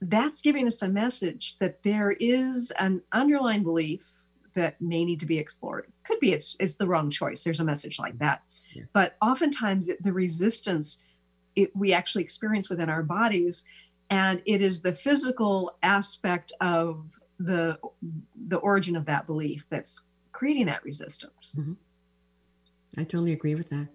that's 0.02 0.42
giving 0.42 0.68
us 0.68 0.82
a 0.82 0.88
message 0.88 1.58
that 1.60 1.82
there 1.84 2.12
is 2.20 2.72
an 2.78 3.02
underlying 3.14 3.64
belief 3.64 4.20
that 4.54 4.80
may 4.82 5.06
need 5.06 5.20
to 5.20 5.26
be 5.26 5.38
explored. 5.38 5.92
Could 6.04 6.20
be 6.20 6.34
it's 6.34 6.56
it's 6.60 6.76
the 6.76 6.88
wrong 6.88 7.10
choice. 7.10 7.44
There's 7.44 7.60
a 7.60 7.64
message 7.64 8.00
like 8.00 8.18
that, 8.20 8.44
yeah. 8.74 8.84
but 8.94 9.16
oftentimes 9.22 9.90
the 10.02 10.14
resistance 10.14 11.00
it, 11.56 11.76
we 11.76 11.94
actually 11.94 12.24
experience 12.24 12.70
within 12.70 12.90
our 12.90 13.04
bodies, 13.04 13.64
and 14.10 14.42
it 14.46 14.62
is 14.62 14.82
the 14.82 14.94
physical 14.94 15.78
aspect 15.84 16.52
of 16.62 17.06
the 17.40 17.78
the 18.48 18.58
origin 18.58 18.96
of 18.96 19.06
that 19.06 19.28
belief 19.28 19.66
that's 19.70 20.02
creating 20.32 20.68
that 20.68 20.84
resistance. 20.84 21.56
Mm-hmm. 21.60 21.74
I 22.98 23.04
totally 23.04 23.34
agree 23.34 23.56
with 23.56 23.70
that. 23.70 23.90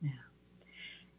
Yeah, 0.00 0.10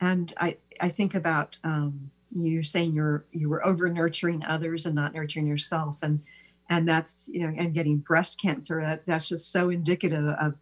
and 0.01 0.33
I 0.37 0.57
I 0.79 0.89
think 0.89 1.15
about 1.15 1.57
um, 1.63 2.11
you're 2.35 2.63
saying 2.63 2.93
you're 2.93 3.25
you 3.31 3.49
were 3.49 3.65
over 3.65 3.89
nurturing 3.89 4.43
others 4.45 4.85
and 4.85 4.95
not 4.95 5.13
nurturing 5.13 5.47
yourself 5.47 5.99
and 6.01 6.21
and 6.69 6.87
that's 6.87 7.27
you 7.31 7.41
know 7.41 7.53
and 7.57 7.73
getting 7.73 7.97
breast 7.97 8.39
cancer 8.41 8.81
that's 8.81 9.03
that's 9.03 9.27
just 9.27 9.51
so 9.51 9.69
indicative 9.69 10.25
of 10.39 10.55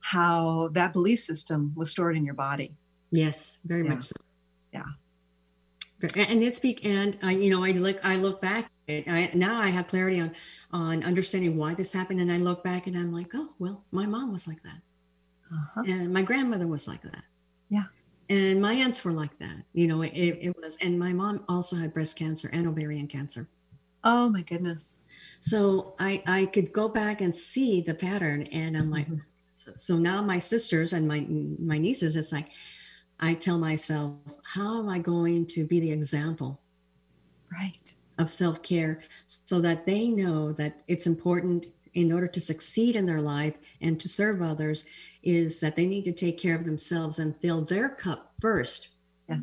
how 0.00 0.68
that 0.72 0.92
belief 0.92 1.18
system 1.18 1.72
was 1.76 1.90
stored 1.90 2.16
in 2.16 2.24
your 2.24 2.34
body 2.34 2.76
yes 3.10 3.58
very 3.64 3.82
Yeah. 3.82 3.88
much 3.88 4.04
so 4.04 4.12
Yeah. 4.72 4.84
and 6.28 6.42
it's 6.42 6.60
be 6.60 6.78
and 6.84 7.18
i 7.22 7.32
you 7.32 7.50
know 7.50 7.64
i 7.64 7.72
look 7.72 7.98
i 8.04 8.16
look 8.16 8.40
back 8.40 8.70
I, 8.88 9.30
now 9.34 9.60
i 9.60 9.68
have 9.68 9.88
clarity 9.88 10.20
on 10.20 10.32
on 10.72 11.02
understanding 11.04 11.56
why 11.56 11.74
this 11.74 11.92
happened 11.92 12.20
and 12.20 12.30
i 12.32 12.38
look 12.38 12.62
back 12.64 12.86
and 12.86 12.96
i'm 12.96 13.12
like 13.12 13.30
oh 13.34 13.50
well 13.58 13.84
my 13.90 14.06
mom 14.06 14.32
was 14.32 14.46
like 14.46 14.62
that 14.62 14.80
uh-huh. 15.52 15.82
and 15.86 16.12
my 16.12 16.22
grandmother 16.22 16.66
was 16.66 16.86
like 16.86 17.02
that 17.02 17.24
Yeah. 17.68 17.84
and 18.30 18.62
my 18.62 18.74
aunts 18.74 19.04
were 19.04 19.12
like 19.12 19.38
that 19.40 19.64
you 19.72 19.86
know 19.88 20.02
it, 20.02 20.12
it 20.14 20.56
was 20.56 20.78
and 20.80 20.98
my 20.98 21.12
mom 21.12 21.44
also 21.48 21.76
had 21.76 21.92
breast 21.92 22.16
cancer 22.16 22.48
and 22.52 22.66
ovarian 22.68 23.08
cancer 23.08 23.48
oh 24.04 24.28
my 24.28 24.42
goodness 24.42 25.00
so 25.40 25.94
i 25.98 26.22
i 26.26 26.46
could 26.46 26.72
go 26.72 26.88
back 26.88 27.20
and 27.20 27.34
see 27.34 27.80
the 27.80 27.94
pattern 27.94 28.42
and 28.44 28.76
i'm 28.76 28.90
like 28.90 29.08
Mhm. 29.08 29.22
so, 29.52 29.72
so 29.76 29.96
now 29.96 30.22
my 30.22 30.38
sisters 30.38 30.92
and 30.92 31.06
my 31.08 31.26
my 31.58 31.78
nieces 31.78 32.16
it's 32.16 32.32
like 32.32 32.48
i 33.20 33.34
tell 33.34 33.58
myself 33.58 34.14
how 34.54 34.80
am 34.80 34.88
i 34.88 34.98
going 34.98 35.46
to 35.46 35.64
be 35.64 35.80
the 35.80 35.90
example 35.92 36.60
right 37.50 37.94
of 38.18 38.30
self-care 38.30 39.00
so 39.26 39.60
that 39.60 39.86
they 39.86 40.08
know 40.08 40.52
that 40.52 40.82
it's 40.88 41.06
important 41.06 41.66
in 41.94 42.12
order 42.12 42.26
to 42.28 42.40
succeed 42.40 42.94
in 42.96 43.06
their 43.06 43.20
life 43.20 43.54
and 43.80 43.98
to 44.00 44.08
serve 44.08 44.42
others 44.42 44.86
is 45.22 45.60
that 45.60 45.74
they 45.76 45.86
need 45.86 46.04
to 46.04 46.12
take 46.12 46.38
care 46.38 46.54
of 46.56 46.64
themselves 46.64 47.18
and 47.18 47.40
fill 47.40 47.62
their 47.62 47.88
cup 47.88 48.34
first 48.40 48.88
Yeah. 49.28 49.40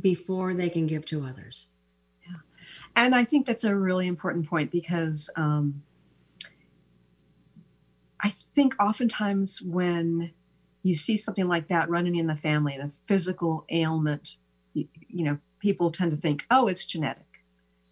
before 0.00 0.54
they 0.54 0.68
can 0.70 0.86
give 0.86 1.04
to 1.06 1.24
others 1.24 1.74
and 2.96 3.14
i 3.14 3.24
think 3.24 3.46
that's 3.46 3.64
a 3.64 3.74
really 3.74 4.06
important 4.06 4.48
point 4.48 4.70
because 4.70 5.30
um, 5.36 5.82
i 8.20 8.30
think 8.54 8.74
oftentimes 8.80 9.60
when 9.62 10.30
you 10.82 10.94
see 10.94 11.16
something 11.16 11.48
like 11.48 11.68
that 11.68 11.88
running 11.90 12.16
in 12.16 12.26
the 12.26 12.36
family 12.36 12.76
the 12.76 12.88
physical 12.88 13.64
ailment 13.70 14.36
you, 14.74 14.86
you 15.08 15.24
know 15.24 15.38
people 15.58 15.90
tend 15.90 16.10
to 16.10 16.16
think 16.16 16.46
oh 16.50 16.66
it's 16.66 16.86
genetic. 16.86 17.24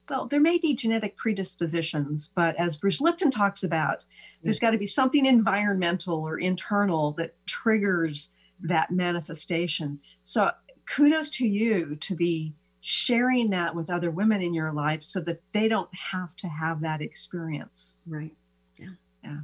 Well 0.08 0.26
there 0.26 0.40
may 0.40 0.56
be 0.56 0.74
genetic 0.74 1.16
predispositions 1.16 2.30
but 2.34 2.56
as 2.56 2.78
bruce 2.78 3.00
lipton 3.00 3.30
talks 3.30 3.62
about 3.62 4.06
there's 4.42 4.58
got 4.58 4.70
to 4.70 4.78
be 4.78 4.86
something 4.86 5.26
environmental 5.26 6.16
or 6.16 6.38
internal 6.38 7.12
that 7.12 7.34
triggers 7.46 8.30
that 8.60 8.90
manifestation. 8.90 10.00
So 10.22 10.50
kudos 10.86 11.30
to 11.32 11.46
you 11.46 11.96
to 11.96 12.14
be 12.14 12.54
sharing 12.88 13.50
that 13.50 13.74
with 13.74 13.90
other 13.90 14.10
women 14.10 14.40
in 14.40 14.54
your 14.54 14.72
life 14.72 15.02
so 15.02 15.20
that 15.20 15.42
they 15.52 15.68
don't 15.68 15.90
have 15.94 16.34
to 16.36 16.48
have 16.48 16.80
that 16.80 17.02
experience. 17.02 17.98
Right. 18.06 18.34
Yeah. 18.78 18.88
Yeah. 19.22 19.40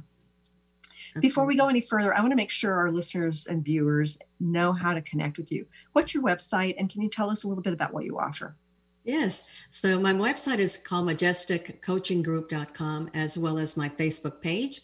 before 1.21 1.45
we 1.45 1.55
go 1.55 1.67
any 1.67 1.81
further 1.81 2.11
i 2.13 2.21
want 2.21 2.31
to 2.31 2.35
make 2.35 2.49
sure 2.49 2.73
our 2.73 2.89
listeners 2.89 3.45
and 3.45 3.63
viewers 3.63 4.17
know 4.39 4.73
how 4.73 4.95
to 4.95 5.01
connect 5.01 5.37
with 5.37 5.51
you. 5.51 5.67
What's 5.93 6.13
your 6.13 6.23
website 6.23 6.75
and 6.79 6.89
can 6.89 7.01
you 7.01 7.09
tell 7.09 7.29
us 7.29 7.43
a 7.43 7.47
little 7.47 7.61
bit 7.61 7.73
about 7.73 7.93
what 7.93 8.05
you 8.05 8.17
offer? 8.17 8.55
Yes. 9.03 9.43
So 9.69 9.99
my 9.99 10.13
website 10.13 10.57
is 10.57 10.77
called 10.77 11.07
majesticcoachinggroup.com 11.07 13.11
as 13.13 13.37
well 13.37 13.59
as 13.59 13.77
my 13.77 13.89
Facebook 13.89 14.41
page 14.41 14.81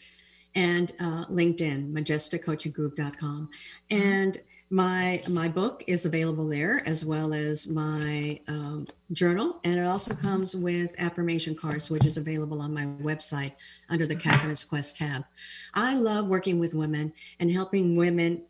and 0.53 0.91
uh, 0.99 1.26
LinkedIn, 1.26 1.91
majesticcoachinggroup.com. 1.91 3.49
And 3.89 4.39
my 4.72 5.22
my 5.28 5.49
book 5.49 5.84
is 5.86 6.05
available 6.05 6.47
there 6.47 6.82
as 6.88 7.03
well 7.03 7.34
as 7.34 7.67
my 7.67 8.39
um, 8.47 8.88
journal. 9.11 9.59
And 9.65 9.78
it 9.78 9.86
also 9.86 10.15
comes 10.15 10.55
with 10.55 10.95
affirmation 10.97 11.55
cards, 11.55 11.89
which 11.89 12.05
is 12.05 12.15
available 12.15 12.61
on 12.61 12.74
my 12.74 12.86
website 12.86 13.51
under 13.89 14.07
the 14.07 14.15
Katherine's 14.15 14.63
Quest 14.63 14.95
tab. 14.95 15.26
I 15.74 15.95
love 15.95 16.28
working 16.28 16.57
with 16.57 16.74
women 16.74 17.11
and 17.38 17.51
helping 17.51 17.97
women 17.97 18.43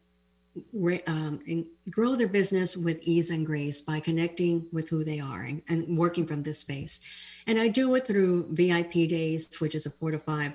um, 1.07 1.39
and 1.47 1.65
grow 1.89 2.15
their 2.15 2.27
business 2.27 2.77
with 2.77 2.99
ease 3.01 3.31
and 3.31 3.45
grace 3.45 3.81
by 3.81 3.99
connecting 3.99 4.67
with 4.71 4.89
who 4.89 5.03
they 5.03 5.19
are 5.19 5.41
and, 5.41 5.63
and 5.67 5.97
working 5.97 6.27
from 6.27 6.43
this 6.43 6.59
space. 6.59 6.99
And 7.47 7.57
I 7.57 7.67
do 7.67 7.95
it 7.95 8.05
through 8.05 8.47
VIP 8.51 8.91
days, 9.09 9.49
which 9.59 9.73
is 9.73 9.87
a 9.87 9.89
four 9.89 10.11
to 10.11 10.19
five 10.19 10.53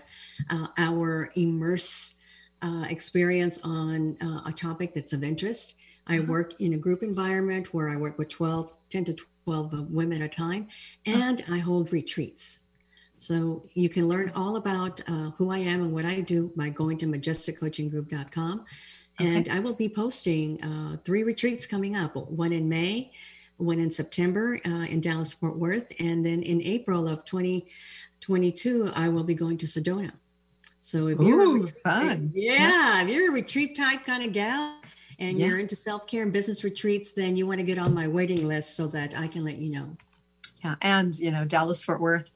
uh, 0.48 0.68
hour 0.78 1.32
immerse 1.34 2.16
uh, 2.62 2.86
experience 2.88 3.59
on 3.62 4.16
uh, 4.20 4.42
a 4.48 4.52
topic 4.52 4.94
that's 4.94 5.12
of 5.12 5.22
interest. 5.22 5.74
I 6.07 6.18
Mhm. 6.18 6.26
work 6.28 6.61
in 6.61 6.72
a 6.72 6.78
group 6.78 7.02
environment 7.02 7.74
where 7.74 7.88
I 7.88 7.96
work 7.96 8.18
with 8.18 8.28
12, 8.28 8.76
10 8.88 9.04
to 9.07 9.16
12 9.44 9.90
women 9.90 10.22
at 10.22 10.32
a 10.32 10.34
time, 10.34 10.68
and 11.04 11.44
I 11.48 11.59
hold 11.59 11.92
retreats. 11.92 12.61
So 13.18 13.64
you 13.74 13.88
can 13.88 14.09
learn 14.09 14.30
all 14.34 14.57
about 14.57 15.00
uh, 15.09 15.30
who 15.38 15.50
I 15.50 15.59
am 15.59 15.82
and 15.82 15.92
what 15.92 16.04
I 16.04 16.20
do 16.20 16.52
by 16.54 16.68
going 16.68 16.98
to 16.98 17.07
majesticcoachinggroup.com. 17.07 18.64
And 19.18 19.48
I 19.48 19.61
will 19.61 19.72
be 19.72 19.88
posting 19.88 20.62
uh, 20.62 20.98
three 21.02 21.22
retreats 21.22 21.64
coming 21.66 21.96
up 21.96 22.14
one 22.16 22.52
in 22.52 22.68
May, 22.68 23.11
one 23.57 23.78
in 23.78 23.90
September 23.90 24.61
uh, 24.66 24.84
in 24.84 25.00
Dallas, 25.00 25.32
Fort 25.32 25.57
Worth. 25.57 25.90
And 25.98 26.26
then 26.26 26.42
in 26.42 26.61
April 26.61 27.09
of 27.09 27.24
2022, 27.24 28.92
I 28.94 29.09
will 29.09 29.24
be 29.24 29.32
going 29.32 29.57
to 29.59 29.66
Sedona. 29.66 30.12
So 30.87 31.09
if 31.09 31.18
you're, 31.18 31.41
Ooh, 31.41 31.55
retreat- 31.64 31.76
fun. 31.82 32.30
yeah, 32.32 33.03
if 33.03 33.09
you're 33.09 33.30
a 33.30 33.32
retreat 33.34 33.74
type 33.76 34.05
kind 34.05 34.22
of 34.22 34.32
gal 34.32 34.80
and 35.18 35.37
Yeah. 35.37 35.47
you're 35.49 35.59
into 35.59 35.74
self 35.74 36.07
care 36.07 36.22
and 36.22 36.32
business 36.32 36.62
retreats, 36.62 37.11
then 37.12 37.34
you 37.37 37.45
want 37.45 37.59
to 37.59 37.64
get 37.64 37.76
on 37.76 37.93
my 37.93 38.07
waiting 38.07 38.47
list 38.47 38.76
so 38.76 38.87
that 38.89 39.18
I 39.18 39.26
can 39.26 39.45
let 39.45 39.57
you 39.59 39.70
know. 39.72 39.97
yeah 40.62 40.76
and 40.82 41.18
you 41.18 41.30
know 41.32 41.45
dallas 41.45 41.82
fort 41.82 42.01
worth 42.01 42.30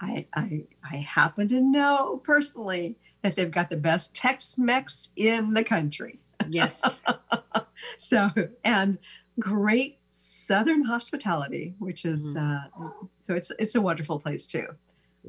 i 0.00 0.26
i 0.34 0.64
i 0.92 0.96
happen 0.96 1.46
to 1.48 1.60
know 1.60 2.20
personally 2.24 2.96
that 3.22 3.34
they've 3.36 3.50
got 3.58 3.70
the 3.70 3.76
best 3.76 4.14
tex-mex 4.14 5.10
in 5.16 5.54
the 5.54 5.62
country 5.64 6.18
Yes. 6.50 6.82
so 7.98 8.30
and 8.64 8.98
great 9.40 9.98
southern 10.10 10.82
hospitality 10.84 11.74
which 11.78 12.04
is 12.04 12.36
Mm-hmm. 12.36 12.82
uh, 12.84 12.90
so 13.22 13.34
it's 13.34 13.50
it's 13.58 13.74
a 13.74 13.80
wonderful 13.80 14.18
place 14.20 14.44
too 14.46 14.66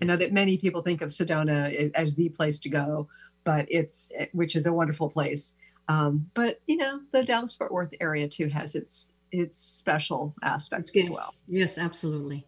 i 0.01 0.05
know 0.05 0.15
that 0.15 0.31
many 0.33 0.57
people 0.57 0.81
think 0.81 1.01
of 1.01 1.09
sedona 1.09 1.91
as 1.95 2.15
the 2.15 2.29
place 2.29 2.59
to 2.59 2.69
go 2.69 3.07
but 3.43 3.65
it's 3.69 4.09
which 4.33 4.55
is 4.55 4.65
a 4.65 4.73
wonderful 4.73 5.09
place 5.09 5.53
um, 5.89 6.29
but 6.33 6.59
you 6.67 6.77
know 6.77 6.99
the 7.11 7.23
dallas 7.23 7.55
fort 7.55 7.71
worth 7.71 7.93
area 8.01 8.27
too 8.27 8.47
has 8.49 8.75
its 8.75 9.09
its 9.31 9.57
special 9.57 10.33
aspects 10.43 10.91
yes. 10.95 11.05
as 11.05 11.09
well 11.11 11.33
Yes, 11.47 11.77
absolutely. 11.77 12.45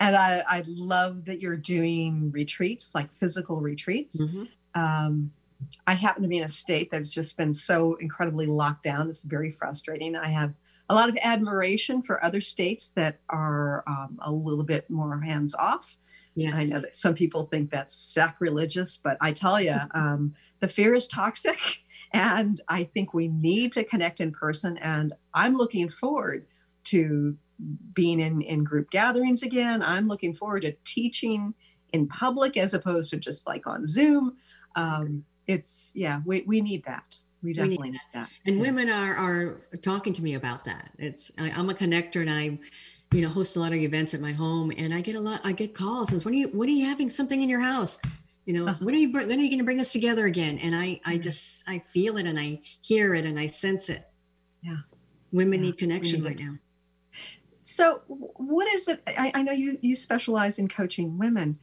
and 0.00 0.16
I, 0.16 0.42
I 0.48 0.64
love 0.66 1.24
that 1.26 1.40
you're 1.40 1.56
doing 1.56 2.30
retreats 2.32 2.92
like 2.94 3.12
physical 3.14 3.56
retreats 3.60 4.20
Mhm. 4.24 4.48
um, 4.74 5.32
I 5.88 5.94
happen 5.94 6.22
to 6.22 6.28
be 6.28 6.38
in 6.38 6.44
a 6.44 6.48
state 6.48 6.90
that's 6.92 7.12
just 7.12 7.36
been 7.36 7.52
so 7.52 7.96
incredibly 7.96 8.46
locked 8.46 8.84
down. 8.84 9.10
It's 9.10 9.22
very 9.22 9.50
frustrating. 9.50 10.14
I 10.14 10.28
have 10.28 10.54
a 10.88 10.94
lot 10.94 11.08
of 11.08 11.18
admiration 11.20 12.00
for 12.00 12.22
other 12.24 12.40
states 12.40 12.92
that 12.94 13.18
are 13.28 13.82
um, 13.88 14.20
a 14.22 14.30
little 14.30 14.62
bit 14.62 14.88
more 14.88 15.20
hands 15.20 15.56
off. 15.56 15.96
Yes. 16.38 16.54
I 16.56 16.64
know 16.64 16.80
that 16.80 16.96
some 16.96 17.14
people 17.14 17.44
think 17.46 17.70
that's 17.70 17.94
sacrilegious, 17.94 18.96
but 18.96 19.16
I 19.20 19.32
tell 19.32 19.60
you, 19.60 19.76
um, 19.94 20.34
the 20.60 20.68
fear 20.68 20.94
is 20.94 21.06
toxic. 21.06 21.58
And 22.12 22.60
I 22.68 22.84
think 22.84 23.12
we 23.12 23.28
need 23.28 23.72
to 23.72 23.84
connect 23.84 24.20
in 24.20 24.32
person. 24.32 24.78
And 24.78 25.12
I'm 25.34 25.54
looking 25.54 25.88
forward 25.88 26.46
to 26.84 27.36
being 27.92 28.20
in, 28.20 28.40
in 28.42 28.64
group 28.64 28.90
gatherings 28.90 29.42
again. 29.42 29.82
I'm 29.82 30.08
looking 30.08 30.32
forward 30.34 30.62
to 30.62 30.72
teaching 30.84 31.54
in 31.92 32.06
public 32.08 32.56
as 32.56 32.72
opposed 32.72 33.10
to 33.10 33.16
just 33.16 33.46
like 33.46 33.66
on 33.66 33.88
Zoom. 33.88 34.36
Um, 34.76 35.24
it's, 35.46 35.92
yeah, 35.94 36.20
we, 36.24 36.44
we 36.46 36.60
need 36.60 36.84
that. 36.84 37.16
We 37.42 37.50
need 37.50 37.56
definitely 37.56 37.90
need 37.90 38.00
that. 38.14 38.28
and 38.46 38.56
Yeah. 38.56 38.62
women 38.62 38.88
are 38.90 39.14
are 39.14 39.60
talking 39.82 40.12
to 40.14 40.22
me 40.22 40.34
about 40.34 40.64
that 40.64 40.90
it's 40.98 41.30
I, 41.38 41.52
i'm 41.52 41.70
a 41.70 41.74
connector 41.74 42.20
and 42.20 42.28
i 42.28 42.58
you 43.12 43.22
know 43.22 43.28
host 43.28 43.56
a 43.56 43.60
lot 43.60 43.72
of 43.72 43.78
events 43.78 44.12
at 44.14 44.20
my 44.20 44.32
home 44.32 44.72
and 44.76 44.92
i 44.94 45.00
get 45.00 45.16
a 45.16 45.20
lot 45.20 45.40
i 45.44 45.52
get 45.52 45.74
calls 45.74 46.12
and 46.12 46.22
when 46.24 46.34
are 46.34 46.36
you 46.36 46.48
when 46.48 46.68
are 46.68 46.72
you 46.72 46.84
having 46.84 47.08
something 47.08 47.40
in 47.42 47.48
your 47.48 47.60
house 47.60 47.98
you 48.44 48.52
know 48.54 48.66
Uh-huh. 48.68 48.84
when 48.84 48.94
are 48.94 48.98
you 48.98 49.10
when 49.12 49.30
are 49.38 49.42
you 49.42 49.48
going 49.48 49.58
to 49.58 49.64
bring 49.64 49.80
us 49.80 49.92
together 49.92 50.26
again 50.26 50.58
and 50.58 50.74
i 50.74 51.00
i 51.04 51.16
just 51.16 51.64
i 51.68 51.78
feel 51.78 52.16
it 52.18 52.26
and 52.26 52.38
i 52.38 52.60
hear 52.82 53.14
it 53.14 53.24
and 53.24 53.38
i 53.38 53.46
sense 53.46 53.88
it 53.88 54.08
Yeah. 54.62 54.76
women 55.32 55.60
Yeah, 55.60 55.66
need 55.70 55.78
connection 55.78 56.20
need 56.22 56.28
right 56.28 56.40
it. 56.40 56.44
now 56.44 56.58
So, 57.60 58.00
what 58.08 58.66
is 58.74 58.88
it? 58.88 59.02
I, 59.06 59.30
I 59.34 59.42
know 59.42 59.52
you 59.52 59.78
you 59.82 59.94
specialize 59.94 60.58
in 60.58 60.68
coaching 60.68 61.18
women. 61.18 61.58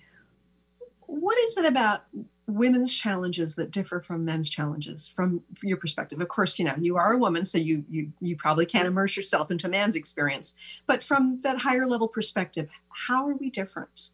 What 1.08 1.36
is 1.40 1.58
it 1.58 1.66
about 1.66 2.04
women's 2.48 2.96
challenges 2.96 3.56
that 3.56 3.72
differ 3.72 4.02
from 4.02 4.24
men's 4.24 4.50
challenges 4.50 5.08
from 5.08 5.42
your 5.64 5.78
perspective? 5.78 6.22
Of 6.22 6.28
course, 6.28 6.60
you 6.60 6.66
know 6.66 6.76
you 6.80 6.98
are 6.98 7.14
a 7.14 7.18
woman, 7.18 7.46
so 7.46 7.58
you 7.58 7.84
you 7.90 8.12
you 8.22 8.36
probably 8.36 8.66
can't 8.66 8.88
immerse 8.88 9.18
yourself 9.18 9.52
into 9.52 9.68
a 9.68 9.70
man's 9.70 9.96
experience. 9.96 10.56
But 10.88 11.04
from 11.04 11.40
that 11.44 11.58
higher 11.58 11.88
level 11.88 12.08
perspective, 12.08 12.70
how 13.08 13.28
are 13.28 13.36
we 13.36 13.50
different? 13.50 14.10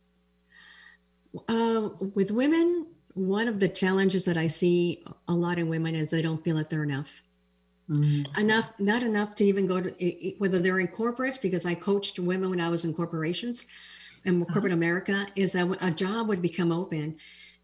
Uh, 1.47 1.89
with 2.13 2.31
women, 2.31 2.87
one 3.13 3.47
of 3.47 3.59
the 3.59 3.69
challenges 3.69 4.25
that 4.25 4.37
I 4.37 4.47
see 4.47 5.03
a 5.27 5.33
lot 5.33 5.57
in 5.57 5.69
women 5.69 5.95
is 5.95 6.09
they 6.09 6.21
don't 6.21 6.43
feel 6.43 6.57
that 6.57 6.69
they're 6.69 6.83
enough. 6.83 7.21
Mm. 7.89 8.37
enough 8.37 8.73
not 8.79 9.03
enough 9.03 9.35
to 9.35 9.43
even 9.43 9.65
go 9.65 9.81
to 9.81 10.33
whether 10.37 10.59
they're 10.59 10.79
in 10.79 10.87
corporates 10.87 11.41
because 11.41 11.65
i 11.65 11.73
coached 11.73 12.19
women 12.19 12.49
when 12.49 12.61
i 12.61 12.69
was 12.69 12.85
in 12.85 12.93
corporations 12.93 13.65
and 14.23 14.47
corporate 14.47 14.71
america 14.71 15.25
is 15.35 15.51
that 15.53 15.77
a 15.81 15.91
job 15.91 16.29
would 16.29 16.41
become 16.41 16.71
open 16.71 17.17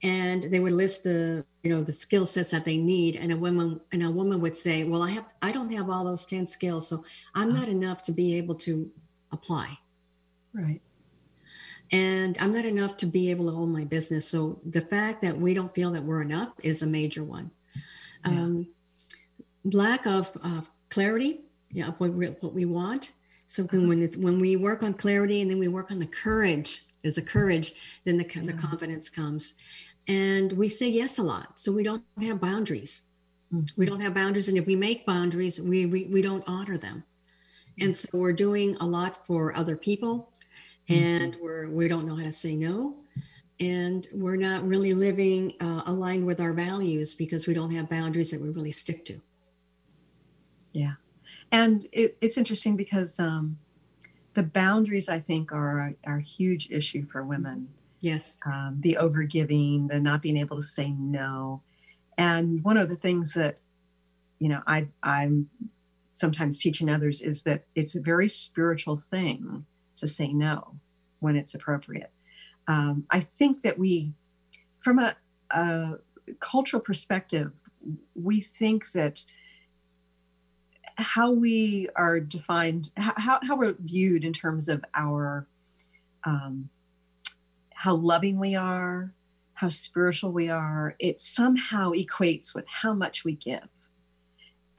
and 0.04 0.44
they 0.44 0.60
would 0.60 0.74
list 0.74 1.04
the 1.04 1.46
you 1.64 1.76
know 1.76 1.82
the 1.82 1.94
skill 1.94 2.26
sets 2.26 2.52
that 2.52 2.66
they 2.66 2.78
need. 2.78 3.16
And 3.16 3.32
a 3.32 3.38
woman 3.38 3.82
and 3.92 4.04
a 4.04 4.12
woman 4.12 4.42
would 4.42 4.56
say 4.56 4.84
well 4.84 5.04
i 5.04 5.12
have 5.12 5.26
i 5.42 5.52
don't 5.52 5.72
have 5.72 5.90
all 5.90 6.04
those 6.04 6.26
10 6.26 6.48
skills 6.48 6.88
so 6.88 7.04
i'm 7.36 7.54
not 7.54 7.68
enough 7.68 8.04
to 8.04 8.12
be 8.12 8.38
able 8.38 8.56
to 8.56 8.90
apply. 9.32 9.80
Right. 10.54 10.82
and 11.92 12.36
i'm 12.40 12.52
not 12.52 12.66
enough 12.66 12.98
to 12.98 13.06
be 13.06 13.30
able 13.30 13.52
to 13.52 13.58
own 13.58 13.72
my 13.72 13.84
business. 13.84 14.28
So 14.28 14.60
the 14.66 14.82
fact 14.82 15.22
that 15.22 15.40
we 15.40 15.54
don't 15.54 15.74
feel 15.74 15.92
that 15.92 16.04
we're 16.04 16.22
enough 16.22 16.54
is 16.64 16.82
a 16.82 16.88
major 16.88 17.24
one. 17.24 17.52
Yeah. 18.26 18.32
um, 18.32 18.68
lack 19.64 20.06
of 20.06 20.38
uh, 20.44 20.62
clarity 20.90 21.42
yeah 21.72 21.90
of 21.90 22.00
what 22.00 22.14
we, 22.14 22.28
what 22.28 22.54
we 22.54 22.66
want. 22.66 23.12
So 23.48 23.64
when 23.64 23.88
when, 23.88 24.04
it's, 24.04 24.18
when 24.18 24.40
we 24.40 24.56
work 24.56 24.84
on 24.84 24.94
clarity 24.94 25.42
and 25.42 25.50
then 25.50 25.60
we 25.60 25.68
work 25.68 25.92
on 25.92 26.00
the 26.00 26.08
courage 26.08 26.84
is 27.04 27.16
the 27.16 27.22
courage 27.22 27.74
then 28.06 28.18
the, 28.18 28.24
the 28.24 28.54
confidence 28.54 29.10
comes 29.10 29.54
and 30.08 30.54
we 30.54 30.70
say 30.70 30.88
yes 30.90 31.18
a 31.18 31.24
lot. 31.24 31.60
So 31.60 31.72
we 31.72 31.84
don't 31.84 32.04
have 32.22 32.40
boundaries. 32.40 33.04
We 33.76 33.86
don't 33.86 34.02
have 34.02 34.14
boundaries 34.14 34.48
and 34.48 34.58
if 34.58 34.66
we 34.66 34.76
make 34.76 35.06
boundaries 35.06 35.60
we 35.60 35.86
we, 35.86 36.06
we 36.06 36.22
don't 36.22 36.44
honor 36.48 36.78
them. 36.78 37.04
And 37.80 37.96
so 37.96 38.10
we're 38.12 38.34
doing 38.34 38.76
a 38.80 38.86
lot 38.86 39.26
for 39.26 39.56
other 39.56 39.78
people 39.78 40.32
and 40.90 41.38
we're 41.42 41.70
we 41.70 41.88
don't 41.88 42.06
know 42.06 42.16
how 42.16 42.24
to 42.24 42.32
say 42.32 42.56
no. 42.56 42.98
And 43.60 44.08
we're 44.14 44.36
not 44.36 44.68
really 44.68 44.94
living 44.94 45.54
uh, 45.60 45.82
aligned 45.86 46.26
with 46.26 46.40
our 46.40 46.54
values 46.54 47.16
because 47.16 47.48
we 47.48 47.56
don't 47.56 47.72
have 47.72 47.90
boundaries 47.90 48.32
that 48.32 48.40
we 48.40 48.50
really 48.50 48.72
stick 48.72 49.04
to. 49.06 49.20
Yeah. 50.74 50.94
And 51.52 51.88
it, 51.92 52.18
it's 52.22 52.38
interesting 52.38 52.76
because 52.76 53.20
um, 53.20 53.58
the 54.36 54.44
boundaries, 54.44 55.10
I 55.10 55.20
think, 55.20 55.52
are, 55.52 55.96
are 56.06 56.18
a 56.18 56.22
huge 56.22 56.70
issue 56.70 57.08
for 57.08 57.24
women. 57.24 57.70
Yes 58.10 58.26
Um, 58.52 58.72
the 58.86 58.98
overgiving, 59.06 59.90
the 59.90 60.00
not 60.00 60.22
being 60.22 60.38
able 60.38 60.58
to 60.58 60.68
say 60.78 60.90
no. 60.92 61.62
And 62.18 62.64
one 62.64 62.78
of 62.82 62.88
the 62.90 63.00
things 63.06 63.34
that, 63.34 63.54
you 64.40 64.50
know, 64.52 64.62
I, 64.76 64.88
I'm 65.04 65.50
sometimes 66.14 66.58
teaching 66.58 66.90
others 66.90 67.22
is 67.22 67.38
that 67.44 67.60
it's 67.80 67.96
a 67.96 68.02
very 68.02 68.30
spiritual 68.30 68.98
thing 68.98 69.66
to 70.00 70.08
say 70.08 70.30
no 70.48 70.56
when 71.20 71.36
it's 71.36 71.54
appropriate. 71.56 72.12
Um, 72.68 73.06
I 73.18 73.20
think 73.40 73.62
that 73.66 73.78
we, 73.78 74.14
from 74.80 75.00
a, 75.00 75.16
a 75.52 76.00
cultural 76.52 76.82
perspective, 76.82 77.52
we 78.16 78.42
think 78.60 78.92
that 78.92 79.24
how 80.98 81.30
we 81.32 81.88
are 81.96 82.20
defined, 82.20 82.84
how, 82.98 83.40
how 83.48 83.56
we're 83.56 83.78
viewed 83.80 84.24
in 84.24 84.34
terms 84.34 84.70
of 84.70 84.84
our, 84.96 85.48
um, 86.24 86.70
how 87.78 87.94
loving 87.94 88.40
we 88.40 88.56
are, 88.56 89.14
how 89.54 89.70
spiritual 89.70 90.32
we 90.32 90.50
are, 90.50 90.96
it 90.98 91.22
somehow 91.22 91.92
equates 91.92 92.56
with 92.56 92.66
how 92.68 92.92
much 92.92 93.24
we 93.24 93.34
give. 93.34 93.68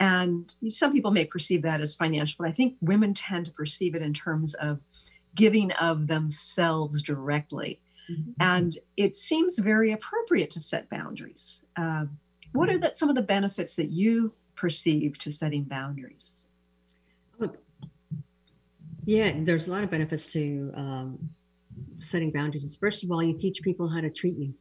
And 0.01 0.53
some 0.69 0.91
people 0.91 1.11
may 1.11 1.23
perceive 1.23 1.61
that 1.61 1.79
as 1.79 1.95
financial, 1.95 2.35
but 2.39 2.49
I 2.49 2.51
think 2.51 2.75
women 2.81 3.13
tend 3.13 3.45
to 3.45 3.53
perceive 3.53 3.95
it 3.95 4.01
in 4.01 4.13
terms 4.13 4.53
of 4.55 4.81
giving 5.33 5.71
of 5.73 6.07
themselves 6.07 7.01
directly. 7.01 7.79
And 8.41 8.75
it 8.97 9.15
seems 9.15 9.59
very 9.59 9.91
appropriate 9.91 10.49
to 10.51 10.59
set 10.59 10.89
boundaries. 10.89 11.63
Uh, 11.77 12.05
what 12.51 12.69
are 12.69 12.77
that, 12.79 12.97
some 12.97 13.07
of 13.07 13.15
the 13.15 13.21
benefits 13.21 13.75
that 13.75 13.91
you 13.91 14.33
perceive 14.55 15.17
to 15.19 15.31
setting 15.31 15.63
boundaries? 15.63 16.47
yeah 19.05 19.31
there's 19.37 19.67
a 19.67 19.71
lot 19.71 19.83
of 19.83 19.89
benefits 19.89 20.27
to 20.27 20.71
um, 20.75 21.29
setting 21.99 22.31
boundaries 22.31 22.63
is 22.63 22.77
first 22.77 23.03
of 23.03 23.11
all 23.11 23.21
you 23.23 23.37
teach 23.37 23.61
people 23.61 23.87
how 23.89 24.01
to 24.01 24.09
treat 24.09 24.37
you 24.37 24.53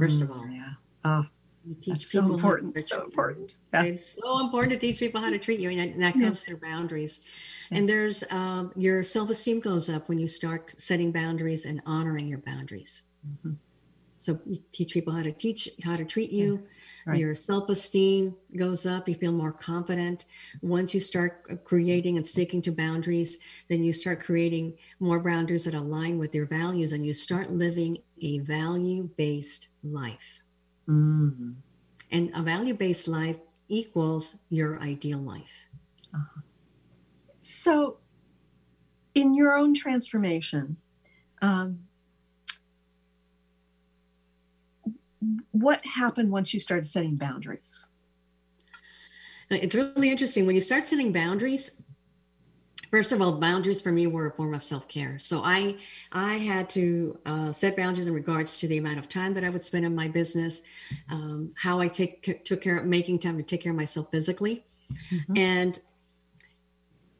First 0.00 0.22
of 0.22 0.30
all. 0.30 0.38
Mm, 0.40 0.54
yeah. 0.56 0.72
Oh, 1.04 1.24
you 1.66 1.74
teach 1.74 1.86
that's 1.98 2.10
so 2.10 2.22
people 2.22 2.38
how 2.38 2.52
to 2.52 2.56
important. 2.56 2.74
treat 2.76 2.86
So 2.88 3.04
important. 3.04 3.58
Yeah. 3.74 3.82
It's 3.82 4.06
so 4.22 4.40
important 4.40 4.72
to 4.72 4.78
teach 4.78 4.98
people 4.98 5.20
how 5.20 5.28
to 5.28 5.38
treat 5.38 5.60
you, 5.60 5.68
and 5.68 5.78
that- 5.78 5.88
and 5.90 6.02
that 6.02 6.16
Yeah. 6.16 6.22
comes 6.26 6.44
through 6.44 6.60
boundaries. 6.60 7.20
And 7.70 7.86
there's 7.86 8.24
um, 8.30 8.72
your 8.74 9.02
self 9.02 9.28
esteem 9.28 9.60
goes 9.60 9.90
up 9.90 10.08
when 10.08 10.18
you 10.18 10.28
start 10.28 10.74
setting 10.80 11.12
boundaries 11.12 11.66
and 11.66 11.82
honoring 11.84 12.26
your 12.26 12.38
boundaries. 12.38 13.02
Mhm. 13.28 13.56
So 14.18 14.40
you 14.46 14.62
teach 14.72 14.94
people 14.94 15.12
how 15.12 15.22
to 15.22 15.32
teach 15.32 15.68
how 15.82 15.94
to 15.96 16.04
treat 16.06 16.30
you. 16.30 16.66
Right. 17.06 17.20
Your 17.20 17.36
self 17.36 17.68
esteem 17.68 18.34
goes 18.56 18.84
up. 18.84 19.08
You 19.08 19.14
feel 19.14 19.30
more 19.30 19.52
confident. 19.52 20.24
Once 20.60 20.92
you 20.92 20.98
start 20.98 21.64
creating 21.64 22.16
and 22.16 22.26
sticking 22.26 22.60
to 22.62 22.72
boundaries, 22.72 23.38
then 23.68 23.84
you 23.84 23.92
start 23.92 24.20
creating 24.20 24.76
more 24.98 25.20
boundaries 25.20 25.66
that 25.66 25.74
align 25.74 26.18
with 26.18 26.34
your 26.34 26.46
values, 26.46 26.92
and 26.92 27.06
you 27.06 27.14
start 27.14 27.48
living 27.48 27.98
a 28.20 28.40
value 28.40 29.08
based 29.16 29.68
life. 29.84 30.40
Mm. 30.88 31.54
And 32.10 32.32
a 32.34 32.42
value 32.42 32.74
based 32.74 33.06
life 33.06 33.38
equals 33.68 34.38
your 34.48 34.80
ideal 34.80 35.18
life. 35.18 35.66
So, 37.38 37.98
in 39.14 39.32
your 39.32 39.56
own 39.56 39.74
transformation, 39.74 40.76
um, 41.40 41.78
what 45.52 45.84
happened 45.86 46.30
once 46.30 46.52
you 46.54 46.60
started 46.60 46.86
setting 46.86 47.16
boundaries? 47.16 47.88
It's 49.50 49.74
really 49.74 50.10
interesting 50.10 50.46
when 50.46 50.54
you 50.54 50.60
start 50.60 50.84
setting 50.84 51.12
boundaries. 51.12 51.80
First 52.90 53.12
of 53.12 53.20
all, 53.20 53.32
boundaries 53.32 53.80
for 53.80 53.92
me 53.92 54.06
were 54.06 54.26
a 54.26 54.32
form 54.32 54.54
of 54.54 54.62
self-care. 54.62 55.18
So 55.18 55.42
I 55.44 55.76
I 56.12 56.34
had 56.34 56.68
to 56.70 57.18
uh, 57.26 57.52
set 57.52 57.76
boundaries 57.76 58.06
in 58.06 58.14
regards 58.14 58.58
to 58.60 58.68
the 58.68 58.78
amount 58.78 58.98
of 58.98 59.08
time 59.08 59.34
that 59.34 59.44
I 59.44 59.50
would 59.50 59.64
spend 59.64 59.84
in 59.84 59.94
my 59.94 60.08
business, 60.08 60.62
um, 61.10 61.52
how 61.56 61.80
I 61.80 61.88
take 61.88 62.44
took 62.44 62.60
care 62.60 62.78
of 62.78 62.86
making 62.86 63.18
time 63.18 63.36
to 63.36 63.42
take 63.42 63.60
care 63.62 63.72
of 63.72 63.76
myself 63.76 64.08
physically, 64.10 64.64
Mhm. 65.12 65.38
and 65.38 65.78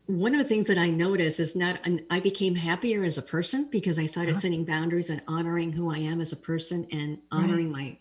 one 0.06 0.32
of 0.32 0.38
the 0.38 0.44
things 0.44 0.66
that 0.68 0.78
I 0.78 0.90
noticed 0.90 1.40
is 1.40 1.56
not 1.56 1.84
an, 1.86 2.06
I 2.10 2.20
became 2.20 2.54
happier 2.54 3.04
as 3.04 3.18
a 3.18 3.22
person 3.22 3.68
because 3.70 3.98
I 3.98 4.06
started 4.06 4.32
Uh-huh. 4.32 4.40
setting 4.40 4.64
boundaries 4.64 5.10
and 5.10 5.22
honoring 5.26 5.72
who 5.72 5.90
I 5.92 5.98
am 5.98 6.20
as 6.20 6.32
a 6.32 6.36
person 6.36 6.86
and 6.92 7.18
honoring 7.30 7.70
my 7.70 7.98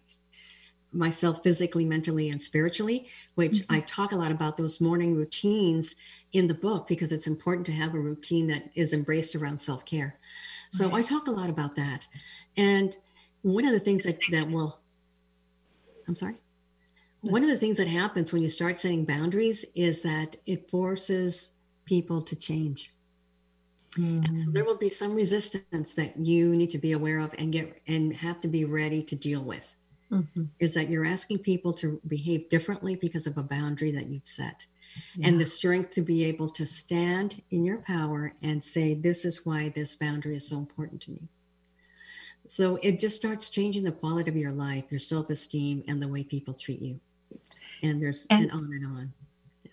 myself 0.92 1.44
physically, 1.44 1.84
mentally, 1.84 2.30
and 2.30 2.42
spiritually, 2.42 3.10
which 3.34 3.66
I 3.70 3.82
talk 3.82 4.14
a 4.14 4.16
lot 4.16 4.32
about 4.32 4.56
those 4.56 4.80
morning 4.80 5.14
routines 5.14 5.96
in 6.32 6.48
the 6.48 6.54
book 6.54 6.88
because 6.88 7.12
it's 7.12 7.28
important 7.28 7.66
to 7.66 7.74
have 7.74 7.94
a 7.94 8.00
routine 8.00 8.48
that 8.48 8.70
is 8.76 8.94
embraced 8.94 9.36
around 9.36 9.58
self-care. 9.60 10.18
So 10.70 10.94
I 10.94 11.02
talk 11.02 11.28
a 11.28 11.32
lot 11.32 11.50
about 11.50 11.76
that. 11.76 12.08
And 12.56 12.96
one 13.42 13.66
of 13.66 13.74
the 13.74 13.80
things 13.80 14.04
that 14.04 14.22
that 14.32 14.50
will 14.50 14.80
I'm 16.08 16.16
sorry. 16.16 16.36
One 17.22 17.44
of 17.44 17.50
the 17.50 17.58
things 17.58 17.78
that 17.78 17.88
happens 17.88 18.32
when 18.32 18.42
you 18.44 18.48
start 18.48 18.78
setting 18.80 19.04
boundaries 19.04 19.66
is 19.76 20.02
that 20.04 20.38
it 20.46 20.70
forces 20.70 21.55
people 21.86 22.22
to 22.22 22.36
change. 22.36 22.92
And 23.98 24.44
so 24.44 24.52
there 24.52 24.66
will 24.66 24.78
be 24.78 24.90
some 24.90 25.16
resistance 25.16 25.94
that 25.94 26.18
you 26.18 26.54
need 26.54 26.70
to 26.72 26.78
be 26.78 26.92
aware 26.92 27.20
of 27.20 27.34
and 27.38 27.54
get 27.54 27.82
and 27.88 28.14
have 28.18 28.42
to 28.42 28.48
be 28.50 28.66
ready 28.66 29.02
to 29.04 29.16
deal 29.16 29.42
with. 29.42 29.78
Mhm. 30.12 30.50
Is 30.60 30.74
that 30.74 30.90
you're 30.90 31.06
asking 31.06 31.40
people 31.40 31.74
to 31.76 32.02
behave 32.06 32.50
differently 32.50 32.96
because 32.96 33.26
of 33.26 33.38
a 33.38 33.44
boundary 33.44 33.92
that 33.92 34.08
you've 34.10 34.28
set. 34.28 34.66
And 35.22 35.40
the 35.40 35.46
strength 35.46 35.92
to 35.92 36.02
be 36.02 36.24
able 36.26 36.50
to 36.50 36.66
stand 36.66 37.42
in 37.52 37.66
your 37.66 37.80
power 37.80 38.34
and 38.42 38.64
say, 38.64 38.94
This 38.94 39.26
is 39.26 39.46
why 39.46 39.70
this 39.70 39.96
boundary 39.96 40.36
is 40.36 40.48
so 40.48 40.58
important 40.58 41.02
to 41.04 41.12
me. 41.12 41.30
So 42.48 42.76
it 42.84 43.00
just 43.00 43.16
starts 43.16 43.50
changing 43.50 43.84
the 43.84 43.92
quality 43.92 44.30
of 44.30 44.38
your 44.38 44.52
life, 44.54 44.86
your 44.90 45.00
self 45.00 45.30
esteem, 45.30 45.84
and 45.88 46.02
the 46.02 46.08
way 46.08 46.24
people 46.24 46.54
treat 46.54 46.82
you. 46.82 47.00
And 47.82 48.02
there's 48.02 48.26
And- 48.30 48.44
and 48.44 48.52
on 48.52 48.74
and 48.74 48.86
on. 48.86 49.14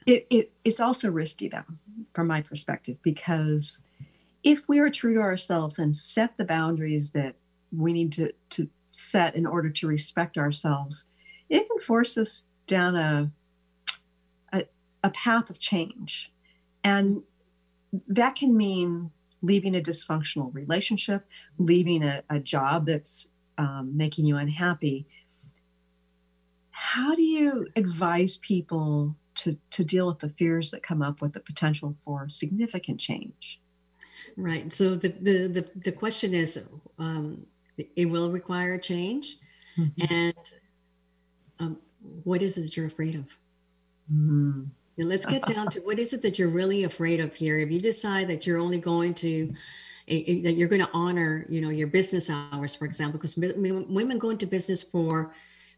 It, 0.07 0.27
it 0.31 0.53
it's 0.65 0.81
also 0.81 1.11
risky 1.11 1.49
though 1.49 1.65
from 2.13 2.27
my 2.27 2.41
perspective 2.41 2.97
because 3.03 3.83
if 4.43 4.69
we 4.69 4.79
are 4.79 4.91
true 4.91 5.15
to 5.15 5.21
ourselves 5.21 5.79
and 5.79 5.97
set 5.97 6.37
the 6.37 6.45
boundaries 6.45 7.11
that 7.11 7.37
we 7.77 7.93
need 7.93 8.13
to 8.13 8.33
to 8.51 8.69
set 8.91 9.35
in 9.35 9.47
order 9.47 9.71
to 9.71 9.87
respect 9.87 10.37
ourselves 10.37 11.07
it 11.49 11.69
can 11.69 11.79
force 11.81 12.17
us 12.17 12.47
down 12.67 12.97
a 12.97 13.31
a, 14.53 14.65
a 15.03 15.11
path 15.11 15.51
of 15.51 15.59
change. 15.59 16.33
And 16.85 17.23
that 18.09 18.37
can 18.37 18.57
mean 18.57 19.11
leaving 19.43 19.75
a 19.75 19.81
dysfunctional 19.81 20.55
relationship 20.55 21.27
leaving 21.59 22.03
a, 22.03 22.23
a 22.31 22.39
job 22.39 22.87
that's 22.87 23.27
um, 23.59 23.97
making 23.97 24.25
you 24.25 24.37
unhappy. 24.37 25.07
How 26.71 27.15
do 27.15 27.23
you 27.23 27.67
advise 27.77 28.37
people 28.39 29.17
to 29.35 29.57
to 29.71 29.85
deal 29.85 30.07
with 30.07 30.19
the 30.19 30.29
fears 30.29 30.71
that 30.71 30.83
come 30.83 31.03
up 31.03 31.21
with 31.21 31.33
the 31.33 31.41
potential 31.41 31.97
for 32.05 32.29
significant 32.29 33.01
change 33.01 33.61
Right. 34.37 34.73
So 34.73 34.95
the 34.95 35.09
the 35.09 35.47
the, 35.49 35.69
the 35.85 35.93
question 35.93 36.35
is, 36.35 36.61
um, 36.99 37.47
it 37.97 38.07
will 38.07 38.31
require 38.31 38.79
change, 38.79 39.37
and 40.09 40.35
um, 41.59 41.79
what 42.25 42.43
is 42.43 42.57
it 42.57 42.63
that 42.63 42.77
you're 42.77 42.87
afraid 42.87 43.15
of? 43.15 43.27
Mm. 44.13 44.69
And 44.99 45.09
let's 45.09 45.25
get 45.25 45.47
down 45.47 45.69
to 45.71 45.81
what 45.81 45.99
is 45.99 46.13
it 46.13 46.23
that 46.23 46.39
you're 46.39 46.49
really 46.49 46.85
afraid 46.85 47.19
of 47.19 47.35
here. 47.35 47.59
If 47.59 47.71
you 47.71 47.81
decide 47.81 48.29
that 48.29 48.47
you're 48.47 48.59
only 48.59 48.79
going 48.79 49.15
to 49.15 49.55
eh, 50.09 50.23
eh, 50.27 50.43
that 50.43 50.55
you're 50.55 50.69
going 50.69 50.83
to 50.83 50.91
honor, 50.93 51.47
you 51.49 51.61
know, 51.61 51.71
your 51.71 51.89
business 51.89 52.29
hours, 52.31 52.75
for 52.75 52.85
example, 52.85 53.19
because 53.19 53.37
women 53.37 54.19
go 54.19 54.31
into 54.31 54.47
business 54.47 54.83
for 54.83 55.35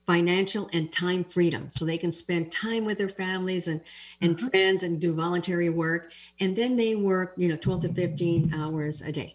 financial 0.07 0.69
and 0.73 0.93
time 0.93 1.25
freedom 1.25 1.69
so 1.71 1.85
they 1.85 1.99
can 1.99 2.13
spend 2.13 2.53
time 2.53 2.85
with 2.85 2.99
their 2.99 3.09
families 3.09 3.67
and 3.67 3.81
and 4.21 4.37
mm-hmm. 4.37 4.49
friends 4.49 4.83
and 4.83 5.01
do 5.01 5.15
voluntary 5.15 5.71
work 5.71 6.11
and 6.41 6.57
then 6.57 6.77
they 6.77 6.95
work 6.95 7.33
you 7.37 7.49
know 7.49 7.57
12 7.57 7.83
to 7.83 7.93
15 7.93 8.55
hours 8.55 9.01
a 9.01 9.11
day 9.11 9.35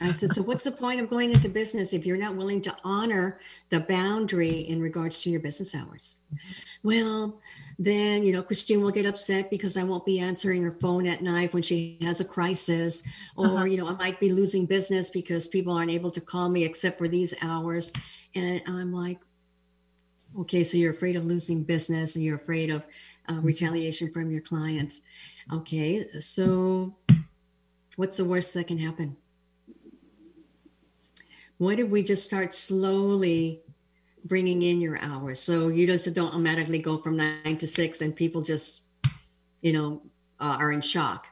i 0.00 0.10
said 0.10 0.32
so 0.32 0.42
what's 0.42 0.64
the 0.64 0.72
point 0.72 1.00
of 1.00 1.08
going 1.08 1.30
into 1.30 1.48
business 1.48 1.92
if 1.92 2.04
you're 2.04 2.16
not 2.16 2.34
willing 2.34 2.60
to 2.60 2.74
honor 2.82 3.38
the 3.68 3.78
boundary 3.78 4.58
in 4.58 4.80
regards 4.80 5.22
to 5.22 5.30
your 5.30 5.38
business 5.38 5.76
hours 5.76 6.16
mm-hmm. 6.26 6.88
well 6.88 7.40
then 7.78 8.24
you 8.24 8.32
know 8.32 8.42
christine 8.42 8.80
will 8.80 8.90
get 8.90 9.06
upset 9.06 9.48
because 9.48 9.76
i 9.76 9.84
won't 9.84 10.04
be 10.04 10.18
answering 10.18 10.64
her 10.64 10.76
phone 10.80 11.06
at 11.06 11.22
night 11.22 11.54
when 11.54 11.62
she 11.62 11.98
has 12.02 12.20
a 12.20 12.24
crisis 12.24 13.04
or 13.36 13.46
uh-huh. 13.46 13.64
you 13.64 13.76
know 13.76 13.86
i 13.86 13.92
might 13.92 14.18
be 14.18 14.32
losing 14.32 14.66
business 14.66 15.08
because 15.08 15.46
people 15.46 15.72
aren't 15.72 15.92
able 15.92 16.10
to 16.10 16.20
call 16.20 16.48
me 16.48 16.64
except 16.64 16.98
for 16.98 17.06
these 17.06 17.32
hours 17.40 17.92
and 18.34 18.60
i'm 18.66 18.92
like 18.92 19.18
Okay, 20.40 20.64
so 20.64 20.76
you're 20.76 20.92
afraid 20.92 21.14
of 21.14 21.24
losing 21.24 21.62
business 21.62 22.16
and 22.16 22.24
you're 22.24 22.36
afraid 22.36 22.70
of 22.70 22.82
uh, 23.28 23.34
mm-hmm. 23.34 23.46
retaliation 23.46 24.10
from 24.10 24.30
your 24.30 24.40
clients. 24.40 25.00
Okay, 25.52 26.06
so 26.20 26.96
what's 27.96 28.16
the 28.16 28.24
worst 28.24 28.54
that 28.54 28.66
can 28.66 28.78
happen? 28.78 29.16
What 31.58 31.78
if 31.78 31.88
we 31.88 32.02
just 32.02 32.24
start 32.24 32.52
slowly 32.52 33.62
bringing 34.24 34.62
in 34.62 34.80
your 34.80 34.98
hours? 34.98 35.40
So 35.40 35.68
you 35.68 35.86
just 35.86 36.12
don't 36.12 36.28
automatically 36.28 36.78
go 36.78 36.98
from 36.98 37.16
nine 37.16 37.56
to 37.58 37.68
six 37.68 38.00
and 38.00 38.14
people 38.14 38.42
just, 38.42 38.88
you 39.62 39.72
know, 39.72 40.02
uh, 40.40 40.56
are 40.58 40.72
in 40.72 40.80
shock. 40.80 41.28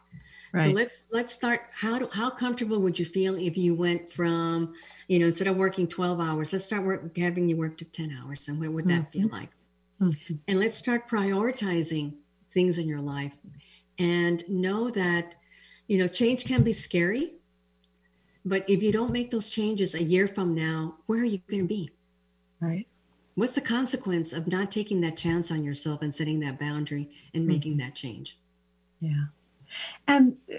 Right. 0.53 0.67
So 0.67 0.71
let's 0.73 1.07
let's 1.11 1.33
start. 1.33 1.63
How 1.75 1.99
do, 1.99 2.09
how 2.13 2.29
comfortable 2.29 2.79
would 2.81 2.99
you 2.99 3.07
feel 3.07 3.37
if 3.37 3.57
you 3.57 3.75
went 3.75 4.13
from, 4.13 4.75
you 5.09 5.19
know, 5.19 5.27
instead 5.27 5.49
of 5.49 5.57
working 5.57 5.87
twelve 5.87 6.21
hours, 6.21 6.53
let's 6.53 6.67
start 6.67 6.85
work, 6.85 7.17
having 7.17 7.49
you 7.49 7.57
work 7.57 7.79
to 7.79 7.87
ten 7.87 8.15
hours, 8.23 8.49
and 8.49 8.61
what 8.61 8.71
would 8.71 8.87
that 8.89 9.11
mm-hmm. 9.11 9.23
feel 9.23 9.29
like? 9.29 9.49
Mm-hmm. 10.01 10.35
And 10.47 10.61
let's 10.61 10.77
start 10.77 11.09
prioritizing 11.09 12.15
things 12.53 12.77
in 12.77 12.87
your 12.87 13.01
life, 13.01 13.35
and 13.99 14.47
know 14.47 14.91
that, 14.91 15.37
you 15.87 15.97
know, 15.97 16.07
change 16.07 16.45
can 16.45 16.63
be 16.63 16.75
scary, 16.75 17.33
but 18.45 18.69
if 18.69 18.83
you 18.83 18.93
don't 18.93 19.11
make 19.11 19.31
those 19.31 19.49
changes 19.49 19.95
a 19.95 20.03
year 20.03 20.29
from 20.29 20.55
now, 20.55 20.97
where 21.07 21.21
are 21.21 21.25
you 21.25 21.41
going 21.49 21.63
to 21.63 21.69
be? 21.69 21.91
Right. 22.61 22.87
What's 23.37 23.55
the 23.55 23.63
consequence 23.63 24.35
of 24.35 24.47
not 24.49 24.71
taking 24.71 25.01
that 25.01 25.17
chance 25.17 25.51
on 25.51 25.65
yourself 25.65 26.03
and 26.03 26.15
setting 26.15 26.41
that 26.41 26.59
boundary 26.59 27.09
and 27.33 27.47
making 27.47 27.73
mm-hmm. 27.73 27.89
that 27.89 27.95
change? 27.95 28.39
Yeah. 29.01 29.25
And 30.07 30.37
uh, 30.53 30.59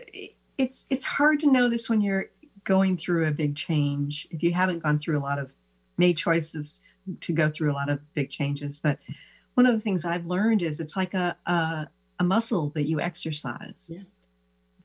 it's 0.57 0.85
it's 0.89 1.03
hard 1.03 1.39
to 1.41 1.51
know 1.51 1.69
this 1.69 1.89
when 1.89 2.01
you're 2.01 2.29
going 2.63 2.97
through 2.97 3.27
a 3.27 3.31
big 3.31 3.55
change. 3.55 4.27
If 4.31 4.43
you 4.43 4.53
haven't 4.53 4.83
gone 4.83 4.99
through 4.99 5.17
a 5.17 5.21
lot 5.21 5.39
of 5.39 5.51
made 5.97 6.17
choices 6.17 6.81
to 7.21 7.33
go 7.33 7.49
through 7.49 7.71
a 7.71 7.73
lot 7.73 7.89
of 7.89 7.99
big 8.13 8.29
changes, 8.29 8.79
but 8.79 8.99
one 9.55 9.65
of 9.65 9.73
the 9.73 9.81
things 9.81 10.05
I've 10.05 10.25
learned 10.25 10.61
is 10.61 10.79
it's 10.79 10.95
like 10.95 11.13
a 11.13 11.35
a, 11.45 11.87
a 12.19 12.23
muscle 12.23 12.71
that 12.75 12.83
you 12.83 12.99
exercise. 12.99 13.91
Yeah. 13.91 14.03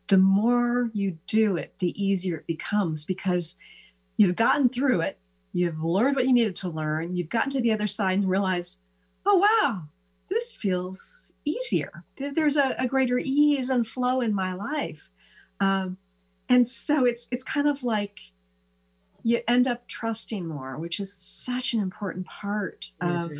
The 0.08 0.18
more 0.18 0.90
you 0.94 1.18
do 1.26 1.56
it, 1.56 1.74
the 1.80 2.02
easier 2.02 2.38
it 2.38 2.46
becomes 2.46 3.04
because 3.04 3.56
you've 4.16 4.36
gotten 4.36 4.68
through 4.68 5.02
it. 5.02 5.18
You've 5.52 5.82
learned 5.82 6.16
what 6.16 6.26
you 6.26 6.32
needed 6.32 6.56
to 6.56 6.68
learn. 6.68 7.14
You've 7.14 7.28
gotten 7.28 7.50
to 7.52 7.60
the 7.60 7.72
other 7.72 7.86
side 7.86 8.18
and 8.18 8.28
realized, 8.28 8.78
oh 9.26 9.36
wow, 9.36 9.82
this 10.30 10.56
feels 10.56 11.27
easier. 11.48 12.04
There's 12.16 12.56
a, 12.56 12.74
a 12.78 12.86
greater 12.86 13.18
ease 13.18 13.70
and 13.70 13.86
flow 13.86 14.20
in 14.20 14.34
my 14.34 14.52
life. 14.54 15.08
Um, 15.60 15.96
and 16.48 16.66
so 16.66 17.04
it's 17.04 17.26
it's 17.30 17.44
kind 17.44 17.68
of 17.68 17.82
like 17.82 18.18
you 19.22 19.40
end 19.48 19.66
up 19.66 19.86
trusting 19.88 20.46
more, 20.46 20.78
which 20.78 21.00
is 21.00 21.12
such 21.12 21.74
an 21.74 21.80
important 21.80 22.26
part 22.26 22.90
of 23.00 23.32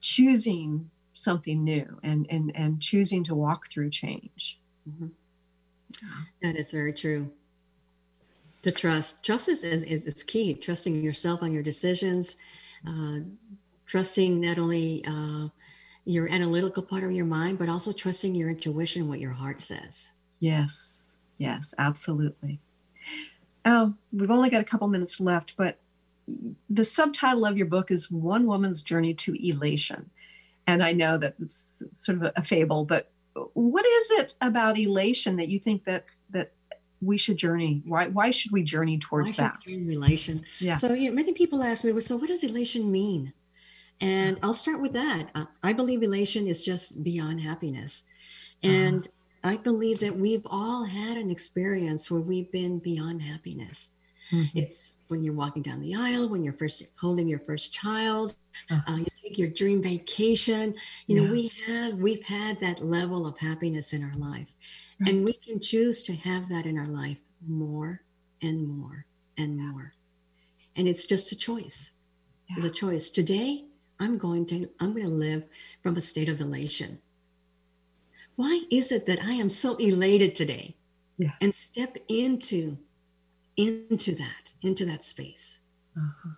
choosing 0.00 0.90
something 1.12 1.64
new 1.64 1.98
and 2.02 2.26
and 2.30 2.52
and 2.54 2.80
choosing 2.80 3.24
to 3.24 3.34
walk 3.34 3.70
through 3.70 3.90
change. 3.90 4.58
Mm-hmm. 4.88 5.08
That 6.42 6.56
is 6.56 6.70
very 6.70 6.92
true. 6.92 7.30
The 8.62 8.72
trust, 8.72 9.24
trust 9.24 9.48
is, 9.48 9.62
is, 9.62 10.04
is 10.04 10.22
key. 10.22 10.54
Trusting 10.54 11.02
yourself 11.02 11.42
on 11.42 11.52
your 11.52 11.62
decisions, 11.62 12.36
uh, 12.86 13.18
trusting 13.86 14.40
not 14.40 14.58
only 14.58 15.04
uh, 15.06 15.48
your 16.08 16.26
analytical 16.32 16.82
part 16.82 17.04
of 17.04 17.12
your 17.12 17.26
mind, 17.26 17.58
but 17.58 17.68
also 17.68 17.92
trusting 17.92 18.34
your 18.34 18.48
intuition, 18.48 19.08
what 19.08 19.20
your 19.20 19.32
heart 19.32 19.60
says. 19.60 20.12
Yes, 20.40 21.10
yes, 21.36 21.74
absolutely. 21.76 22.60
Oh, 23.66 23.92
we've 24.10 24.30
only 24.30 24.48
got 24.48 24.62
a 24.62 24.64
couple 24.64 24.88
minutes 24.88 25.20
left, 25.20 25.54
but 25.58 25.78
the 26.70 26.84
subtitle 26.84 27.44
of 27.44 27.58
your 27.58 27.66
book 27.66 27.90
is 27.90 28.10
One 28.10 28.46
Woman's 28.46 28.82
Journey 28.82 29.12
to 29.14 29.34
Elation. 29.34 30.08
And 30.66 30.82
I 30.82 30.92
know 30.92 31.18
that 31.18 31.34
it's 31.38 31.82
sort 31.92 32.22
of 32.22 32.32
a, 32.34 32.42
fable, 32.42 32.86
but 32.86 33.10
what 33.52 33.84
is 33.84 34.10
it 34.12 34.34
about 34.40 34.78
elation 34.78 35.36
that 35.36 35.48
you 35.50 35.58
think 35.58 35.84
that 35.84 36.06
that 36.30 36.52
we 37.02 37.18
should 37.18 37.36
journey? 37.36 37.82
Why 37.84 38.08
why 38.08 38.30
should 38.30 38.52
we 38.52 38.62
journey 38.62 38.96
towards 38.98 39.36
that? 39.36 39.58
Elation. 39.66 40.44
Yeah. 40.58 40.74
So 40.74 40.94
you 40.94 41.10
know, 41.10 41.14
many 41.14 41.34
people 41.34 41.62
ask 41.62 41.84
me, 41.84 41.92
well, 41.92 42.00
so 42.00 42.16
what 42.16 42.28
does 42.28 42.44
elation 42.44 42.90
mean? 42.90 43.34
And 44.00 44.38
I'll 44.42 44.54
start 44.54 44.80
with 44.80 44.92
that. 44.92 45.30
I 45.62 45.72
believe 45.72 46.02
elation 46.02 46.46
is 46.46 46.64
just 46.64 47.02
beyond 47.02 47.40
happiness. 47.40 48.04
Uh-huh. 48.62 48.72
And 48.72 49.06
uh-huh. 49.06 49.50
I 49.50 49.56
believe 49.56 50.00
that 50.00 50.16
we've 50.16 50.46
all 50.46 50.84
had 50.84 51.16
an 51.16 51.30
experience 51.30 52.10
where 52.10 52.20
we've 52.20 52.50
been 52.50 52.78
beyond 52.78 53.22
happiness. 53.22 53.96
Mm-hmm. 54.30 54.58
It's 54.58 54.94
when 55.08 55.22
you're 55.22 55.34
walking 55.34 55.62
down 55.62 55.80
the 55.80 55.94
aisle, 55.94 56.28
when 56.28 56.44
you're 56.44 56.52
first 56.52 56.82
holding 57.00 57.28
your 57.28 57.38
first 57.40 57.72
child, 57.72 58.34
uh-huh. 58.70 58.92
uh, 58.92 58.96
you 58.96 59.06
take 59.22 59.38
your 59.38 59.48
dream 59.48 59.82
vacation. 59.82 60.74
You 61.06 61.16
yeah. 61.16 61.26
know, 61.26 61.32
we 61.32 61.52
have 61.66 61.94
we've 61.94 62.24
had 62.24 62.60
that 62.60 62.84
level 62.84 63.26
of 63.26 63.38
happiness 63.38 63.92
in 63.92 64.04
our 64.04 64.14
life, 64.14 64.52
right. 65.00 65.08
and 65.08 65.24
we 65.24 65.32
can 65.32 65.60
choose 65.60 66.02
to 66.04 66.14
have 66.14 66.48
that 66.50 66.66
in 66.66 66.78
our 66.78 66.86
life 66.86 67.18
more 67.46 68.02
and 68.42 68.68
more 68.68 69.06
and 69.38 69.56
more. 69.56 69.94
And 70.76 70.86
it's 70.86 71.06
just 71.06 71.32
a 71.32 71.36
choice. 71.36 71.92
Yeah. 72.50 72.56
It's 72.58 72.66
a 72.66 72.70
choice. 72.70 73.10
Today, 73.10 73.64
I'm 74.00 74.18
going 74.18 74.46
to 74.46 74.68
I'm 74.80 74.92
going 74.92 75.06
to 75.06 75.12
live 75.12 75.44
from 75.82 75.96
a 75.96 76.00
state 76.00 76.28
of 76.28 76.40
elation. 76.40 77.00
Why 78.36 78.62
is 78.70 78.92
it 78.92 79.06
that 79.06 79.20
I 79.22 79.32
am 79.32 79.50
so 79.50 79.74
elated 79.76 80.34
today? 80.34 80.76
Yeah. 81.16 81.32
And 81.40 81.54
step 81.54 81.98
into 82.08 82.78
into 83.56 84.14
that, 84.14 84.52
into 84.62 84.86
that 84.86 85.04
space. 85.04 85.58
Uh-huh. 85.96 86.30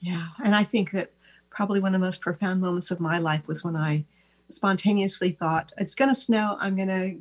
Yeah. 0.00 0.28
And 0.44 0.54
I 0.54 0.62
think 0.62 0.92
that 0.92 1.10
probably 1.50 1.80
one 1.80 1.92
of 1.92 2.00
the 2.00 2.06
most 2.06 2.20
profound 2.20 2.60
moments 2.60 2.92
of 2.92 3.00
my 3.00 3.18
life 3.18 3.48
was 3.48 3.64
when 3.64 3.74
I 3.74 4.04
spontaneously 4.50 5.32
thought, 5.32 5.72
it's 5.76 5.96
going 5.96 6.08
to 6.08 6.14
snow. 6.14 6.56
I'm 6.60 6.76
going 6.76 6.88
to 6.88 7.16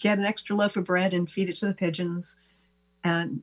get 0.00 0.18
an 0.18 0.24
extra 0.24 0.56
loaf 0.56 0.78
of 0.78 0.84
bread 0.84 1.12
and 1.12 1.30
feed 1.30 1.50
it 1.50 1.56
to 1.56 1.66
the 1.66 1.74
pigeons. 1.74 2.36
And, 3.04 3.42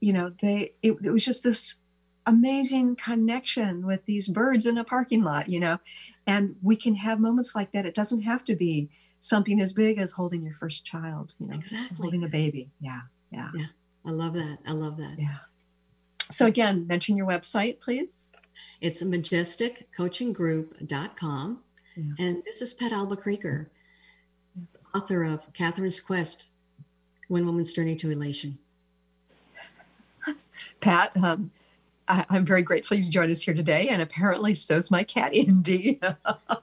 you 0.00 0.12
know, 0.12 0.32
they, 0.40 0.74
it, 0.82 0.96
it 1.02 1.10
was 1.10 1.24
just 1.24 1.42
this 1.42 1.78
amazing 2.26 2.96
connection 2.96 3.86
with 3.86 4.04
these 4.06 4.28
birds 4.28 4.66
in 4.66 4.78
a 4.78 4.84
parking 4.84 5.22
lot, 5.22 5.48
you 5.48 5.60
know. 5.60 5.78
And 6.26 6.56
we 6.62 6.76
can 6.76 6.94
have 6.94 7.20
moments 7.20 7.54
like 7.54 7.72
that. 7.72 7.86
It 7.86 7.94
doesn't 7.94 8.22
have 8.22 8.44
to 8.44 8.54
be 8.54 8.88
something 9.20 9.60
as 9.60 9.72
big 9.72 9.98
as 9.98 10.12
holding 10.12 10.42
your 10.42 10.54
first 10.54 10.84
child, 10.84 11.34
you 11.38 11.46
know, 11.46 11.54
exactly. 11.54 11.96
holding 11.96 12.24
a 12.24 12.28
baby. 12.28 12.70
Yeah. 12.80 13.00
Yeah. 13.30 13.50
Yeah. 13.54 13.66
I 14.04 14.10
love 14.10 14.34
that. 14.34 14.58
I 14.66 14.72
love 14.72 14.98
that. 14.98 15.14
Yeah. 15.18 15.38
So 16.30 16.46
again, 16.46 16.86
mention 16.86 17.16
your 17.16 17.26
website, 17.26 17.80
please. 17.80 18.32
It's 18.80 19.02
majesticcoachinggroup.com. 19.02 21.58
Yeah. 21.96 22.04
And 22.18 22.42
this 22.44 22.62
is 22.62 22.72
Pat 22.74 22.92
Alva-Kraker, 22.92 23.66
author 24.94 25.24
of 25.24 25.52
Katherine's 25.52 26.00
Quest, 26.00 26.46
One 27.28 27.46
Woman's 27.46 27.72
Journey 27.72 27.96
to 27.96 28.10
Elation. 28.10 28.58
Pat, 30.80 31.12
um, 31.22 31.50
I, 32.12 32.36
am 32.36 32.44
very 32.44 32.62
grateful 32.62 32.98
you 32.98 33.10
joined 33.10 33.32
us 33.32 33.40
here 33.40 33.54
today, 33.54 33.88
and 33.88 34.02
apparently 34.02 34.54
so's 34.54 34.90
my 34.90 35.02
cat 35.02 35.34
Indy. 35.36 35.98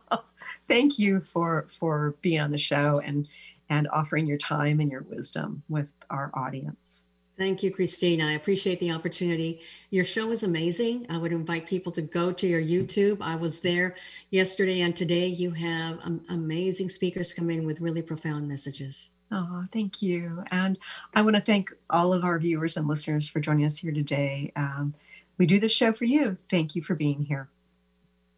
Thank 0.68 1.00
you 1.00 1.22
for 1.22 1.68
for 1.80 2.16
being 2.22 2.40
on 2.40 2.52
the 2.52 2.58
show 2.58 3.02
and 3.04 3.28
and 3.70 3.88
offering 3.92 4.28
your 4.28 4.38
time 4.38 4.80
and 4.80 4.92
your 4.92 5.02
wisdom 5.02 5.64
with 5.68 5.92
our 6.10 6.32
audience. 6.36 7.10
Thank 7.38 7.64
you, 7.64 7.72
Christine. 7.72 8.22
I 8.22 8.34
appreciate 8.34 8.80
the 8.80 8.92
opportunity. 8.92 9.62
Your 9.92 10.04
show 10.04 10.30
is 10.32 10.44
amazing. 10.44 11.06
I 11.10 11.18
would 11.18 11.32
invite 11.32 11.68
people 11.68 11.92
to 11.94 12.02
go 12.02 12.34
to 12.34 12.46
your 12.46 12.62
YouTube. 12.62 13.20
I 13.22 13.36
was 13.36 13.62
there 13.62 13.96
yesterday 14.30 14.82
and 14.82 14.96
today. 14.96 15.28
You 15.28 15.52
have 15.52 16.00
um, 16.04 16.22
amazing 16.30 16.90
speakers 16.90 17.32
come 17.32 17.50
in 17.50 17.66
with 17.66 17.80
really 17.80 18.02
profound 18.02 18.50
messages. 18.50 19.12
Oh, 19.32 19.66
thank 19.72 20.02
you. 20.02 20.44
And 20.52 20.78
I 21.14 21.22
want 21.22 21.38
to 21.38 21.42
thank 21.42 21.72
all 21.90 22.14
of 22.14 22.26
our 22.26 22.40
viewers 22.40 22.76
and 22.76 22.88
listeners 22.88 23.30
for 23.30 23.40
joining 23.40 23.66
us 23.66 23.78
here 23.78 23.94
today. 23.94 24.52
Um, 24.58 24.94
we 25.40 25.48
do 25.48 25.60
this 25.60 25.72
show 25.72 25.92
for 25.92 26.06
you. 26.06 26.38
Thank 26.52 26.76
you 26.76 26.84
for 26.84 26.94
being 26.94 27.24
here. 27.24 27.50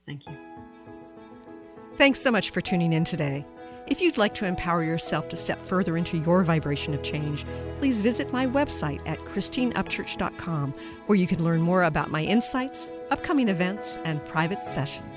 Thank 0.05 0.25
you. 0.27 0.37
Thanks 1.97 2.21
so 2.21 2.31
much 2.31 2.51
for 2.51 2.61
tuning 2.61 2.93
in 2.93 3.03
today. 3.03 3.45
If 3.87 3.99
you'd 3.99 4.17
like 4.17 4.33
to 4.35 4.45
empower 4.45 4.83
yourself 4.83 5.27
to 5.29 5.37
step 5.37 5.61
further 5.63 5.97
into 5.97 6.17
your 6.17 6.43
vibration 6.43 6.93
of 6.93 7.03
change, 7.03 7.45
please 7.79 7.99
visit 7.99 8.31
my 8.31 8.47
website 8.47 9.01
at 9.05 9.19
christineupchurch.com, 9.19 10.73
where 11.07 11.17
you 11.17 11.27
can 11.27 11.43
learn 11.43 11.59
more 11.59 11.83
about 11.83 12.11
my 12.11 12.23
insights, 12.23 12.91
upcoming 13.09 13.49
events, 13.49 13.97
and 14.05 14.23
private 14.25 14.63
sessions. 14.63 15.10